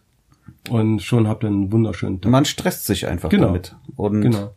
Und 0.69 1.01
schon 1.01 1.27
habt 1.27 1.43
ihr 1.43 1.47
einen 1.47 1.71
wunderschönen 1.71 2.21
Tag. 2.21 2.31
Man 2.31 2.45
stresst 2.45 2.85
sich 2.85 3.07
einfach 3.07 3.29
Genau. 3.29 3.47
damit. 3.47 3.75
Und, 3.95 4.21
Genau. 4.21 4.53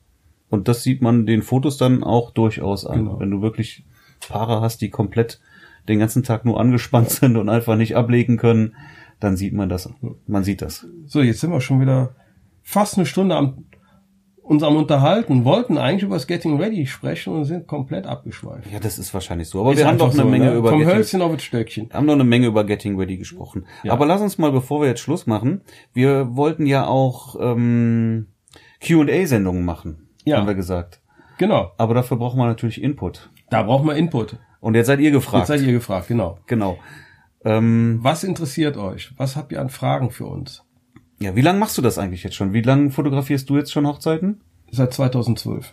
und 0.50 0.68
das 0.68 0.82
sieht 0.82 1.00
man 1.02 1.24
den 1.26 1.42
Fotos 1.42 1.76
dann 1.78 2.04
auch 2.04 2.30
durchaus 2.30 2.84
an. 2.86 2.98
Genau. 2.98 3.20
Wenn 3.20 3.30
du 3.30 3.40
wirklich 3.42 3.84
Paare 4.28 4.60
hast, 4.60 4.80
die 4.80 4.90
komplett 4.90 5.40
den 5.88 5.98
ganzen 5.98 6.22
Tag 6.22 6.44
nur 6.44 6.58
angespannt 6.60 7.10
sind 7.10 7.36
und 7.36 7.48
einfach 7.48 7.76
nicht 7.76 7.96
ablegen 7.96 8.36
können, 8.36 8.74
dann 9.20 9.36
sieht 9.36 9.52
man 9.52 9.68
das. 9.68 9.88
Man 10.26 10.44
sieht 10.44 10.62
das. 10.62 10.86
So, 11.06 11.20
jetzt 11.22 11.40
sind 11.40 11.50
wir 11.50 11.60
schon 11.60 11.80
wieder 11.80 12.14
fast 12.62 12.96
eine 12.96 13.06
Stunde 13.06 13.36
am, 13.36 13.64
uns 14.42 14.62
am 14.62 14.76
Unterhalten, 14.76 15.44
wollten 15.44 15.78
eigentlich 15.78 16.02
über 16.02 16.16
das 16.16 16.26
Getting 16.26 16.58
Ready 16.60 16.86
sprechen 16.86 17.32
und 17.34 17.44
sind 17.44 17.66
komplett 17.66 18.06
abgeschweift. 18.06 18.70
Ja, 18.70 18.80
das 18.80 18.98
ist 18.98 19.12
wahrscheinlich 19.14 19.48
so. 19.48 19.60
Aber 19.60 19.72
Ist 19.72 19.78
wir 19.78 19.86
haben 19.86 19.98
doch 19.98 20.12
eine 20.12 20.22
so, 20.22 20.28
Menge 20.28 20.46
ne? 20.46 20.54
über 20.56 20.70
Vom 20.70 20.80
Getting, 20.80 20.94
Hölzchen 20.94 21.22
auf 21.22 21.32
das 21.32 21.42
Stöckchen. 21.42 21.88
haben 21.92 22.06
noch 22.06 22.14
eine 22.14 22.24
Menge 22.24 22.46
über 22.46 22.64
Getting 22.64 22.98
Ready 22.98 23.16
gesprochen. 23.16 23.66
Ja. 23.84 23.92
Aber 23.92 24.04
lass 24.06 24.20
uns 24.20 24.36
mal, 24.38 24.52
bevor 24.52 24.80
wir 24.82 24.88
jetzt 24.88 25.00
Schluss 25.00 25.26
machen, 25.26 25.60
wir 25.92 26.34
wollten 26.36 26.66
ja 26.66 26.86
auch 26.86 27.36
ähm, 27.40 28.26
Q&A-Sendungen 28.86 29.64
machen, 29.64 30.08
Ja. 30.24 30.38
haben 30.38 30.46
wir 30.46 30.54
gesagt. 30.54 31.00
Genau. 31.38 31.72
Aber 31.78 31.94
dafür 31.94 32.16
braucht 32.18 32.36
man 32.36 32.48
natürlich 32.48 32.82
Input. 32.82 33.30
Da 33.54 33.62
braucht 33.62 33.84
man 33.84 33.96
Input. 33.96 34.36
Und 34.60 34.74
jetzt 34.74 34.86
seid 34.86 35.00
ihr 35.00 35.10
gefragt. 35.10 35.48
Jetzt 35.48 35.58
seid 35.58 35.66
ihr 35.66 35.72
gefragt, 35.72 36.08
genau. 36.08 36.38
genau. 36.46 36.78
Ähm, 37.44 37.98
Was 38.02 38.24
interessiert 38.24 38.76
euch? 38.76 39.12
Was 39.16 39.36
habt 39.36 39.52
ihr 39.52 39.60
an 39.60 39.68
Fragen 39.70 40.10
für 40.10 40.26
uns? 40.26 40.62
ja, 41.20 41.36
wie 41.36 41.42
lange 41.42 41.58
machst 41.58 41.78
du 41.78 41.82
das 41.82 41.96
eigentlich 41.98 42.22
jetzt 42.24 42.34
schon? 42.34 42.52
Wie 42.52 42.60
lange 42.62 42.90
fotografierst 42.90 43.48
du 43.48 43.56
jetzt 43.56 43.72
schon 43.72 43.86
Hochzeiten? 43.86 44.40
Seit 44.70 44.92
2012. 44.92 45.70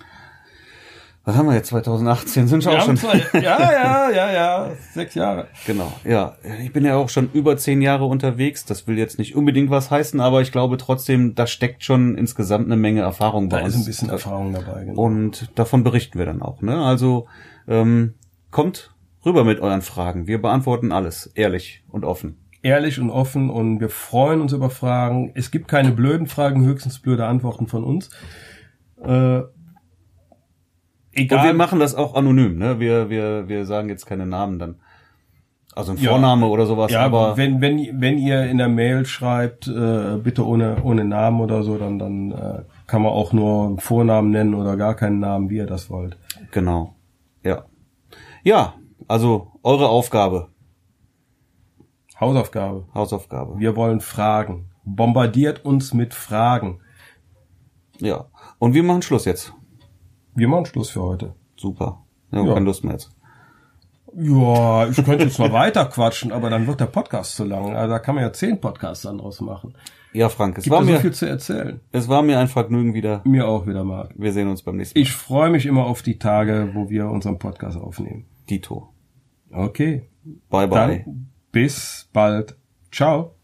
Was 1.24 1.36
haben 1.36 1.48
wir 1.48 1.54
jetzt? 1.56 1.68
2018 1.68 2.48
sind 2.48 2.66
Wir 2.66 2.72
auch 2.72 2.82
schon. 2.86 2.98
zwei, 2.98 3.18
ja, 3.34 3.40
ja, 3.72 4.10
ja, 4.10 4.32
ja, 4.32 4.70
sechs 4.94 5.14
Jahre. 5.14 5.48
Genau, 5.68 5.92
ja. 6.04 6.36
Ich 6.64 6.74
bin 6.74 6.84
ja 6.84 6.96
auch 6.96 7.10
schon 7.10 7.30
über 7.34 7.58
zehn 7.58 7.82
Jahre 7.82 8.06
unterwegs. 8.06 8.66
Das 8.66 8.88
will 8.88 8.98
jetzt 8.98 9.20
nicht 9.20 9.36
unbedingt 9.36 9.70
was 9.70 9.92
heißen, 9.92 10.20
aber 10.20 10.42
ich 10.42 10.52
glaube 10.52 10.78
trotzdem, 10.78 11.36
da 11.36 11.46
steckt 11.48 11.84
schon 11.84 12.18
insgesamt 12.18 12.66
eine 12.66 12.76
Menge 12.76 13.02
Erfahrung 13.02 13.50
Da 13.50 13.58
bei 13.60 13.64
ist 13.68 13.76
uns. 13.76 13.84
ein 13.84 13.86
bisschen 13.88 14.10
Erfahrung 14.10 14.52
dabei. 14.54 14.86
Genau. 14.86 15.00
Und 15.02 15.52
davon 15.56 15.84
berichten 15.84 16.18
wir 16.18 16.26
dann 16.26 16.42
auch. 16.42 16.62
Ne? 16.62 16.84
Also 16.84 17.28
ähm, 17.68 18.16
kommt 18.50 18.94
rüber 19.26 19.44
mit 19.44 19.60
euren 19.60 19.82
Fragen. 19.82 20.28
Wir 20.28 20.42
beantworten 20.42 20.92
alles, 20.92 21.28
ehrlich 21.28 21.84
und 21.90 22.06
offen. 22.06 22.38
Ehrlich 22.64 23.00
und 23.00 23.10
offen 23.10 23.50
und 23.50 23.80
wir 23.80 23.90
freuen 23.90 24.42
uns 24.42 24.54
über 24.54 24.70
Fragen. 24.70 25.32
Es 25.36 25.50
gibt 25.52 25.68
keine 25.68 25.92
blöden 25.92 26.28
Fragen, 26.28 26.64
höchstens 26.64 27.00
blöde 27.00 27.26
Antworten 27.26 27.68
von 27.68 27.84
uns. 27.84 28.10
Äh, 29.04 29.42
egal. 31.14 31.40
Und 31.40 31.46
wir 31.46 31.54
machen 31.54 31.80
das 31.80 31.96
auch 31.96 32.14
anonym. 32.14 32.58
Ne? 32.58 32.80
Wir, 32.80 33.10
wir, 33.10 33.48
wir 33.48 33.66
sagen 33.66 33.90
jetzt 33.90 34.06
keine 34.06 34.28
Namen 34.28 34.60
dann. 34.60 34.76
Also 35.74 35.94
ein 35.94 35.98
Ja. 35.98 36.12
Vorname 36.12 36.48
oder 36.48 36.66
sowas. 36.66 36.92
ja, 36.92 37.02
aber 37.02 37.38
wenn, 37.38 37.62
wenn, 37.62 38.02
wenn 38.02 38.18
ihr 38.18 38.44
in 38.44 38.58
der 38.58 38.68
Mail 38.68 39.06
schreibt, 39.06 39.68
äh, 39.68 40.18
bitte 40.18 40.46
ohne, 40.46 40.84
ohne 40.84 41.06
Namen 41.06 41.40
oder 41.40 41.64
so, 41.64 41.78
dann, 41.78 41.98
dann 41.98 42.32
äh, 42.32 42.62
kann 42.88 43.02
man 43.02 43.12
auch 43.12 43.32
nur 43.32 43.68
einen 43.68 43.80
Vornamen 43.80 44.32
nennen 44.32 44.54
oder 44.54 44.76
gar 44.76 44.96
keinen 44.96 45.20
Namen, 45.20 45.50
wie 45.50 45.58
ihr 45.58 45.68
das 45.68 45.90
wollt. 45.90 46.18
Genau. 46.52 46.94
Ja. 47.44 47.66
Ja, 48.44 48.74
Also, 49.08 49.52
eure 49.64 49.90
Aufgabe, 49.90 50.50
Hausaufgabe. 52.20 52.88
Hausaufgabe. 52.94 53.58
Wir 53.60 53.76
wollen 53.76 54.00
Fragen. 54.00 54.70
Bombardiert 54.86 55.66
uns 55.66 55.94
mit 55.94 56.14
Fragen. 56.14 56.82
Ja. 58.00 58.30
Und 58.60 58.74
wir 58.76 58.84
machen 58.84 59.02
Schluss 59.02 59.26
jetzt. 59.26 59.54
Wir 60.36 60.48
machen 60.48 60.66
Schluss 60.68 60.90
für 60.92 61.02
heute. 61.02 61.36
Super. 61.58 62.04
Ja, 62.32 62.44
Ja. 62.46 62.54
keine 62.54 62.66
Lust 62.66 62.84
mehr 62.84 62.94
jetzt. 62.94 63.12
Ja, 64.16 64.88
ich 64.88 64.96
könnte 65.04 65.24
jetzt 65.26 65.40
mal 65.40 65.52
weiter 65.54 65.86
quatschen, 65.86 66.32
aber 66.32 66.50
dann 66.50 66.68
wird 66.68 66.80
der 66.80 66.86
Podcast 66.88 67.36
zu 67.36 67.44
lang. 67.46 67.76
Also 67.76 67.92
da 67.94 68.00
kann 68.00 68.16
man 68.16 68.24
ja 68.24 68.34
zehn 68.34 68.60
Podcasts 68.60 69.04
dann 69.04 69.18
draus 69.20 69.42
machen. 69.42 69.74
Ja, 70.14 70.28
Frank, 70.28 70.58
es 70.58 70.66
Gibt 70.66 70.74
war 70.74 70.82
ja 70.82 70.88
so 70.88 70.92
mir, 70.92 71.00
viel 71.00 71.14
zu 71.14 71.26
erzählen. 71.28 71.80
es 71.94 72.10
war 72.10 72.22
mir 72.22 72.38
ein 72.40 72.50
Vergnügen 72.50 72.94
wieder. 72.94 73.22
Mir 73.24 73.48
auch 73.48 73.66
wieder, 73.66 73.84
Marc. 73.86 74.14
Wir 74.18 74.34
sehen 74.34 74.50
uns 74.50 74.62
beim 74.62 74.76
nächsten 74.76 75.00
Mal. 75.00 75.04
Ich 75.04 75.12
freue 75.14 75.50
mich 75.50 75.66
immer 75.66 75.86
auf 75.86 76.02
die 76.02 76.20
Tage, 76.20 76.72
wo 76.74 76.90
wir 76.90 77.08
unseren 77.10 77.40
Podcast 77.40 77.78
aufnehmen. 77.78 78.26
Dito. 78.50 78.90
Okay. 79.52 80.04
Bye 80.50 80.68
bye. 80.68 81.04
Dann 81.06 81.30
bis 81.52 82.10
bald. 82.12 82.56
Ciao. 82.92 83.36